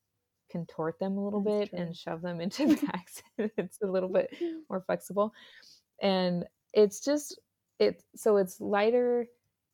contort 0.56 1.00
them 1.00 1.18
a 1.18 1.24
little 1.24 1.42
That's 1.42 1.58
bit 1.58 1.70
true. 1.70 1.80
and 1.80 1.96
shove 1.96 2.22
them 2.22 2.42
into 2.42 2.68
bags. 2.92 3.24
it's 3.38 3.80
a 3.82 3.88
little 3.88 4.10
bit 4.10 4.34
more 4.70 4.82
flexible, 4.82 5.34
and 6.02 6.46
it's 6.74 7.00
just 7.00 7.40
it. 7.80 8.04
So 8.16 8.38
it's 8.38 8.60
lighter 8.62 9.28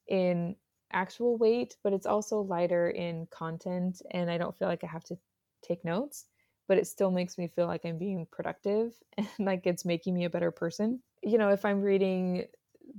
in 0.08 0.56
actual 0.94 1.38
weight, 1.38 1.78
but 1.84 1.94
it's 1.94 2.06
also 2.06 2.42
lighter 2.42 2.90
in 2.90 3.28
content, 3.32 4.02
and 4.12 4.30
I 4.30 4.38
don't 4.38 4.58
feel 4.58 4.68
like 4.68 4.84
I 4.84 4.88
have 4.88 5.06
to 5.06 5.18
take 5.64 5.86
notes 5.86 6.26
but 6.72 6.78
it 6.78 6.88
still 6.88 7.12
makes 7.12 7.38
me 7.38 7.50
feel 7.50 7.68
like 7.68 7.82
I'm 7.84 7.98
being 7.98 8.26
productive 8.32 8.94
and 9.18 9.28
like 9.40 9.68
it's 9.68 9.84
making 9.84 10.14
me 10.14 10.24
a 10.24 10.30
better 10.30 10.52
person. 10.52 11.02
You 11.22 11.38
know, 11.38 11.50
if 11.50 11.66
I'm 11.66 11.82
reading 11.82 12.46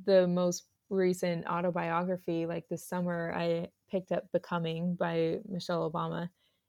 the 0.04 0.26
most 0.26 0.64
recent 0.90 1.46
autobiography, 1.46 2.44
like 2.44 2.68
this 2.68 2.86
summer, 2.86 3.32
I 3.34 3.68
picked 3.90 4.12
up 4.12 4.30
Becoming 4.30 4.94
by 4.94 5.38
Michelle 5.48 5.90
Obama. 5.90 6.28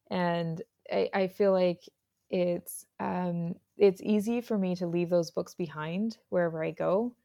And 0.10 0.62
I, 0.92 1.10
I 1.14 1.28
feel 1.28 1.52
like 1.52 1.82
it's 2.30 2.86
um, 3.00 3.56
it's 3.78 4.02
easy 4.02 4.42
for 4.42 4.58
me 4.58 4.76
to 4.78 4.88
leave 4.88 5.10
those 5.10 5.32
books 5.32 5.56
behind 5.56 6.18
wherever 6.30 6.64
I 6.64 6.72
go, 6.72 7.16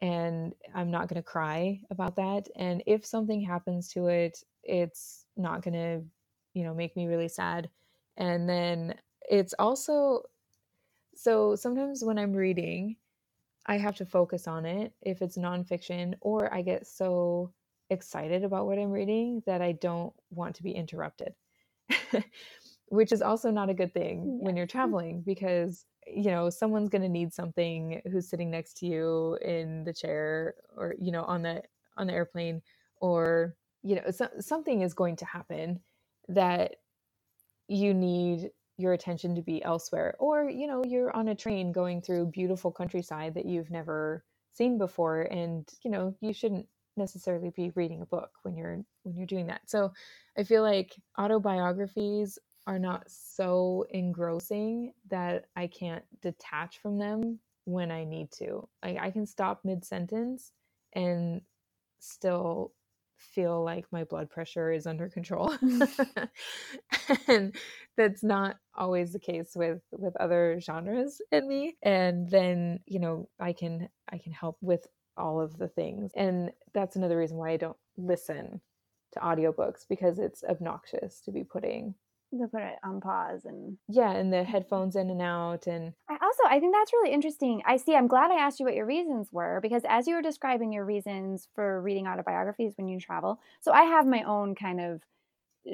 and 0.00 0.54
I'm 0.74 0.90
not 0.90 1.08
going 1.08 1.22
to 1.22 1.28
cry 1.28 1.80
about 1.90 2.16
that. 2.16 2.48
And 2.56 2.82
if 2.86 3.04
something 3.06 3.40
happens 3.40 3.88
to 3.90 4.08
it, 4.08 4.42
it's 4.62 5.26
not 5.36 5.62
going 5.62 5.74
to, 5.74 6.02
you 6.54 6.64
know, 6.64 6.74
make 6.74 6.96
me 6.96 7.06
really 7.06 7.28
sad. 7.28 7.68
And 8.16 8.48
then 8.48 8.94
it's 9.30 9.54
also 9.58 10.22
so 11.14 11.56
sometimes 11.56 12.04
when 12.04 12.18
I'm 12.18 12.32
reading, 12.32 12.96
I 13.66 13.78
have 13.78 13.96
to 13.96 14.06
focus 14.06 14.46
on 14.48 14.66
it 14.66 14.92
if 15.02 15.22
it's 15.22 15.36
nonfiction, 15.36 16.14
or 16.20 16.52
I 16.52 16.62
get 16.62 16.86
so 16.86 17.52
excited 17.90 18.44
about 18.44 18.66
what 18.66 18.78
I'm 18.78 18.90
reading 18.90 19.42
that 19.46 19.62
I 19.62 19.72
don't 19.72 20.12
want 20.30 20.56
to 20.56 20.62
be 20.62 20.72
interrupted, 20.72 21.34
which 22.90 23.12
is 23.12 23.22
also 23.22 23.50
not 23.50 23.70
a 23.70 23.74
good 23.74 23.92
thing 23.92 24.18
yeah. 24.18 24.44
when 24.44 24.56
you're 24.56 24.66
traveling 24.78 25.22
because 25.24 25.84
you 26.06 26.30
know 26.30 26.50
someone's 26.50 26.88
going 26.88 27.02
to 27.02 27.08
need 27.08 27.32
something 27.32 28.00
who's 28.10 28.28
sitting 28.28 28.50
next 28.50 28.78
to 28.78 28.86
you 28.86 29.38
in 29.42 29.84
the 29.84 29.92
chair 29.92 30.54
or 30.76 30.94
you 30.98 31.12
know 31.12 31.24
on 31.24 31.42
the 31.42 31.62
on 31.96 32.06
the 32.06 32.12
airplane 32.12 32.62
or 33.00 33.54
you 33.82 33.96
know 33.96 34.10
so, 34.10 34.28
something 34.40 34.82
is 34.82 34.94
going 34.94 35.16
to 35.16 35.24
happen 35.24 35.80
that 36.28 36.76
you 37.68 37.92
need 37.92 38.50
your 38.78 38.92
attention 38.92 39.34
to 39.34 39.42
be 39.42 39.62
elsewhere 39.62 40.14
or 40.18 40.48
you 40.48 40.66
know 40.66 40.82
you're 40.84 41.14
on 41.14 41.28
a 41.28 41.34
train 41.34 41.72
going 41.72 42.00
through 42.00 42.26
beautiful 42.26 42.70
countryside 42.70 43.34
that 43.34 43.44
you've 43.44 43.70
never 43.70 44.24
seen 44.52 44.78
before 44.78 45.22
and 45.22 45.68
you 45.84 45.90
know 45.90 46.14
you 46.20 46.32
shouldn't 46.32 46.66
necessarily 46.96 47.50
be 47.50 47.70
reading 47.76 48.02
a 48.02 48.06
book 48.06 48.30
when 48.42 48.56
you're 48.56 48.80
when 49.02 49.16
you're 49.16 49.26
doing 49.26 49.46
that 49.46 49.60
so 49.66 49.92
i 50.36 50.42
feel 50.42 50.62
like 50.62 50.96
autobiographies 51.18 52.38
are 52.68 52.78
not 52.78 53.04
so 53.08 53.86
engrossing 53.90 54.92
that 55.10 55.46
i 55.56 55.66
can't 55.66 56.04
detach 56.22 56.80
from 56.80 56.98
them 56.98 57.40
when 57.64 57.90
i 57.90 58.04
need 58.04 58.30
to. 58.32 58.68
Like 58.84 58.98
i 59.00 59.10
can 59.10 59.26
stop 59.26 59.62
mid 59.64 59.84
sentence 59.84 60.52
and 60.92 61.40
still 61.98 62.72
feel 63.16 63.64
like 63.64 63.86
my 63.90 64.04
blood 64.04 64.30
pressure 64.30 64.70
is 64.70 64.86
under 64.86 65.08
control. 65.08 65.52
And 67.26 67.54
that's 67.96 68.22
not 68.22 68.56
always 68.76 69.12
the 69.12 69.18
case 69.18 69.52
with 69.56 69.80
with 69.92 70.16
other 70.16 70.60
genres 70.60 71.22
in 71.32 71.48
me. 71.48 71.76
And 71.82 72.30
then 72.30 72.80
you 72.86 73.00
know 73.00 73.28
i 73.40 73.52
can 73.54 73.88
i 74.12 74.18
can 74.18 74.32
help 74.32 74.58
with 74.60 74.86
all 75.16 75.40
of 75.40 75.58
the 75.58 75.68
things. 75.68 76.12
And 76.16 76.52
that's 76.74 76.96
another 76.96 77.18
reason 77.18 77.38
why 77.38 77.50
i 77.50 77.56
don't 77.56 77.78
listen 77.96 78.60
to 79.12 79.20
audiobooks 79.20 79.86
because 79.88 80.18
it's 80.18 80.44
obnoxious 80.44 81.20
to 81.22 81.32
be 81.32 81.44
putting 81.44 81.94
to 82.30 82.48
put 82.48 82.62
it 82.62 82.76
on 82.84 83.00
pause 83.00 83.44
and 83.44 83.76
yeah 83.88 84.12
and 84.12 84.32
the 84.32 84.44
headphones 84.44 84.96
in 84.96 85.08
and 85.10 85.22
out 85.22 85.66
and 85.66 85.92
i 86.10 86.14
also 86.22 86.42
i 86.48 86.60
think 86.60 86.74
that's 86.74 86.92
really 86.92 87.12
interesting. 87.12 87.62
I 87.66 87.76
see 87.76 87.94
i'm 87.94 88.06
glad 88.06 88.30
i 88.30 88.34
asked 88.34 88.60
you 88.60 88.66
what 88.66 88.74
your 88.74 88.86
reasons 88.86 89.28
were 89.32 89.60
because 89.62 89.82
as 89.88 90.06
you 90.06 90.14
were 90.14 90.22
describing 90.22 90.72
your 90.72 90.84
reasons 90.84 91.48
for 91.54 91.80
reading 91.80 92.06
autobiographies 92.06 92.74
when 92.76 92.88
you 92.88 93.00
travel 93.00 93.40
so 93.60 93.72
i 93.72 93.82
have 93.82 94.06
my 94.06 94.22
own 94.24 94.54
kind 94.54 94.80
of 94.80 95.00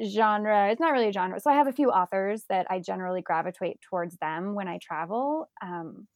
genre 0.09 0.71
it's 0.71 0.81
not 0.81 0.93
really 0.93 1.09
a 1.09 1.13
genre 1.13 1.41
so 1.41 1.51
i 1.51 1.55
have 1.55 1.67
a 1.67 1.73
few 1.73 1.91
authors 1.91 2.45
that 2.49 2.67
i 2.71 2.79
generally 2.79 3.23
gravitate 3.23 3.81
towards 3.81 4.17
them 4.19 4.55
when 4.55 4.69
i 4.69 4.79
travel. 4.79 5.49
Um, 5.63 6.07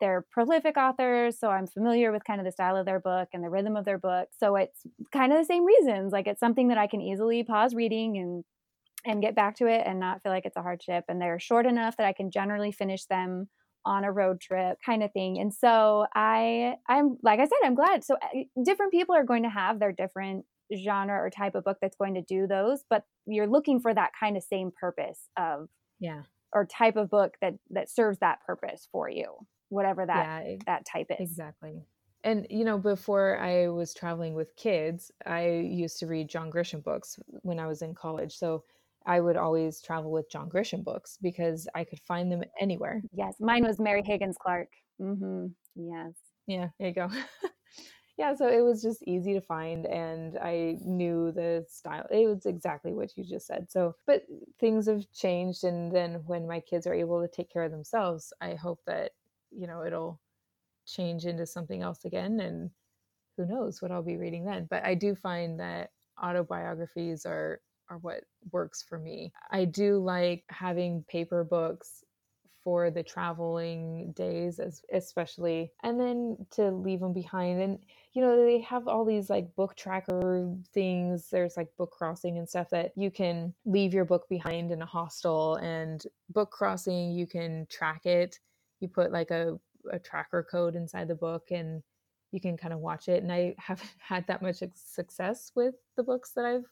they're 0.00 0.24
prolific 0.30 0.76
authors 0.76 1.38
so 1.38 1.48
i'm 1.50 1.66
familiar 1.66 2.12
with 2.12 2.24
kind 2.24 2.40
of 2.40 2.44
the 2.44 2.52
style 2.52 2.76
of 2.76 2.86
their 2.86 3.00
book 3.00 3.28
and 3.32 3.42
the 3.42 3.50
rhythm 3.50 3.76
of 3.76 3.84
their 3.84 3.98
book 3.98 4.28
so 4.38 4.54
it's 4.54 4.86
kind 5.12 5.32
of 5.32 5.38
the 5.38 5.44
same 5.44 5.64
reasons 5.64 6.12
like 6.12 6.28
it's 6.28 6.38
something 6.38 6.68
that 6.68 6.78
i 6.78 6.86
can 6.86 7.00
easily 7.00 7.42
pause 7.42 7.74
reading 7.74 8.16
and 8.16 8.44
and 9.04 9.22
get 9.22 9.34
back 9.34 9.56
to 9.56 9.66
it 9.66 9.82
and 9.86 10.00
not 10.00 10.22
feel 10.22 10.32
like 10.32 10.46
it's 10.46 10.56
a 10.56 10.62
hardship. 10.62 11.04
And 11.08 11.20
they're 11.20 11.38
short 11.38 11.66
enough 11.66 11.96
that 11.96 12.06
I 12.06 12.12
can 12.12 12.30
generally 12.30 12.72
finish 12.72 13.04
them 13.06 13.48
on 13.86 14.04
a 14.04 14.12
road 14.12 14.40
trip 14.40 14.78
kind 14.84 15.02
of 15.02 15.12
thing. 15.12 15.38
And 15.38 15.52
so 15.52 16.06
I 16.14 16.76
I'm 16.88 17.18
like 17.22 17.40
I 17.40 17.44
said 17.44 17.58
I'm 17.64 17.74
glad. 17.74 18.04
So 18.04 18.16
eh, 18.34 18.44
different 18.64 18.92
people 18.92 19.14
are 19.14 19.24
going 19.24 19.42
to 19.42 19.50
have 19.50 19.78
their 19.78 19.92
different 19.92 20.46
genre 20.74 21.14
or 21.14 21.30
type 21.30 21.54
of 21.54 21.64
book 21.64 21.78
that's 21.80 21.96
going 21.96 22.14
to 22.14 22.22
do 22.22 22.46
those, 22.46 22.84
but 22.88 23.04
you're 23.26 23.46
looking 23.46 23.80
for 23.80 23.92
that 23.92 24.12
kind 24.18 24.36
of 24.36 24.42
same 24.42 24.70
purpose 24.78 25.28
of 25.36 25.68
yeah 26.00 26.22
or 26.52 26.64
type 26.64 26.96
of 26.96 27.10
book 27.10 27.34
that 27.40 27.54
that 27.70 27.90
serves 27.90 28.18
that 28.20 28.38
purpose 28.46 28.88
for 28.90 29.08
you, 29.08 29.34
whatever 29.68 30.06
that 30.06 30.44
yeah, 30.46 30.56
that 30.66 30.86
type 30.86 31.08
is. 31.10 31.16
Exactly. 31.20 31.82
And 32.22 32.46
you 32.48 32.64
know, 32.64 32.78
before 32.78 33.38
I 33.38 33.68
was 33.68 33.92
traveling 33.92 34.34
with 34.34 34.56
kids, 34.56 35.10
I 35.26 35.48
used 35.48 35.98
to 35.98 36.06
read 36.06 36.28
John 36.28 36.50
Grisham 36.50 36.82
books 36.82 37.18
when 37.42 37.58
I 37.58 37.66
was 37.66 37.82
in 37.82 37.94
college. 37.94 38.38
So 38.38 38.64
I 39.06 39.20
would 39.20 39.36
always 39.36 39.80
travel 39.82 40.10
with 40.10 40.30
John 40.30 40.48
Grisham 40.48 40.82
books 40.82 41.18
because 41.20 41.68
I 41.74 41.84
could 41.84 42.00
find 42.00 42.30
them 42.32 42.42
anywhere. 42.60 43.02
Yes, 43.12 43.36
mine 43.40 43.64
was 43.64 43.78
Mary 43.78 44.02
Higgins 44.04 44.36
Clark. 44.40 44.68
Mm-hmm. 45.00 45.46
Yes. 45.76 46.14
Yeah, 46.46 46.68
there 46.78 46.88
you 46.88 46.94
go. 46.94 47.08
yeah, 48.18 48.34
so 48.34 48.48
it 48.48 48.62
was 48.62 48.82
just 48.82 49.02
easy 49.02 49.34
to 49.34 49.40
find, 49.40 49.86
and 49.86 50.38
I 50.38 50.76
knew 50.84 51.32
the 51.32 51.64
style. 51.68 52.06
It 52.10 52.26
was 52.26 52.46
exactly 52.46 52.92
what 52.92 53.16
you 53.16 53.24
just 53.24 53.46
said. 53.46 53.70
So, 53.70 53.94
but 54.06 54.22
things 54.60 54.86
have 54.86 55.10
changed, 55.12 55.64
and 55.64 55.94
then 55.94 56.22
when 56.26 56.46
my 56.46 56.60
kids 56.60 56.86
are 56.86 56.94
able 56.94 57.20
to 57.20 57.28
take 57.28 57.50
care 57.50 57.64
of 57.64 57.72
themselves, 57.72 58.32
I 58.40 58.54
hope 58.54 58.80
that 58.86 59.12
you 59.50 59.66
know 59.66 59.84
it'll 59.84 60.20
change 60.86 61.24
into 61.24 61.46
something 61.46 61.82
else 61.82 62.04
again, 62.04 62.40
and 62.40 62.70
who 63.36 63.46
knows 63.46 63.82
what 63.82 63.90
I'll 63.90 64.02
be 64.02 64.16
reading 64.16 64.44
then. 64.44 64.66
But 64.70 64.84
I 64.84 64.94
do 64.94 65.14
find 65.14 65.58
that 65.60 65.90
autobiographies 66.22 67.26
are 67.26 67.60
are 67.90 67.98
what 67.98 68.24
works 68.52 68.82
for 68.82 68.98
me. 68.98 69.32
I 69.50 69.64
do 69.64 69.98
like 69.98 70.44
having 70.48 71.04
paper 71.08 71.44
books 71.44 72.04
for 72.64 72.90
the 72.90 73.02
traveling 73.02 74.12
days 74.16 74.58
as 74.58 74.80
especially 74.92 75.70
and 75.82 76.00
then 76.00 76.34
to 76.50 76.70
leave 76.70 77.00
them 77.00 77.12
behind 77.12 77.60
and 77.60 77.78
you 78.14 78.22
know 78.22 78.42
they 78.42 78.58
have 78.60 78.88
all 78.88 79.04
these 79.04 79.28
like 79.28 79.54
book 79.54 79.76
tracker 79.76 80.50
things 80.72 81.28
there's 81.30 81.58
like 81.58 81.68
book 81.76 81.90
crossing 81.90 82.38
and 82.38 82.48
stuff 82.48 82.70
that 82.70 82.92
you 82.96 83.10
can 83.10 83.52
leave 83.66 83.92
your 83.92 84.06
book 84.06 84.26
behind 84.30 84.72
in 84.72 84.80
a 84.80 84.86
hostel 84.86 85.56
and 85.56 86.06
book 86.30 86.50
crossing 86.50 87.12
you 87.12 87.26
can 87.26 87.66
track 87.70 88.06
it 88.06 88.38
you 88.80 88.88
put 88.88 89.12
like 89.12 89.30
a, 89.30 89.58
a 89.92 89.98
tracker 89.98 90.46
code 90.50 90.74
inside 90.74 91.06
the 91.06 91.14
book 91.14 91.50
and 91.50 91.82
you 92.32 92.40
can 92.40 92.56
kind 92.56 92.72
of 92.72 92.80
watch 92.80 93.08
it 93.08 93.22
and 93.22 93.30
i 93.30 93.54
haven't 93.58 93.94
had 93.98 94.26
that 94.26 94.40
much 94.40 94.62
success 94.74 95.52
with 95.54 95.74
the 95.96 96.02
books 96.02 96.32
that 96.34 96.46
i've 96.46 96.64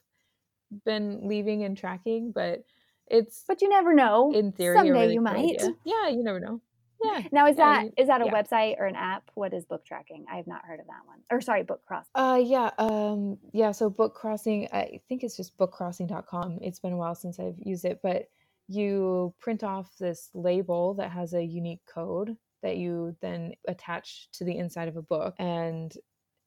been 0.85 1.27
leaving 1.27 1.63
and 1.63 1.77
tracking, 1.77 2.31
but 2.31 2.63
it's 3.07 3.43
but 3.47 3.61
you 3.61 3.69
never 3.69 3.93
know. 3.93 4.31
In 4.33 4.51
theory, 4.51 4.77
someday 4.77 4.91
really 4.91 5.13
you 5.13 5.19
cool 5.19 5.33
might. 5.33 5.61
Idea. 5.61 5.75
Yeah, 5.85 6.09
you 6.09 6.23
never 6.23 6.39
know. 6.39 6.61
Yeah. 7.03 7.21
Now 7.31 7.47
is 7.47 7.57
yeah, 7.57 7.83
that 7.83 7.93
is 7.97 8.07
that 8.07 8.21
a 8.21 8.25
yeah. 8.25 8.31
website 8.31 8.79
or 8.79 8.85
an 8.85 8.95
app? 8.95 9.29
What 9.35 9.53
is 9.53 9.65
book 9.65 9.85
tracking? 9.85 10.25
I 10.31 10.37
have 10.37 10.47
not 10.47 10.65
heard 10.65 10.79
of 10.79 10.87
that 10.87 11.05
one. 11.05 11.19
Or 11.29 11.41
sorry, 11.41 11.63
book 11.63 11.85
cross. 11.85 12.05
Uh 12.15 12.41
yeah, 12.43 12.71
um 12.77 13.37
yeah, 13.51 13.71
so 13.71 13.89
book 13.89 14.15
crossing, 14.15 14.67
I 14.71 15.01
think 15.09 15.23
it's 15.23 15.35
just 15.35 15.57
bookcrossing.com. 15.57 16.59
It's 16.61 16.79
been 16.79 16.93
a 16.93 16.97
while 16.97 17.15
since 17.15 17.39
I've 17.39 17.59
used 17.59 17.85
it, 17.85 17.99
but 18.01 18.29
you 18.67 19.33
print 19.39 19.63
off 19.63 19.91
this 19.99 20.29
label 20.33 20.93
that 20.95 21.11
has 21.11 21.33
a 21.33 21.43
unique 21.43 21.81
code 21.85 22.37
that 22.61 22.77
you 22.77 23.15
then 23.19 23.53
attach 23.67 24.29
to 24.31 24.45
the 24.45 24.57
inside 24.57 24.87
of 24.87 24.95
a 24.95 25.01
book 25.01 25.35
and 25.37 25.97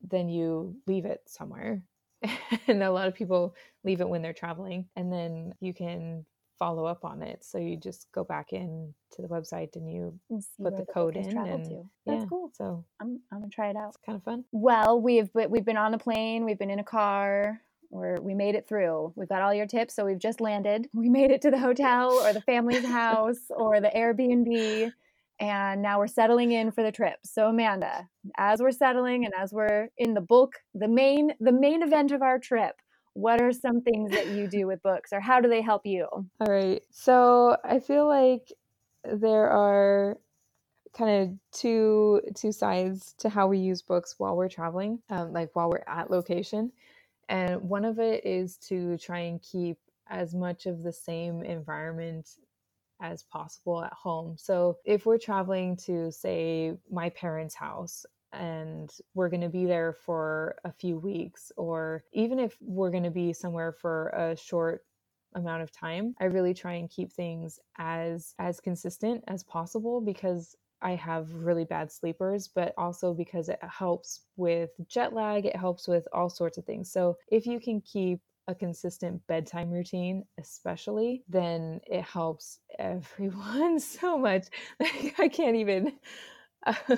then 0.00 0.28
you 0.28 0.74
leave 0.86 1.04
it 1.04 1.20
somewhere 1.26 1.82
and 2.66 2.82
a 2.82 2.90
lot 2.90 3.08
of 3.08 3.14
people 3.14 3.54
leave 3.84 4.00
it 4.00 4.08
when 4.08 4.22
they're 4.22 4.32
traveling 4.32 4.86
and 4.96 5.12
then 5.12 5.52
you 5.60 5.74
can 5.74 6.24
follow 6.58 6.86
up 6.86 7.04
on 7.04 7.20
it 7.22 7.44
so 7.44 7.58
you 7.58 7.76
just 7.76 8.06
go 8.12 8.24
back 8.24 8.52
in 8.52 8.94
to 9.12 9.20
the 9.20 9.28
website 9.28 9.76
and 9.76 9.92
you 9.92 10.18
and 10.30 10.42
put 10.62 10.76
the, 10.76 10.86
code 10.86 11.14
in 11.14 11.36
and 11.36 11.64
to. 11.64 11.82
that's 12.06 12.22
yeah, 12.22 12.26
cool 12.28 12.50
so 12.54 12.82
I'm, 13.00 13.20
I'm 13.30 13.40
gonna 13.40 13.50
try 13.50 13.68
it 13.68 13.76
out 13.76 13.88
it's 13.88 13.98
kind 14.04 14.16
of 14.16 14.24
fun 14.24 14.44
well 14.52 14.98
we've 14.98 15.28
we've 15.34 15.66
been 15.66 15.76
on 15.76 15.92
a 15.92 15.98
plane 15.98 16.46
we've 16.46 16.58
been 16.58 16.70
in 16.70 16.78
a 16.78 16.84
car 16.84 17.60
we're, 17.90 18.20
we 18.20 18.34
made 18.34 18.56
it 18.56 18.68
through. 18.68 19.12
We've 19.16 19.28
got 19.28 19.42
all 19.42 19.54
your 19.54 19.66
tips, 19.66 19.94
so 19.94 20.04
we've 20.04 20.18
just 20.18 20.40
landed. 20.40 20.88
We 20.92 21.08
made 21.08 21.30
it 21.30 21.42
to 21.42 21.50
the 21.50 21.58
hotel 21.58 22.12
or 22.12 22.32
the 22.32 22.40
family's 22.40 22.84
house 22.86 23.38
or 23.48 23.80
the 23.80 23.92
Airbnb 23.94 24.92
and 25.38 25.82
now 25.82 25.98
we're 25.98 26.06
settling 26.06 26.52
in 26.52 26.70
for 26.72 26.82
the 26.82 26.92
trip. 26.92 27.18
So 27.24 27.48
Amanda, 27.48 28.08
as 28.38 28.60
we're 28.60 28.70
settling 28.70 29.24
and 29.24 29.34
as 29.38 29.52
we're 29.52 29.88
in 29.98 30.14
the 30.14 30.20
bulk, 30.20 30.54
the 30.74 30.88
main 30.88 31.32
the 31.40 31.52
main 31.52 31.82
event 31.82 32.12
of 32.12 32.22
our 32.22 32.38
trip, 32.38 32.76
what 33.12 33.40
are 33.40 33.52
some 33.52 33.80
things 33.80 34.10
that 34.12 34.28
you 34.28 34.46
do 34.46 34.66
with 34.66 34.82
books 34.82 35.12
or 35.12 35.20
how 35.20 35.40
do 35.40 35.48
they 35.48 35.62
help 35.62 35.82
you? 35.84 36.06
All 36.12 36.46
right. 36.46 36.82
So 36.90 37.56
I 37.64 37.80
feel 37.80 38.06
like 38.06 38.52
there 39.04 39.48
are 39.48 40.18
kind 40.96 41.22
of 41.22 41.38
two 41.52 42.22
two 42.34 42.52
sides 42.52 43.14
to 43.18 43.28
how 43.28 43.46
we 43.46 43.58
use 43.58 43.82
books 43.82 44.14
while 44.18 44.36
we're 44.36 44.48
traveling, 44.48 45.00
um, 45.10 45.32
like 45.32 45.50
while 45.54 45.68
we're 45.68 45.84
at 45.86 46.10
location. 46.10 46.72
And 47.28 47.60
one 47.62 47.84
of 47.84 47.98
it 47.98 48.24
is 48.24 48.56
to 48.68 48.96
try 48.98 49.20
and 49.20 49.42
keep 49.42 49.78
as 50.08 50.34
much 50.34 50.66
of 50.66 50.82
the 50.82 50.92
same 50.92 51.42
environment 51.42 52.36
as 53.00 53.22
possible 53.24 53.84
at 53.84 53.92
home. 53.92 54.36
So 54.38 54.78
if 54.84 55.06
we're 55.06 55.18
traveling 55.18 55.76
to, 55.86 56.10
say, 56.10 56.76
my 56.90 57.10
parents' 57.10 57.54
house, 57.54 58.06
and 58.32 58.92
we're 59.14 59.28
going 59.28 59.40
to 59.40 59.48
be 59.48 59.64
there 59.64 59.92
for 59.92 60.56
a 60.64 60.72
few 60.72 60.98
weeks, 60.98 61.52
or 61.56 62.04
even 62.12 62.38
if 62.38 62.56
we're 62.60 62.90
going 62.90 63.04
to 63.04 63.10
be 63.10 63.32
somewhere 63.32 63.72
for 63.72 64.08
a 64.08 64.36
short 64.36 64.84
amount 65.36 65.62
of 65.62 65.70
time. 65.70 66.14
I 66.20 66.24
really 66.24 66.54
try 66.54 66.74
and 66.74 66.90
keep 66.90 67.12
things 67.12 67.60
as 67.78 68.34
as 68.38 68.58
consistent 68.58 69.22
as 69.28 69.44
possible 69.44 70.00
because 70.00 70.56
I 70.82 70.94
have 70.96 71.32
really 71.32 71.64
bad 71.64 71.90
sleepers, 71.90 72.48
but 72.48 72.74
also 72.76 73.14
because 73.14 73.48
it 73.48 73.58
helps 73.62 74.22
with 74.36 74.70
jet 74.88 75.12
lag, 75.12 75.46
it 75.46 75.56
helps 75.56 75.88
with 75.88 76.06
all 76.12 76.28
sorts 76.28 76.58
of 76.58 76.64
things. 76.64 76.90
So 76.90 77.16
if 77.28 77.46
you 77.46 77.60
can 77.60 77.80
keep 77.80 78.20
a 78.48 78.54
consistent 78.54 79.26
bedtime 79.26 79.70
routine, 79.70 80.24
especially, 80.40 81.24
then 81.28 81.80
it 81.86 82.02
helps 82.02 82.60
everyone 82.78 83.80
so 83.80 84.18
much. 84.18 84.46
I 85.18 85.28
can't 85.28 85.56
even. 85.56 85.94
Uh, 86.66 86.74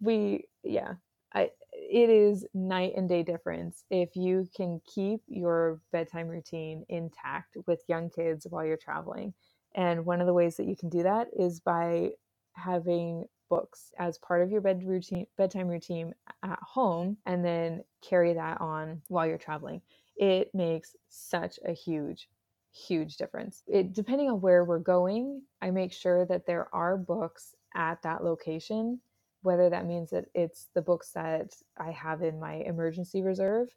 we, 0.00 0.44
yeah, 0.62 0.94
I, 1.34 1.50
it 1.72 2.10
is 2.10 2.46
night 2.54 2.94
and 2.96 3.08
day 3.08 3.22
difference 3.22 3.84
if 3.90 4.16
you 4.16 4.48
can 4.56 4.80
keep 4.92 5.20
your 5.28 5.80
bedtime 5.92 6.28
routine 6.28 6.84
intact 6.88 7.56
with 7.66 7.82
young 7.88 8.10
kids 8.10 8.46
while 8.48 8.64
you're 8.64 8.76
traveling. 8.76 9.34
And 9.74 10.06
one 10.06 10.20
of 10.20 10.26
the 10.26 10.34
ways 10.34 10.56
that 10.56 10.66
you 10.66 10.76
can 10.76 10.88
do 10.88 11.02
that 11.04 11.28
is 11.38 11.60
by 11.60 12.10
having 12.54 13.26
books 13.50 13.92
as 13.98 14.18
part 14.18 14.42
of 14.42 14.50
your 14.50 14.60
bed 14.60 14.82
routine 14.84 15.26
bedtime 15.38 15.68
routine 15.68 16.12
at 16.42 16.58
home 16.62 17.16
and 17.26 17.44
then 17.44 17.84
carry 18.02 18.34
that 18.34 18.60
on 18.60 19.02
while 19.08 19.26
you're 19.26 19.38
traveling 19.38 19.80
it 20.16 20.54
makes 20.54 20.96
such 21.08 21.58
a 21.64 21.72
huge 21.72 22.28
huge 22.72 23.16
difference. 23.16 23.62
It 23.66 23.92
depending 23.94 24.30
on 24.30 24.40
where 24.40 24.64
we're 24.64 24.78
going 24.78 25.42
i 25.62 25.70
make 25.70 25.92
sure 25.92 26.26
that 26.26 26.46
there 26.46 26.68
are 26.74 26.96
books 26.98 27.54
at 27.74 28.02
that 28.02 28.22
location 28.24 29.00
whether 29.42 29.70
that 29.70 29.86
means 29.86 30.10
that 30.10 30.26
it's 30.34 30.68
the 30.74 30.82
books 30.82 31.12
that 31.12 31.54
i 31.78 31.90
have 31.90 32.22
in 32.22 32.38
my 32.40 32.54
emergency 32.56 33.22
reserve 33.22 33.68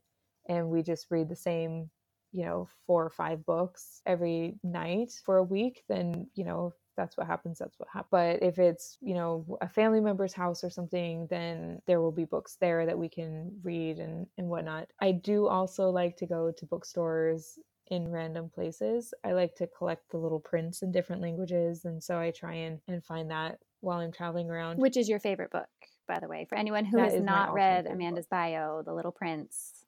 and 0.48 0.70
we 0.70 0.82
just 0.82 1.08
read 1.12 1.30
the 1.30 1.36
same 1.36 1.90
you 2.32 2.44
know 2.46 2.68
four 2.86 3.06
or 3.06 3.10
five 3.10 3.46
books 3.46 4.02
every 4.06 4.60
night 4.64 5.12
for 5.26 5.38
a 5.38 5.44
week 5.44 5.84
then 5.88 6.28
you 6.36 6.44
know 6.44 6.74
that's 7.00 7.16
what 7.16 7.28
happens 7.28 7.58
that's 7.60 7.80
what 7.80 7.88
happens 7.88 8.10
but 8.12 8.44
if 8.44 8.60
it's 8.60 8.98
you 9.00 9.14
know 9.14 9.58
a 9.62 9.70
family 9.70 10.02
member's 10.02 10.34
house 10.34 10.64
or 10.64 10.70
something 10.70 11.26
then 11.30 11.82
there 11.88 12.02
will 12.02 12.12
be 12.12 12.26
books 12.26 12.58
there 12.60 12.86
that 12.86 12.98
we 12.98 13.08
can 13.08 13.52
read 13.64 14.00
and 14.00 14.28
and 14.38 14.50
whatnot. 14.50 14.88
I 15.00 15.14
do 15.14 15.48
also 15.48 15.90
like 15.90 16.18
to 16.18 16.26
go 16.26 16.52
to 16.52 16.66
bookstores 16.66 17.58
in 17.88 18.10
random 18.10 18.50
places. 18.50 19.14
I 19.24 19.32
like 19.32 19.56
to 19.56 19.68
collect 19.68 20.12
the 20.12 20.18
little 20.18 20.40
prince 20.40 20.82
in 20.82 20.92
different 20.92 21.22
languages 21.22 21.86
and 21.86 22.04
so 22.04 22.20
i 22.20 22.32
try 22.32 22.56
and 22.56 22.80
and 22.88 23.04
find 23.04 23.32
that 23.32 23.60
while 23.80 24.00
i'm 24.00 24.12
traveling 24.12 24.50
around. 24.50 24.78
Which 24.80 24.98
is 24.98 25.08
your 25.08 25.20
favorite 25.20 25.52
book 25.52 25.70
by 26.08 26.20
the 26.20 26.28
way? 26.28 26.46
For 26.50 26.58
anyone 26.58 26.86
who 26.86 26.98
that 26.98 27.12
has 27.14 27.22
not 27.22 27.54
read 27.54 27.88
amanda's 27.88 28.26
book. 28.26 28.32
bio 28.32 28.84
the 28.84 28.94
little 28.94 29.14
prince 29.14 29.86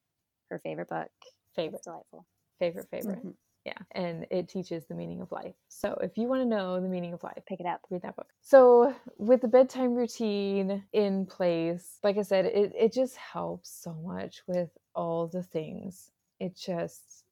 her 0.50 0.60
favorite 0.60 0.90
book. 0.90 1.12
Favorite. 1.56 1.78
it's 1.78 1.86
delightful. 1.86 2.26
Favorite 2.60 2.88
favorite. 2.90 3.20
Mm-hmm. 3.20 3.30
Yeah. 3.66 3.78
And 3.92 4.26
it 4.32 4.50
teaches 4.50 4.86
the 4.86 4.96
meaning 4.96 5.22
of 5.22 5.32
life. 5.32 5.54
So 5.70 5.98
if 6.02 6.18
you 6.18 6.28
want 6.28 6.42
to 6.42 6.48
know 6.48 6.82
the 6.82 6.88
meaning 6.88 7.14
of 7.14 7.24
life, 7.24 7.44
pick 7.48 7.60
it 7.60 7.68
up, 7.68 7.82
read 7.92 8.02
that 8.02 8.16
book. 8.16 8.28
So 8.42 8.96
with 9.18 9.42
the 9.42 9.48
bedtime 9.48 9.94
routine 9.94 10.84
in 10.94 11.28
place, 11.28 12.00
like 12.04 12.18
I 12.18 12.24
said, 12.24 12.46
it, 12.46 12.74
it 12.76 12.92
just 12.92 13.16
helps 13.18 13.70
so 13.70 13.94
much 14.04 14.42
with 14.48 14.70
all 14.96 15.28
the 15.28 15.44
things. 15.44 16.12
It 16.40 16.58
just, 16.58 17.24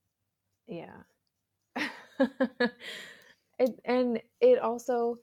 yeah. 0.68 0.98
it, 3.60 3.80
and 3.86 4.22
it 4.40 4.60
also, 4.60 5.18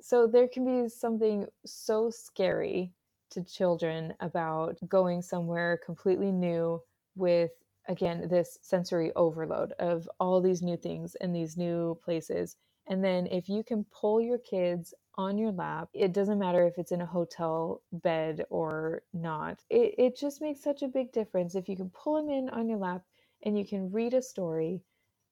so 0.00 0.26
there 0.26 0.48
can 0.48 0.64
be 0.84 0.88
something 0.88 1.46
so 1.64 2.10
scary 2.10 2.92
to 3.30 3.44
children 3.44 4.14
about 4.20 4.76
going 4.88 5.22
somewhere 5.22 5.80
completely 5.84 6.32
new 6.32 6.82
with 7.14 7.52
again 7.88 8.28
this 8.28 8.58
sensory 8.62 9.12
overload 9.16 9.72
of 9.78 10.08
all 10.18 10.40
these 10.40 10.62
new 10.62 10.76
things 10.76 11.14
and 11.20 11.34
these 11.34 11.56
new 11.56 11.98
places. 12.04 12.56
And 12.86 13.04
then 13.04 13.26
if 13.26 13.48
you 13.48 13.62
can 13.62 13.84
pull 13.84 14.20
your 14.20 14.38
kids 14.38 14.94
on 15.16 15.36
your 15.36 15.52
lap 15.52 15.88
it 15.92 16.12
doesn't 16.12 16.38
matter 16.38 16.66
if 16.66 16.78
it's 16.78 16.92
in 16.92 17.00
a 17.00 17.06
hotel 17.06 17.82
bed 17.92 18.44
or 18.48 19.02
not 19.12 19.60
it, 19.68 19.94
it 19.98 20.16
just 20.16 20.40
makes 20.40 20.62
such 20.62 20.82
a 20.82 20.88
big 20.88 21.12
difference. 21.12 21.54
If 21.54 21.68
you 21.68 21.76
can 21.76 21.90
pull 21.90 22.14
them 22.16 22.30
in 22.30 22.48
on 22.50 22.68
your 22.68 22.78
lap 22.78 23.02
and 23.42 23.58
you 23.58 23.66
can 23.66 23.90
read 23.92 24.14
a 24.14 24.22
story 24.22 24.82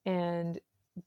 and 0.04 0.58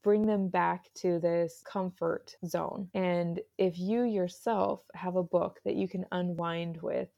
bring 0.03 0.25
them 0.25 0.47
back 0.47 0.89
to 0.95 1.19
this 1.19 1.61
comfort 1.65 2.35
zone. 2.45 2.89
And 2.93 3.39
if 3.57 3.77
you 3.77 4.03
yourself 4.03 4.81
have 4.93 5.15
a 5.15 5.23
book 5.23 5.59
that 5.65 5.75
you 5.75 5.87
can 5.87 6.05
unwind 6.11 6.81
with 6.81 7.09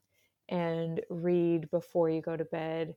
and 0.48 1.00
read 1.08 1.70
before 1.70 2.10
you 2.10 2.20
go 2.20 2.36
to 2.36 2.44
bed 2.44 2.94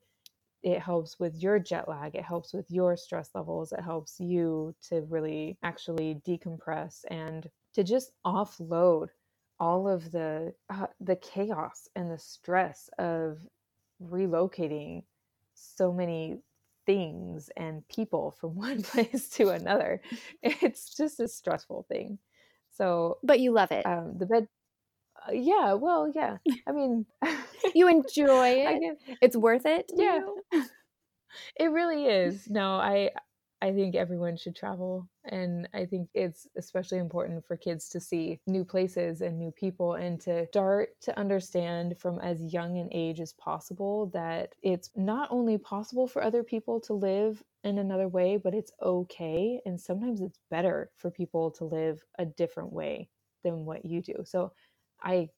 it 0.64 0.80
helps 0.80 1.20
with 1.20 1.36
your 1.36 1.60
jet 1.60 1.88
lag 1.88 2.16
it 2.16 2.24
helps 2.26 2.54
with 2.54 2.70
your 2.70 2.98
stress 2.98 3.30
levels 3.36 3.72
it 3.72 3.82
helps 3.82 4.20
you 4.20 4.76
to 4.82 5.02
really 5.10 5.58
actually 5.64 6.22
decompress 6.28 7.02
and 7.10 7.50
to 7.74 7.84
just 7.84 8.12
offload 8.26 9.08
all 9.60 9.88
of 9.88 10.12
the 10.12 10.54
uh, 10.70 10.88
the 11.00 11.16
chaos 11.18 11.88
and 11.96 12.12
the 12.12 12.20
stress 12.20 12.90
of 13.00 13.40
relocating 14.02 15.04
so 15.54 15.92
many 15.92 16.40
things 16.86 17.50
and 17.58 17.88
people 17.88 18.32
from 18.40 18.56
one 18.56 18.82
place 18.84 19.30
to 19.30 19.50
another. 19.50 20.02
It's 20.44 20.96
just 20.96 21.20
a 21.20 21.28
stressful 21.28 21.86
thing. 21.90 22.20
So 22.72 23.18
but 23.24 23.40
you 23.40 23.52
love 23.52 23.72
it. 23.72 23.86
um, 23.86 24.18
the 24.18 24.26
bed 24.26 24.48
Uh, 25.28 25.32
yeah 25.34 25.74
well 25.74 26.12
yeah. 26.14 26.38
I 26.68 26.72
mean 26.72 27.06
you 27.76 27.88
enjoy 27.88 28.50
it? 28.50 28.98
it's 29.22 29.36
worth 29.36 29.66
it 29.66 29.92
yeah. 29.96 30.20
it 31.60 31.66
really 31.72 32.06
is. 32.08 32.50
No 32.50 32.76
i 32.76 33.12
i 33.62 33.72
think 33.72 33.96
everyone 33.96 34.38
should 34.38 34.56
travel 34.56 35.10
and 35.26 35.68
i 35.74 35.84
think 35.84 36.08
it's 36.14 36.48
especially 36.58 37.00
important 37.00 37.44
for 37.44 37.58
kids 37.58 37.90
to 37.90 38.00
see 38.00 38.40
new 38.46 38.64
places 38.64 39.22
and 39.22 39.40
new 39.40 39.52
people 39.52 39.96
and 39.96 40.22
to 40.22 40.46
start 40.46 40.90
to 41.02 41.18
understand 41.18 41.98
from 41.98 42.20
as 42.20 42.40
young 42.54 42.78
an 42.78 42.88
age 42.92 43.20
as 43.20 43.34
possible 43.34 44.12
that 44.14 44.54
it's 44.62 44.92
not 44.96 45.28
only 45.32 45.58
possible 45.58 46.08
for 46.08 46.24
other 46.24 46.44
people 46.44 46.80
to 46.80 46.94
live 46.94 47.42
in 47.64 47.80
another 47.80 48.08
way 48.08 48.38
but 48.38 48.54
it's 48.54 48.72
okay 48.84 49.60
and 49.66 49.82
sometimes 49.82 50.22
it's 50.22 50.38
better 50.52 50.92
for 50.96 51.10
people 51.10 51.50
to 51.50 51.66
live 51.66 52.04
a 52.20 52.26
different 52.26 52.72
way 52.72 53.10
than 53.44 53.66
what 53.66 53.86
you 53.86 54.02
do. 54.02 54.24
So 54.26 54.52
I 55.02 55.30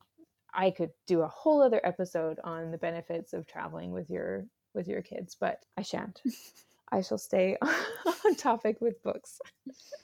I 0.54 0.72
could 0.72 0.92
do 1.08 1.22
a 1.22 1.28
whole 1.28 1.62
other 1.62 1.82
episode 1.84 2.40
on 2.44 2.72
the 2.72 2.78
benefits 2.78 3.34
of 3.34 3.48
traveling 3.48 3.92
with 3.92 4.10
your 4.10 4.46
with 4.74 4.88
your 4.88 5.02
kids, 5.02 5.36
but 5.40 5.64
I 5.78 5.82
shan't. 5.82 6.22
I 6.92 7.02
shall 7.02 7.18
stay 7.18 7.58
on 8.26 8.36
topic 8.36 8.82
with 8.82 9.02
books. 9.04 9.40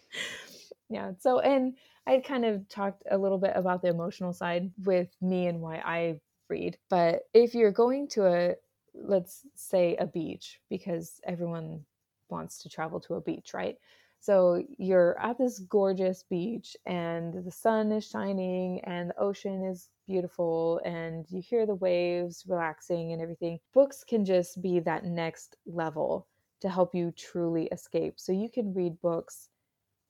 yeah. 0.89 1.13
So, 1.19 1.39
and 1.39 1.75
I 2.05 2.19
kind 2.19 2.45
of 2.45 2.67
talked 2.69 3.03
a 3.09 3.17
little 3.17 3.39
bit 3.39 3.53
about 3.55 3.81
the 3.81 3.87
emotional 3.87 4.33
side 4.33 4.71
with 4.83 5.09
me 5.21 5.47
and 5.47 5.61
why 5.61 5.77
I 5.77 6.19
read. 6.47 6.77
But 6.89 7.23
if 7.33 7.55
you're 7.55 7.71
going 7.71 8.07
to 8.09 8.27
a, 8.27 8.55
let's 8.93 9.41
say, 9.55 9.95
a 9.95 10.05
beach, 10.05 10.59
because 10.69 11.19
everyone 11.23 11.85
wants 12.29 12.61
to 12.63 12.69
travel 12.69 12.99
to 13.01 13.15
a 13.15 13.21
beach, 13.21 13.53
right? 13.53 13.77
So 14.25 14.63
you're 14.79 15.21
at 15.21 15.37
this 15.37 15.59
gorgeous 15.59 16.23
beach 16.23 16.75
and 16.87 17.45
the 17.45 17.51
sun 17.51 17.91
is 17.91 18.09
shining 18.09 18.81
and 18.83 19.11
the 19.11 19.19
ocean 19.19 19.63
is 19.63 19.89
beautiful 20.07 20.81
and 20.83 21.27
you 21.29 21.43
hear 21.43 21.67
the 21.67 21.75
waves 21.75 22.43
relaxing 22.47 23.13
and 23.13 23.21
everything. 23.21 23.59
Books 23.71 24.03
can 24.03 24.25
just 24.25 24.63
be 24.63 24.79
that 24.79 25.05
next 25.05 25.57
level 25.67 26.25
to 26.61 26.69
help 26.69 26.95
you 26.95 27.11
truly 27.11 27.67
escape. 27.67 28.15
So 28.17 28.31
you 28.31 28.49
can 28.49 28.73
read 28.73 28.99
books 28.99 29.49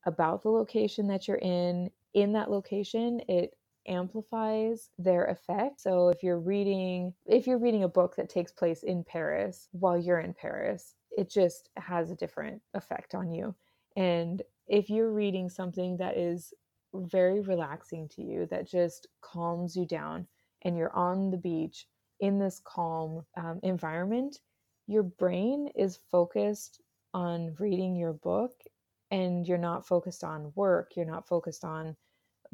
about 0.06 0.44
the 0.44 0.50
location 0.50 1.08
that 1.08 1.28
you're 1.28 1.36
in. 1.36 1.92
In 2.14 2.32
that 2.32 2.50
location, 2.50 3.20
it 3.28 3.58
amplifies 3.86 4.92
their 4.98 5.26
effect. 5.26 5.82
So 5.82 6.08
if 6.08 6.24
you're 6.24 6.40
reading 6.40 7.14
if 7.26 7.48
you're 7.48 7.58
reading 7.58 7.84
a 7.84 7.90
book 7.90 8.16
that 8.16 8.30
takes 8.30 8.54
place 8.54 8.84
in 8.84 9.04
Paris 9.04 9.68
while 9.74 9.98
you're 9.98 10.22
in 10.22 10.34
Paris, 10.34 10.96
it 11.18 11.30
just 11.30 11.70
has 11.76 12.12
a 12.12 12.16
different 12.16 12.62
effect 12.74 13.14
on 13.14 13.30
you. 13.30 13.54
And 13.96 14.42
if 14.68 14.90
you're 14.90 15.12
reading 15.12 15.50
something 15.50 15.98
that 15.98 16.18
is 16.18 16.54
very 16.94 17.42
relaxing 17.42 18.10
to 18.10 18.22
you, 18.22 18.46
that 18.48 18.68
just 18.68 19.08
calms 19.22 19.76
you 19.76 19.86
down, 19.86 20.28
and 20.64 20.78
you're 20.78 20.96
on 20.96 21.30
the 21.30 21.38
beach 21.38 21.88
in 22.20 22.40
this 22.40 22.62
calm 22.64 23.26
um, 23.38 23.60
environment, 23.64 24.40
your 24.88 25.04
brain 25.04 25.70
is 25.76 26.00
focused 26.12 26.82
on 27.14 27.56
reading 27.60 27.96
your 27.96 28.14
book 28.14 28.52
and 29.12 29.48
you're 29.48 29.58
not 29.58 29.86
focused 29.88 30.24
on 30.24 30.52
work, 30.56 30.92
you're 30.96 31.06
not 31.06 31.28
focused 31.28 31.64
on 31.64 31.96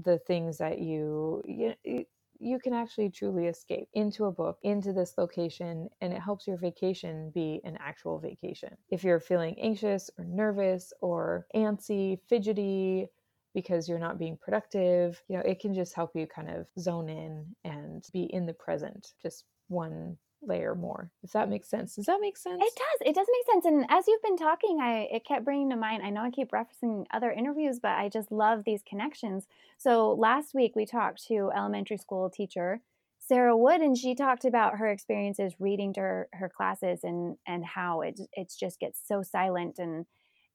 the 0.03 0.17
things 0.19 0.57
that 0.57 0.79
you, 0.79 1.41
you 1.45 2.05
you 2.41 2.59
can 2.59 2.73
actually 2.73 3.09
truly 3.09 3.47
escape 3.47 3.87
into 3.93 4.25
a 4.25 4.31
book, 4.31 4.57
into 4.63 4.93
this 4.93 5.13
location, 5.17 5.89
and 6.01 6.11
it 6.11 6.19
helps 6.19 6.47
your 6.47 6.57
vacation 6.57 7.31
be 7.33 7.61
an 7.63 7.77
actual 7.79 8.19
vacation. 8.19 8.75
If 8.89 9.03
you're 9.03 9.19
feeling 9.19 9.55
anxious 9.59 10.09
or 10.17 10.25
nervous 10.25 10.91
or 11.01 11.45
antsy, 11.55 12.19
fidgety, 12.27 13.07
because 13.53 13.87
you're 13.87 13.99
not 13.99 14.17
being 14.17 14.37
productive, 14.41 15.21
you 15.27 15.37
know, 15.37 15.43
it 15.43 15.59
can 15.59 15.73
just 15.73 15.93
help 15.93 16.11
you 16.15 16.25
kind 16.25 16.49
of 16.49 16.67
zone 16.79 17.09
in 17.09 17.45
and 17.63 18.03
be 18.11 18.23
in 18.23 18.45
the 18.45 18.53
present, 18.53 19.09
just 19.21 19.45
one 19.67 20.17
layer 20.43 20.75
more 20.75 21.11
if 21.23 21.31
that 21.31 21.49
makes 21.49 21.69
sense. 21.69 21.95
Does 21.95 22.05
that 22.05 22.19
make 22.21 22.37
sense? 22.37 22.61
it 22.61 22.73
does 22.75 23.07
it 23.07 23.15
does 23.15 23.27
make 23.31 23.45
sense 23.53 23.65
and 23.65 23.85
as 23.89 24.07
you've 24.07 24.21
been 24.21 24.37
talking 24.37 24.79
i 24.81 25.07
it 25.11 25.25
kept 25.25 25.45
bringing 25.45 25.69
to 25.69 25.75
mind 25.75 26.03
i 26.03 26.09
know 26.09 26.21
i 26.21 26.31
keep 26.31 26.51
referencing 26.51 27.05
other 27.11 27.31
interviews 27.31 27.79
but 27.81 27.91
i 27.91 28.09
just 28.09 28.31
love 28.31 28.63
these 28.65 28.81
connections. 28.87 29.47
So 29.77 30.13
last 30.13 30.53
week 30.53 30.75
we 30.75 30.85
talked 30.85 31.25
to 31.27 31.51
elementary 31.55 31.97
school 31.97 32.29
teacher 32.29 32.81
sarah 33.19 33.55
wood 33.55 33.81
and 33.81 33.97
she 33.97 34.15
talked 34.15 34.45
about 34.45 34.77
her 34.77 34.89
experiences 34.89 35.53
reading 35.59 35.93
to 35.93 36.01
her, 36.01 36.29
her 36.33 36.49
classes 36.49 37.01
and 37.03 37.37
and 37.47 37.63
how 37.63 38.01
it 38.01 38.19
it 38.33 38.51
just 38.59 38.79
gets 38.79 38.99
so 39.07 39.21
silent 39.21 39.77
and 39.77 40.05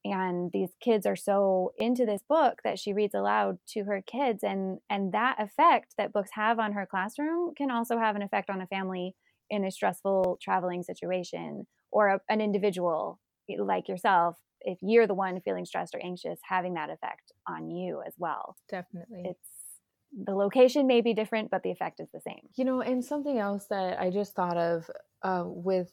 and 0.05 0.53
these 0.53 0.71
kids 0.81 1.07
are 1.07 1.17
so 1.17 1.73
into 1.79 2.07
this 2.07 2.23
book 2.29 2.61
that 2.65 2.79
she 2.79 2.93
reads 2.93 3.15
aloud 3.15 3.59
to 3.67 3.85
her 3.85 4.03
kids 4.03 4.43
and 4.43 4.79
and 4.91 5.13
that 5.13 5.37
effect 5.41 5.95
that 5.97 6.13
books 6.13 6.31
have 6.33 6.59
on 6.59 6.73
her 6.73 6.87
classroom 6.87 7.55
can 7.55 7.71
also 7.71 7.99
have 7.99 8.17
an 8.17 8.23
effect 8.23 8.51
on 8.51 8.61
a 8.61 8.67
family 8.67 9.15
in 9.51 9.65
a 9.65 9.71
stressful 9.71 10.39
traveling 10.41 10.83
situation 10.83 11.67
or 11.91 12.09
a, 12.09 12.21
an 12.29 12.41
individual 12.41 13.21
like 13.59 13.89
yourself 13.89 14.37
if 14.61 14.79
you're 14.83 15.07
the 15.07 15.15
one 15.15 15.41
feeling 15.41 15.65
stressed 15.65 15.95
or 15.95 16.05
anxious 16.05 16.41
having 16.43 16.75
that 16.75 16.91
effect 16.91 17.33
on 17.49 17.71
you 17.71 18.03
as 18.07 18.15
well. 18.19 18.57
Definitely. 18.69 19.23
It's 19.25 19.49
the 20.25 20.35
location 20.35 20.87
may 20.87 21.01
be 21.01 21.15
different 21.15 21.51
but 21.51 21.63
the 21.63 21.71
effect 21.71 22.01
is 22.01 22.09
the 22.13 22.21
same. 22.21 22.41
You 22.57 22.65
know 22.65 22.81
and 22.81 23.05
something 23.05 23.39
else 23.39 23.67
that 23.71 24.01
i 24.01 24.11
just 24.11 24.35
thought 24.35 24.57
of 24.57 24.91
uh, 25.23 25.45
with 25.47 25.93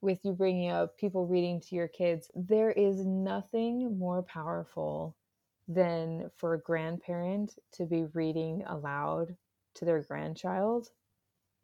with 0.00 0.20
you 0.24 0.32
bringing 0.32 0.70
up 0.70 0.96
people 0.96 1.26
reading 1.26 1.60
to 1.60 1.74
your 1.74 1.88
kids 1.88 2.30
there 2.34 2.70
is 2.70 3.04
nothing 3.04 3.98
more 3.98 4.22
powerful 4.22 5.16
than 5.66 6.30
for 6.36 6.54
a 6.54 6.60
grandparent 6.60 7.58
to 7.72 7.84
be 7.84 8.04
reading 8.14 8.64
aloud 8.66 9.36
to 9.74 9.84
their 9.84 10.00
grandchild 10.02 10.88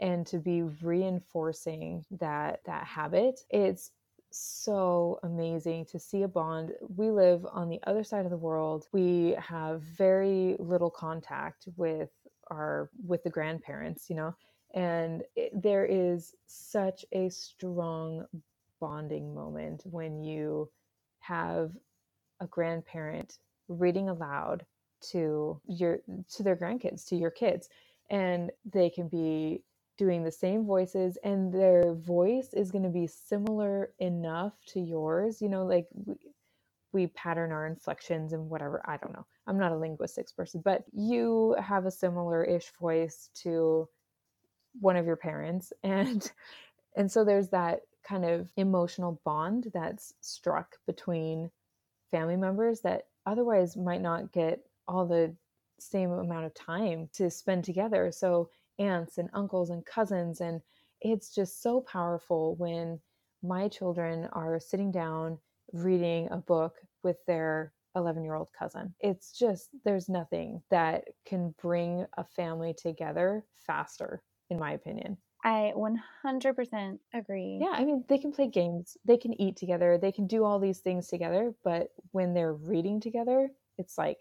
and 0.01 0.26
to 0.26 0.38
be 0.38 0.62
reinforcing 0.62 2.05
that 2.11 2.61
that 2.66 2.84
habit. 2.84 3.40
It's 3.51 3.92
so 4.30 5.20
amazing 5.22 5.86
to 5.86 5.99
see 5.99 6.22
a 6.22 6.28
bond. 6.28 6.72
We 6.97 7.11
live 7.11 7.47
on 7.53 7.68
the 7.68 7.80
other 7.86 8.03
side 8.03 8.24
of 8.24 8.30
the 8.30 8.36
world. 8.36 8.88
We 8.92 9.36
have 9.38 9.82
very 9.82 10.57
little 10.59 10.90
contact 10.90 11.68
with 11.76 12.11
our 12.51 12.90
with 13.07 13.22
the 13.22 13.30
grandparents 13.30 14.11
you 14.11 14.16
know? 14.16 14.34
And 14.74 15.22
it, 15.36 15.62
there 15.62 15.84
is 15.86 16.34
such 16.47 17.05
a 17.12 17.28
strong 17.28 18.26
bonding 18.80 19.32
moment 19.32 19.82
when 19.84 20.24
you 20.24 20.68
have 21.20 21.70
a 22.40 22.47
grandparent 22.47 23.38
reading 23.68 24.09
aloud 24.09 24.66
to 25.01 25.61
your 25.66 25.99
to 26.32 26.42
their 26.42 26.57
grandkids 26.57 27.07
to 27.07 27.16
your 27.16 27.30
kids 27.30 27.68
and 28.11 28.51
they 28.64 28.90
can 28.90 29.09
be 29.09 29.62
doing 29.99 30.24
the 30.24 30.32
same 30.32 30.64
voices 30.66 31.18
and 31.24 31.53
their 31.53 31.95
voice 31.95 32.51
is 32.55 32.70
going 32.70 32.84
to 32.84 32.90
be 32.90 33.07
similar 33.07 33.90
enough 33.99 34.55
to 34.66 34.80
yours 34.80 35.40
you 35.42 35.49
know 35.49 35.64
like 35.64 35.86
we, 35.95 36.14
we 36.92 37.07
pattern 37.09 37.53
our 37.53 37.66
inflections 37.66 38.32
and 38.32 38.49
whatever 38.51 38.82
i 38.86 38.97
don't 38.97 39.12
know. 39.12 39.26
I'm 39.47 39.59
not 39.59 39.72
a 39.72 39.76
linguistics 39.78 40.32
person 40.32 40.62
but 40.64 40.84
you 40.92 41.57
have 41.61 41.86
a 41.86 41.90
similar 41.90 42.45
ish 42.45 42.72
voice 42.80 43.30
to 43.42 43.88
one 44.80 44.97
of 44.97 45.07
your 45.07 45.16
parents 45.16 45.72
and 45.82 46.30
and 46.97 47.11
so 47.11 47.24
there's 47.24 47.49
that 47.51 47.80
kind 48.07 48.24
of 48.24 48.49
emotional 48.57 49.20
bond 49.24 49.70
that's 49.74 50.14
struck 50.20 50.76
between 50.86 51.51
family 52.11 52.36
members 52.36 52.80
that 52.82 53.07
otherwise 53.26 53.76
might 53.76 54.03
not 54.03 54.32
get 54.32 54.61
all 54.86 55.07
the 55.07 55.34
same 55.80 56.11
amount 56.12 56.47
of 56.47 56.55
time 56.55 57.09
to 57.14 57.30
spend 57.30 57.64
together. 57.64 58.12
So 58.12 58.51
aunts 58.79 59.18
and 59.18 59.29
uncles 59.33 59.70
and 59.70 59.85
cousins. 59.85 60.41
And 60.41 60.61
it's 61.01 61.35
just 61.35 61.62
so 61.62 61.81
powerful 61.81 62.57
when 62.57 63.01
my 63.43 63.68
children 63.68 64.29
are 64.33 64.59
sitting 64.59 64.91
down 64.91 65.39
reading 65.72 66.29
a 66.31 66.39
book 66.39 66.77
with 67.03 67.16
their 67.27 67.72
11 67.97 68.25
year 68.25 68.35
old 68.35 68.49
cousin. 68.59 68.95
It's 69.01 69.37
just, 69.39 69.68
there's 69.85 70.09
nothing 70.09 70.62
that 70.70 71.05
can 71.27 71.55
bring 71.61 72.07
a 72.16 72.25
family 72.25 72.75
together 72.75 73.45
faster, 73.66 74.22
in 74.51 74.59
my 74.59 74.72
opinion. 74.72 75.16
I 75.45 75.72
100% 75.77 76.99
agree. 77.12 77.59
Yeah, 77.61 77.72
I 77.72 77.85
mean, 77.85 78.05
they 78.09 78.16
can 78.16 78.33
play 78.33 78.49
games, 78.49 78.97
they 79.05 79.18
can 79.18 79.39
eat 79.41 79.57
together, 79.57 79.99
they 79.99 80.11
can 80.11 80.27
do 80.27 80.43
all 80.43 80.59
these 80.59 80.79
things 80.79 81.07
together, 81.07 81.53
but 81.62 81.89
when 82.12 82.33
they're 82.33 82.55
reading 82.55 82.99
together, 82.99 83.51
it's 83.77 83.99
like 83.99 84.18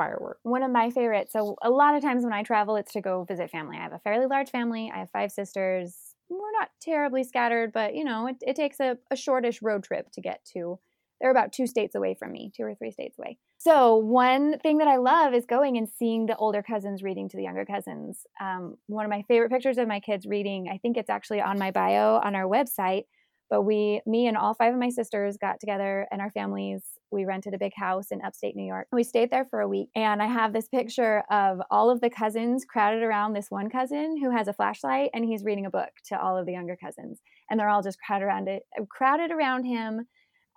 firework. 0.00 0.38
One 0.44 0.62
of 0.62 0.70
my 0.70 0.88
favorites. 0.88 1.30
So 1.34 1.56
a 1.60 1.68
lot 1.68 1.94
of 1.94 2.00
times 2.00 2.24
when 2.24 2.32
I 2.32 2.42
travel, 2.42 2.76
it's 2.76 2.92
to 2.92 3.02
go 3.02 3.24
visit 3.28 3.50
family. 3.50 3.76
I 3.76 3.82
have 3.82 3.92
a 3.92 3.98
fairly 3.98 4.26
large 4.26 4.48
family. 4.48 4.90
I 4.94 5.00
have 5.00 5.10
five 5.10 5.30
sisters. 5.30 5.94
We're 6.30 6.58
not 6.58 6.70
terribly 6.80 7.22
scattered, 7.22 7.70
but 7.70 7.94
you 7.94 8.04
know, 8.04 8.26
it, 8.26 8.36
it 8.40 8.56
takes 8.56 8.80
a, 8.80 8.96
a 9.10 9.16
shortish 9.16 9.60
road 9.60 9.84
trip 9.84 10.10
to 10.12 10.22
get 10.22 10.42
to. 10.54 10.78
They're 11.20 11.30
about 11.30 11.52
two 11.52 11.66
states 11.66 11.94
away 11.94 12.14
from 12.18 12.32
me, 12.32 12.50
two 12.56 12.62
or 12.62 12.74
three 12.74 12.92
states 12.92 13.18
away. 13.18 13.36
So 13.58 13.96
one 13.96 14.58
thing 14.60 14.78
that 14.78 14.88
I 14.88 14.96
love 14.96 15.34
is 15.34 15.44
going 15.44 15.76
and 15.76 15.86
seeing 15.86 16.24
the 16.24 16.36
older 16.36 16.62
cousins 16.62 17.02
reading 17.02 17.28
to 17.28 17.36
the 17.36 17.42
younger 17.42 17.66
cousins. 17.66 18.24
Um, 18.40 18.76
one 18.86 19.04
of 19.04 19.10
my 19.10 19.22
favorite 19.28 19.50
pictures 19.50 19.76
of 19.76 19.86
my 19.86 20.00
kids 20.00 20.24
reading, 20.24 20.70
I 20.72 20.78
think 20.78 20.96
it's 20.96 21.10
actually 21.10 21.42
on 21.42 21.58
my 21.58 21.70
bio 21.70 22.20
on 22.24 22.34
our 22.34 22.46
website. 22.46 23.04
But 23.50 23.62
we, 23.62 24.00
me 24.06 24.28
and 24.28 24.36
all 24.36 24.54
five 24.54 24.72
of 24.72 24.80
my 24.80 24.88
sisters 24.88 25.36
got 25.36 25.60
together 25.60 26.06
and 26.10 26.22
our 26.22 26.30
families 26.30 26.82
we 27.10 27.24
rented 27.24 27.54
a 27.54 27.58
big 27.58 27.72
house 27.74 28.10
in 28.10 28.22
upstate 28.22 28.54
New 28.54 28.64
York. 28.64 28.86
We 28.92 29.02
stayed 29.02 29.30
there 29.30 29.44
for 29.44 29.60
a 29.60 29.68
week. 29.68 29.88
And 29.94 30.22
I 30.22 30.26
have 30.26 30.52
this 30.52 30.68
picture 30.68 31.24
of 31.30 31.60
all 31.70 31.90
of 31.90 32.00
the 32.00 32.10
cousins 32.10 32.64
crowded 32.64 33.02
around 33.02 33.32
this 33.32 33.50
one 33.50 33.68
cousin 33.68 34.16
who 34.22 34.30
has 34.30 34.48
a 34.48 34.52
flashlight 34.52 35.10
and 35.12 35.24
he's 35.24 35.44
reading 35.44 35.66
a 35.66 35.70
book 35.70 35.90
to 36.06 36.20
all 36.20 36.36
of 36.36 36.46
the 36.46 36.52
younger 36.52 36.76
cousins. 36.76 37.20
And 37.50 37.58
they're 37.58 37.68
all 37.68 37.82
just 37.82 37.98
crowded 38.00 38.26
around 38.26 38.48
it, 38.48 38.62
crowded 38.88 39.32
around 39.32 39.64
him, 39.64 40.06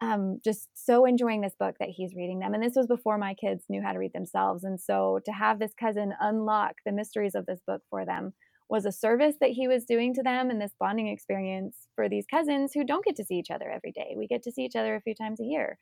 um, 0.01 0.39
just 0.43 0.67
so 0.73 1.05
enjoying 1.05 1.41
this 1.41 1.55
book 1.57 1.75
that 1.79 1.89
he's 1.89 2.13
reading 2.15 2.39
them. 2.39 2.53
And 2.53 2.61
this 2.61 2.75
was 2.75 2.87
before 2.87 3.17
my 3.17 3.33
kids 3.33 3.63
knew 3.69 3.81
how 3.81 3.93
to 3.93 3.99
read 3.99 4.13
themselves. 4.13 4.63
And 4.63 4.79
so 4.79 5.19
to 5.25 5.31
have 5.31 5.59
this 5.59 5.73
cousin 5.79 6.13
unlock 6.19 6.75
the 6.85 6.91
mysteries 6.91 7.35
of 7.35 7.45
this 7.45 7.61
book 7.65 7.81
for 7.89 8.05
them 8.05 8.33
was 8.73 8.85
a 8.85 8.91
service 8.91 9.37
that 9.39 9.51
he 9.51 9.69
was 9.69 9.85
doing 9.85 10.13
to 10.15 10.23
them 10.23 10.49
and 10.49 10.61
this 10.61 10.73
bonding 10.79 11.07
experience 11.07 11.87
for 11.95 12.09
these 12.09 12.25
cousins 12.27 12.73
who 12.73 12.83
don't 12.83 13.05
get 13.05 13.15
to 13.17 13.25
see 13.25 13.35
each 13.35 13.51
other 13.51 13.71
every 13.71 13.93
day. 13.93 14.15
We 14.17 14.27
get 14.27 14.43
to 14.43 14.51
see 14.51 14.63
each 14.65 14.75
other 14.75 14.95
a 14.95 15.01
few 15.01 15.15
times 15.15 15.39
a 15.39 15.45
year. 15.45 15.79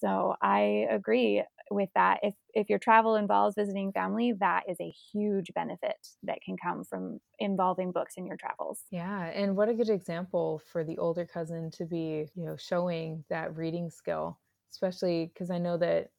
So 0.00 0.36
I 0.42 0.86
agree 0.90 1.44
with 1.70 1.90
that. 1.94 2.20
If 2.22 2.34
if 2.54 2.70
your 2.70 2.78
travel 2.78 3.16
involves 3.16 3.56
visiting 3.56 3.92
family, 3.92 4.32
that 4.40 4.64
is 4.68 4.78
a 4.80 4.90
huge 4.90 5.52
benefit 5.54 5.96
that 6.22 6.40
can 6.42 6.56
come 6.56 6.84
from 6.84 7.20
involving 7.40 7.92
books 7.92 8.14
in 8.16 8.26
your 8.26 8.36
travels. 8.36 8.84
Yeah, 8.90 9.26
and 9.26 9.56
what 9.56 9.68
a 9.68 9.74
good 9.74 9.90
example 9.90 10.58
for 10.60 10.82
the 10.82 10.96
older 10.98 11.26
cousin 11.26 11.70
to 11.72 11.84
be, 11.84 12.28
you 12.34 12.44
know, 12.44 12.56
showing 12.56 13.24
that 13.28 13.54
reading 13.56 13.90
skill, 13.90 14.40
especially 14.70 15.26
because 15.26 15.50
I 15.50 15.58
know 15.58 15.76
that 15.78 16.12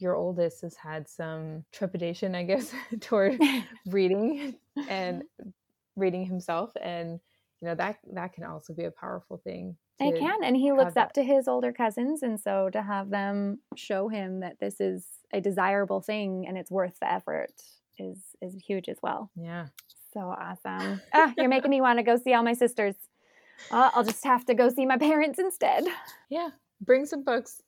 your 0.00 0.16
oldest 0.16 0.62
has 0.62 0.76
had 0.76 1.08
some 1.08 1.64
trepidation, 1.72 2.34
I 2.34 2.44
guess, 2.44 2.72
toward 3.00 3.38
reading 3.86 4.56
and 4.88 5.22
reading 5.96 6.24
himself 6.24 6.72
and 6.80 7.20
you 7.60 7.68
know 7.68 7.74
that 7.74 7.98
that 8.12 8.32
can 8.32 8.44
also 8.44 8.72
be 8.72 8.84
a 8.84 8.90
powerful 8.90 9.36
thing 9.36 9.76
it 9.98 10.18
can 10.18 10.42
and 10.42 10.56
he 10.56 10.72
looks 10.72 10.96
up 10.96 11.12
to 11.12 11.22
his 11.22 11.46
older 11.46 11.72
cousins 11.72 12.22
and 12.22 12.40
so 12.40 12.70
to 12.70 12.80
have 12.80 13.10
them 13.10 13.58
show 13.76 14.08
him 14.08 14.40
that 14.40 14.58
this 14.58 14.80
is 14.80 15.04
a 15.32 15.40
desirable 15.40 16.00
thing 16.00 16.46
and 16.48 16.56
it's 16.56 16.70
worth 16.70 16.98
the 17.00 17.12
effort 17.12 17.52
is 17.98 18.18
is 18.40 18.54
huge 18.66 18.88
as 18.88 18.96
well. 19.02 19.30
Yeah. 19.36 19.66
So 20.14 20.20
awesome. 20.20 21.02
Ah 21.12 21.34
you're 21.36 21.48
making 21.48 21.70
me 21.70 21.82
want 21.82 21.98
to 21.98 22.02
go 22.02 22.16
see 22.16 22.32
all 22.32 22.42
my 22.42 22.54
sisters. 22.54 22.94
I'll 23.70 24.04
just 24.04 24.24
have 24.24 24.46
to 24.46 24.54
go 24.54 24.70
see 24.70 24.86
my 24.86 24.96
parents 24.96 25.38
instead. 25.38 25.84
Yeah 26.30 26.48
bring 26.80 27.04
some 27.04 27.22
books 27.22 27.60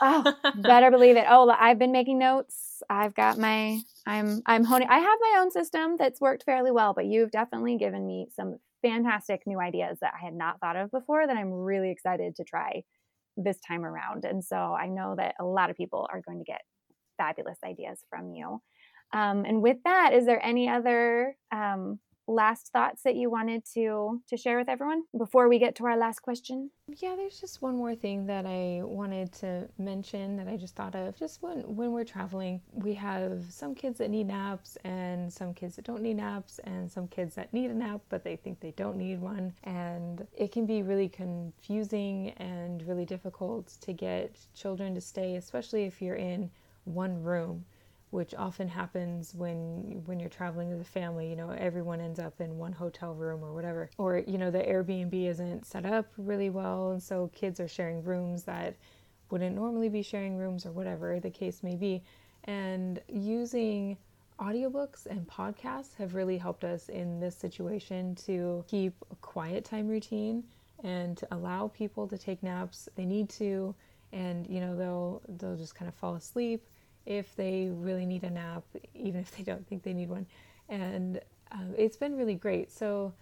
oh 0.00 0.34
better 0.56 0.90
believe 0.90 1.16
it 1.16 1.24
oh 1.28 1.48
i've 1.58 1.78
been 1.78 1.92
making 1.92 2.18
notes 2.18 2.82
i've 2.90 3.14
got 3.14 3.38
my 3.38 3.78
i'm 4.06 4.42
i'm 4.46 4.64
honing 4.64 4.88
i 4.88 4.98
have 4.98 5.18
my 5.20 5.38
own 5.40 5.50
system 5.50 5.96
that's 5.98 6.20
worked 6.20 6.44
fairly 6.44 6.70
well 6.70 6.92
but 6.94 7.06
you've 7.06 7.30
definitely 7.30 7.76
given 7.76 8.06
me 8.06 8.26
some 8.34 8.58
fantastic 8.82 9.42
new 9.46 9.60
ideas 9.60 9.98
that 10.00 10.14
I 10.20 10.24
had 10.24 10.34
not 10.34 10.60
thought 10.60 10.76
of 10.76 10.90
before 10.90 11.26
that 11.26 11.36
I'm 11.36 11.52
really 11.52 11.90
excited 11.90 12.36
to 12.36 12.44
try 12.44 12.82
this 13.36 13.58
time 13.66 13.84
around. 13.84 14.24
And 14.24 14.44
so 14.44 14.56
I 14.56 14.86
know 14.86 15.14
that 15.16 15.34
a 15.40 15.44
lot 15.44 15.70
of 15.70 15.76
people 15.76 16.08
are 16.12 16.22
going 16.26 16.38
to 16.38 16.44
get 16.44 16.62
fabulous 17.18 17.58
ideas 17.64 18.00
from 18.08 18.32
you. 18.32 18.60
Um, 19.12 19.44
and 19.44 19.62
with 19.62 19.78
that, 19.84 20.12
is 20.12 20.26
there 20.26 20.44
any 20.44 20.68
other 20.68 21.36
um, 21.52 21.98
last 22.26 22.72
thoughts 22.72 23.02
that 23.02 23.16
you 23.16 23.30
wanted 23.30 23.64
to 23.74 24.20
to 24.28 24.36
share 24.36 24.58
with 24.58 24.68
everyone 24.68 25.02
before 25.16 25.48
we 25.48 25.58
get 25.58 25.76
to 25.76 25.86
our 25.86 25.96
last 25.96 26.20
question? 26.20 26.70
Yeah, 26.88 27.14
there's 27.16 27.40
just 27.40 27.62
one 27.62 27.76
more 27.76 27.94
thing 27.94 28.26
that 28.26 28.46
I 28.46 28.80
wanted 28.82 29.32
to 29.34 29.68
mention 29.78 30.36
that 30.36 30.48
I 30.48 30.56
just 30.56 30.76
thought 30.76 30.94
of. 30.94 31.16
Just 31.16 31.42
when 31.42 31.58
when 31.76 31.92
we're 31.92 32.04
traveling, 32.04 32.60
we 32.72 32.94
have 32.94 33.44
some 33.50 33.74
kids 33.74 33.98
that 33.98 34.10
need 34.10 34.28
naps 34.28 34.76
and 34.84 35.32
some 35.32 35.54
kids 35.54 35.76
that 35.76 35.84
don't 35.84 36.02
need 36.02 36.16
naps 36.16 36.58
and 36.64 36.90
some 36.90 37.08
kids 37.08 37.34
that 37.34 37.52
need 37.52 37.70
a 37.70 37.74
nap 37.74 38.00
but 38.08 38.24
they 38.24 38.36
think 38.36 38.60
they 38.60 38.72
don't 38.72 38.96
need 38.96 39.20
one 39.20 39.52
and 39.64 40.26
it 40.36 40.52
can 40.52 40.66
be 40.66 40.82
really 40.82 41.08
confusing 41.08 42.30
and 42.36 42.86
really 42.86 43.04
difficult 43.04 43.74
to 43.80 43.92
get 43.92 44.36
children 44.54 44.94
to 44.94 45.00
stay 45.00 45.36
especially 45.36 45.84
if 45.84 46.00
you're 46.00 46.16
in 46.16 46.50
one 46.84 47.22
room 47.22 47.64
which 48.16 48.34
often 48.34 48.66
happens 48.66 49.34
when 49.34 50.02
when 50.06 50.18
you're 50.18 50.30
traveling 50.30 50.72
as 50.72 50.80
a 50.80 50.84
family 50.84 51.28
you 51.28 51.36
know 51.36 51.50
everyone 51.50 52.00
ends 52.00 52.18
up 52.18 52.40
in 52.40 52.56
one 52.56 52.72
hotel 52.72 53.12
room 53.12 53.44
or 53.44 53.52
whatever. 53.52 53.90
Or 53.98 54.24
you 54.26 54.38
know 54.38 54.50
the 54.50 54.60
airbnb 54.60 55.12
isn't 55.28 55.66
set 55.66 55.84
up 55.84 56.06
really 56.16 56.48
well 56.48 56.92
and 56.92 57.02
so 57.02 57.30
kids 57.34 57.60
are 57.60 57.68
sharing 57.68 58.02
rooms 58.02 58.44
that 58.44 58.74
wouldn't 59.30 59.54
normally 59.54 59.90
be 59.90 60.00
sharing 60.00 60.38
rooms 60.38 60.64
or 60.64 60.72
whatever 60.72 61.20
the 61.20 61.28
case 61.28 61.62
may 61.62 61.76
be. 61.76 62.02
And 62.44 63.02
using 63.06 63.98
audiobooks 64.40 65.04
and 65.04 65.28
podcasts 65.28 65.94
have 65.98 66.14
really 66.14 66.38
helped 66.38 66.64
us 66.64 66.88
in 66.88 67.20
this 67.20 67.36
situation 67.36 68.14
to 68.26 68.64
keep 68.66 68.94
a 69.10 69.16
quiet 69.16 69.62
time 69.66 69.88
routine 69.88 70.42
and 70.82 71.18
to 71.18 71.28
allow 71.32 71.68
people 71.68 72.08
to 72.08 72.16
take 72.16 72.42
naps 72.42 72.88
they 72.96 73.04
need 73.04 73.28
to. 73.28 73.74
And 74.14 74.46
you 74.46 74.60
know 74.62 74.74
they'll 74.74 75.20
they'll 75.36 75.58
just 75.58 75.74
kind 75.74 75.86
of 75.86 75.94
fall 75.94 76.14
asleep 76.14 76.64
if 77.06 77.34
they 77.36 77.70
really 77.72 78.04
need 78.04 78.24
a 78.24 78.30
nap, 78.30 78.64
even 78.94 79.20
if 79.20 79.34
they 79.36 79.42
don't 79.42 79.66
think 79.66 79.82
they 79.82 79.94
need 79.94 80.10
one. 80.10 80.26
And 80.68 81.20
um, 81.52 81.74
it's 81.78 81.96
been 81.96 82.16
really 82.16 82.34
great. 82.34 82.70
So 82.70 83.12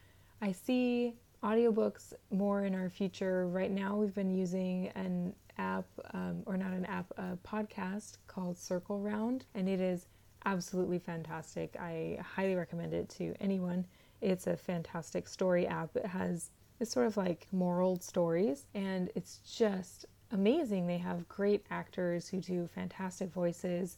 I 0.40 0.52
see 0.52 1.14
audiobooks 1.42 2.14
more 2.30 2.64
in 2.64 2.74
our 2.74 2.88
future. 2.88 3.46
Right 3.48 3.70
now, 3.70 3.96
we've 3.96 4.14
been 4.14 4.34
using 4.34 4.88
an 4.94 5.34
app, 5.58 5.84
um, 6.12 6.42
or 6.46 6.56
not 6.56 6.72
an 6.72 6.86
app, 6.86 7.06
a 7.18 7.36
podcast 7.46 8.16
called 8.26 8.58
Circle 8.58 9.00
Round, 9.00 9.44
and 9.54 9.68
it 9.68 9.80
is 9.80 10.06
absolutely 10.46 10.98
fantastic. 10.98 11.76
I 11.78 12.18
highly 12.22 12.54
recommend 12.54 12.94
it 12.94 13.08
to 13.10 13.34
anyone. 13.40 13.86
It's 14.20 14.46
a 14.46 14.56
fantastic 14.56 15.28
story 15.28 15.66
app. 15.66 15.94
It 15.96 16.06
has 16.06 16.50
it's 16.80 16.90
sort 16.90 17.06
of 17.06 17.16
like 17.16 17.46
moral 17.52 18.00
stories, 18.00 18.66
and 18.74 19.10
it's 19.14 19.38
just 19.38 20.06
amazing. 20.34 20.86
They 20.86 20.98
have 20.98 21.28
great 21.28 21.64
actors 21.70 22.28
who 22.28 22.40
do 22.40 22.66
fantastic 22.66 23.32
voices. 23.32 23.96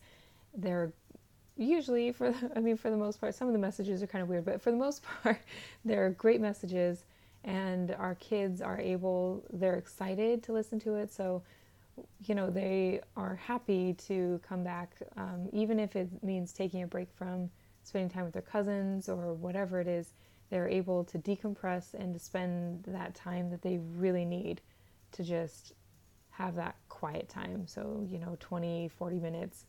They're 0.55 0.93
usually 1.57 2.13
for 2.13 2.31
the, 2.31 2.53
I 2.55 2.61
mean 2.61 2.77
for 2.77 2.91
the 2.91 2.97
most 2.97 3.19
part 3.19 3.35
some 3.35 3.49
of 3.49 3.55
the 3.55 3.59
messages 3.59 4.03
are 4.03 4.07
kind 4.07 4.23
of 4.23 4.29
weird, 4.29 4.45
but 4.45 4.61
for 4.61 4.71
the 4.71 4.77
most 4.77 5.03
part 5.23 5.41
they're 5.85 6.11
great 6.11 6.41
messages 6.41 7.05
and 7.45 7.93
our 7.93 8.15
kids 8.17 8.61
are 8.61 8.79
able 8.79 9.43
they're 9.53 9.77
excited 9.77 10.43
to 10.43 10.53
listen 10.53 10.79
to 10.81 10.97
it 10.97 11.11
so 11.11 11.43
you 12.27 12.35
know 12.35 12.51
they 12.51 13.01
are 13.17 13.37
happy 13.37 13.95
to 13.95 14.39
come 14.47 14.63
back 14.63 14.97
um, 15.17 15.49
even 15.53 15.81
if 15.81 15.97
it 15.97 16.09
means 16.23 16.53
taking 16.53 16.83
a 16.83 16.87
break 16.87 17.09
from 17.15 17.49
spending 17.85 18.11
time 18.11 18.25
with 18.25 18.35
their 18.35 18.43
cousins 18.43 19.09
or 19.09 19.33
whatever 19.33 19.81
it 19.81 19.89
is 19.89 20.13
they're 20.51 20.69
able 20.69 21.05
to 21.05 21.19
decompress 21.19 21.95
and 21.95 22.13
to 22.13 22.21
spend 22.21 22.85
that 22.87 23.15
time 23.15 23.49
that 23.49 23.63
they 23.63 23.79
really 23.97 24.25
need 24.25 24.61
to 25.13 25.23
just 25.23 25.73
have 26.37 26.55
that 26.57 26.77
quiet 26.89 27.29
time. 27.29 27.67
So, 27.67 28.07
you 28.11 28.19
know, 28.19 28.37
20, 28.41 28.89
40 28.89 29.19
minutes, 29.19 29.67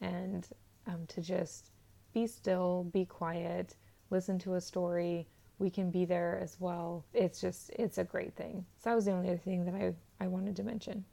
and 0.00 0.46
um, 0.86 1.06
to 1.08 1.20
just 1.20 1.70
be 2.12 2.26
still, 2.26 2.84
be 2.92 3.04
quiet, 3.04 3.74
listen 4.10 4.38
to 4.40 4.54
a 4.54 4.60
story. 4.60 5.26
We 5.58 5.70
can 5.70 5.90
be 5.90 6.04
there 6.04 6.38
as 6.42 6.56
well. 6.60 7.04
It's 7.12 7.40
just, 7.40 7.70
it's 7.78 7.98
a 7.98 8.04
great 8.04 8.34
thing. 8.36 8.64
So, 8.78 8.90
that 8.90 8.96
was 8.96 9.04
the 9.06 9.12
only 9.12 9.28
other 9.28 9.38
thing 9.38 9.64
that 9.64 9.74
I, 9.74 9.94
I 10.20 10.28
wanted 10.28 10.56
to 10.56 10.62
mention. 10.62 11.04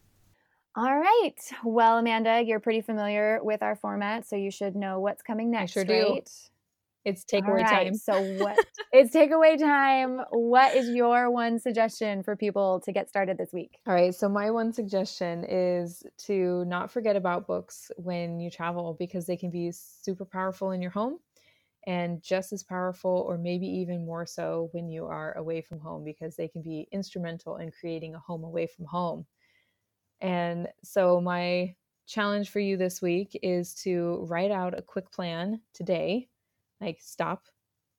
All 0.76 0.98
right. 0.98 1.36
Well, 1.66 1.98
Amanda, 1.98 2.42
you're 2.42 2.62
pretty 2.62 2.82
familiar 2.82 3.40
with 3.44 3.62
our 3.62 3.76
format, 3.76 4.26
so 4.28 4.36
you 4.36 4.52
should 4.52 4.76
know 4.76 5.00
what's 5.00 5.22
coming 5.22 5.52
next. 5.52 5.76
I 5.78 5.84
sure 5.84 5.86
right? 6.14 6.30
Do. 7.04 7.10
It's 7.10 7.26
takeaway 7.26 7.64
right, 7.64 7.86
time. 7.86 7.96
So 7.96 8.22
what? 8.38 8.58
it's 8.92 9.16
takeaway 9.16 9.58
time. 9.58 10.22
What 10.32 10.76
is 10.76 10.90
your 10.90 11.30
one 11.32 11.60
suggestion 11.60 12.24
for 12.24 12.36
people 12.36 12.80
to 12.82 12.92
get 12.92 13.10
started 13.10 13.38
this 13.38 13.52
week? 13.54 13.80
All 13.88 13.94
right. 13.94 14.14
So 14.14 14.30
my 14.30 14.52
one 14.52 14.74
suggestion 14.74 15.46
is 15.48 16.04
to 16.26 16.66
not 16.66 16.92
forget 16.92 17.16
about 17.16 17.48
books 17.48 17.92
when 17.98 18.40
you 18.40 18.50
travel 18.50 18.96
because 18.98 19.26
they 19.26 19.38
can 19.38 19.50
be 19.50 19.72
super 19.72 20.26
powerful 20.26 20.72
in 20.72 20.82
your 20.82 20.92
home 20.92 21.20
and 21.88 22.22
just 22.22 22.54
as 22.54 22.64
powerful 22.64 23.26
or 23.28 23.38
maybe 23.38 23.66
even 23.66 24.06
more 24.06 24.26
so 24.26 24.70
when 24.72 24.88
you 24.88 25.06
are 25.06 25.36
away 25.38 25.62
from 25.62 25.80
home 25.80 26.04
because 26.04 26.36
they 26.36 26.48
can 26.48 26.62
be 26.62 26.88
instrumental 26.92 27.58
in 27.58 27.72
creating 27.72 28.14
a 28.14 28.20
home 28.20 28.44
away 28.44 28.68
from 28.68 28.86
home. 28.86 29.26
And 30.20 30.68
so 30.84 31.20
my 31.20 31.76
challenge 32.06 32.50
for 32.50 32.60
you 32.60 32.78
this 32.78 33.02
week 33.02 33.40
is 33.42 33.74
to 33.74 34.26
write 34.30 34.52
out 34.52 34.78
a 34.78 34.82
quick 34.82 35.12
plan 35.12 35.62
today 35.74 36.28
like 36.82 37.00
stop, 37.02 37.46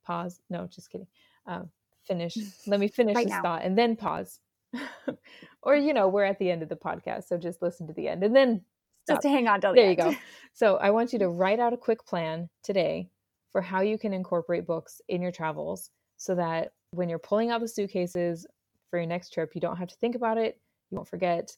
pause. 0.05 0.41
No, 0.51 0.67
just 0.67 0.91
kidding. 0.91 1.07
Um, 1.47 1.71
finish. 2.07 2.37
Let 2.67 2.81
me 2.81 2.89
finish 2.89 3.15
right 3.15 3.25
this 3.25 3.33
now. 3.33 3.43
thought 3.43 3.63
and 3.65 3.79
then 3.79 3.97
pause. 3.97 4.41
or 5.63 5.77
you 5.77 5.95
know, 5.95 6.09
we're 6.09 6.25
at 6.25 6.39
the 6.39 6.51
end 6.51 6.63
of 6.63 6.69
the 6.69 6.77
podcast, 6.77 7.29
so 7.29 7.39
just 7.39 7.63
listen 7.63 7.87
to 7.87 7.93
the 7.93 8.09
end 8.09 8.25
and 8.25 8.35
then 8.35 8.63
stop. 9.05 9.17
just 9.17 9.23
to 9.23 9.29
hang 9.29 9.49
on 9.49 9.61
till 9.61 9.75
there 9.75 9.91
you 9.91 9.97
go. 9.97 10.15
So 10.55 10.77
I 10.77 10.91
want 10.91 11.15
you 11.15 11.19
to 11.21 11.29
write 11.31 11.61
out 11.61 11.73
a 11.73 11.79
quick 11.79 12.05
plan 12.05 12.51
today 12.63 13.09
for 13.53 13.63
how 13.63 13.81
you 13.81 13.97
can 13.97 14.13
incorporate 14.13 14.67
books 14.67 15.01
in 15.09 15.23
your 15.23 15.33
travels, 15.33 15.91
so 16.17 16.35
that 16.35 16.73
when 16.91 17.09
you're 17.09 17.19
pulling 17.19 17.51
out 17.51 17.61
the 17.61 17.69
suitcases 17.69 18.47
for 18.91 18.99
your 18.99 19.07
next 19.07 19.33
trip, 19.33 19.55
you 19.55 19.63
don't 19.63 19.77
have 19.77 19.89
to 19.89 19.97
think 19.97 20.15
about 20.15 20.37
it. 20.37 20.59
You 20.91 20.97
won't 20.97 21.09
forget, 21.09 21.57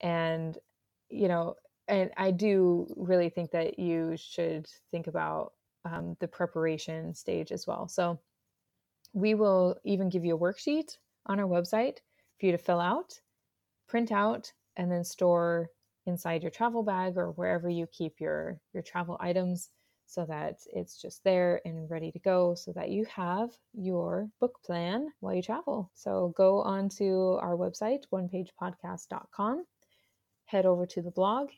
and 0.00 0.58
you 1.10 1.28
know, 1.28 1.54
and 1.88 2.10
I 2.16 2.30
do 2.30 2.86
really 2.96 3.28
think 3.28 3.50
that 3.52 3.78
you 3.78 4.14
should 4.16 4.66
think 4.90 5.06
about 5.06 5.52
um, 5.84 6.16
the 6.20 6.28
preparation 6.28 7.14
stage 7.14 7.52
as 7.52 7.66
well. 7.66 7.88
So 7.88 8.18
we 9.12 9.34
will 9.34 9.76
even 9.84 10.08
give 10.08 10.24
you 10.24 10.36
a 10.36 10.38
worksheet 10.38 10.96
on 11.26 11.38
our 11.40 11.46
website 11.46 11.98
for 12.38 12.46
you 12.46 12.52
to 12.52 12.58
fill 12.58 12.80
out, 12.80 13.20
print 13.88 14.12
out, 14.12 14.52
and 14.76 14.90
then 14.90 15.04
store 15.04 15.70
inside 16.06 16.42
your 16.42 16.50
travel 16.50 16.82
bag 16.82 17.16
or 17.16 17.30
wherever 17.32 17.68
you 17.68 17.86
keep 17.86 18.20
your 18.20 18.60
your 18.72 18.82
travel 18.82 19.16
items 19.20 19.70
so 20.06 20.26
that 20.26 20.58
it's 20.72 21.00
just 21.00 21.24
there 21.24 21.60
and 21.64 21.90
ready 21.90 22.12
to 22.12 22.18
go 22.18 22.54
so 22.54 22.72
that 22.72 22.90
you 22.90 23.06
have 23.06 23.50
your 23.72 24.28
book 24.38 24.58
plan 24.64 25.08
while 25.20 25.34
you 25.34 25.42
travel. 25.42 25.90
So 25.94 26.34
go 26.36 26.60
onto 26.60 27.38
our 27.40 27.56
website 27.56 28.02
onepagepodcast.com, 28.12 29.64
head 30.44 30.66
over 30.66 30.84
to 30.86 31.02
the 31.02 31.10
blog 31.10 31.48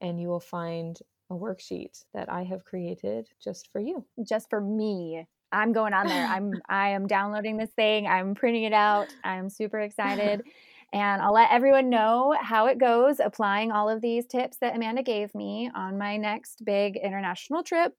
and 0.00 0.20
you 0.20 0.28
will 0.28 0.40
find 0.40 0.98
a 1.32 1.38
worksheet 1.38 2.04
that 2.14 2.30
I 2.30 2.44
have 2.44 2.64
created 2.64 3.28
just 3.42 3.70
for 3.72 3.80
you. 3.80 4.04
Just 4.26 4.50
for 4.50 4.60
me. 4.60 5.26
I'm 5.50 5.72
going 5.72 5.92
on 5.92 6.06
there. 6.06 6.26
I'm 6.30 6.52
I 6.68 6.90
am 6.90 7.06
downloading 7.06 7.56
this 7.56 7.70
thing. 7.70 8.06
I'm 8.06 8.34
printing 8.34 8.64
it 8.64 8.72
out. 8.72 9.08
I'm 9.24 9.48
super 9.48 9.80
excited. 9.80 10.42
and 10.92 11.22
I'll 11.22 11.32
let 11.32 11.50
everyone 11.50 11.88
know 11.88 12.34
how 12.40 12.66
it 12.66 12.78
goes 12.78 13.18
applying 13.18 13.72
all 13.72 13.88
of 13.88 14.02
these 14.02 14.26
tips 14.26 14.58
that 14.58 14.76
Amanda 14.76 15.02
gave 15.02 15.34
me 15.34 15.70
on 15.74 15.96
my 15.96 16.16
next 16.16 16.64
big 16.64 16.96
international 16.96 17.62
trip 17.62 17.98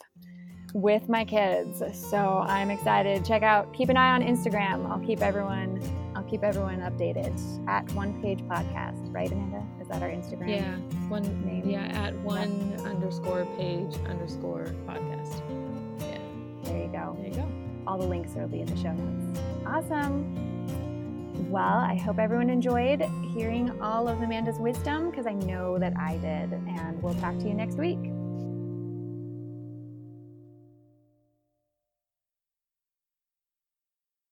with 0.74 1.10
my 1.10 1.26
kids. 1.26 1.82
So 2.10 2.18
I'm 2.18 2.70
excited. 2.70 3.26
Check 3.26 3.42
out, 3.44 3.74
keep 3.74 3.90
an 3.90 3.98
eye 3.98 4.14
on 4.14 4.22
Instagram. 4.22 4.90
I'll 4.90 5.00
keep 5.00 5.22
everyone, 5.22 5.82
I'll 6.24 6.30
keep 6.30 6.44
everyone 6.44 6.80
updated 6.80 7.38
at 7.68 7.92
One 7.92 8.22
Page 8.22 8.40
Podcast, 8.44 9.14
right, 9.14 9.30
Amanda? 9.30 9.62
Is 9.82 9.90
that 9.90 10.02
our 10.02 10.08
Instagram? 10.08 10.48
Yeah, 10.48 10.78
one 11.10 11.24
name. 11.46 11.70
Yeah, 11.70 11.84
at 11.88 12.16
one 12.20 12.74
underscore 12.86 13.46
page 13.58 13.94
underscore 14.08 14.68
podcast. 14.88 15.42
Yeah. 16.00 16.18
There 16.64 16.78
you 16.82 16.88
go. 16.88 17.18
There 17.20 17.28
you 17.28 17.36
go. 17.36 17.48
All 17.86 17.98
the 17.98 18.08
links 18.08 18.36
will 18.36 18.48
be 18.48 18.62
in 18.62 18.68
the 18.68 18.78
show 18.78 18.94
notes. 18.94 19.42
Awesome. 19.66 21.52
Well, 21.52 21.80
I 21.80 21.96
hope 21.96 22.20
everyone 22.20 22.50
enjoyed 22.50 23.02
hearing 23.36 23.82
all 23.82 24.08
of 24.08 24.22
Amanda's 24.22 24.60
wisdom 24.60 25.10
because 25.10 25.28
I 25.28 25.34
know 25.34 25.78
that 25.78 25.92
I 26.00 26.14
did. 26.20 26.54
And 26.54 27.04
we'll 27.04 27.16
talk 27.16 27.38
to 27.40 27.44
you 27.46 27.54
next 27.54 27.76
week. 27.76 28.13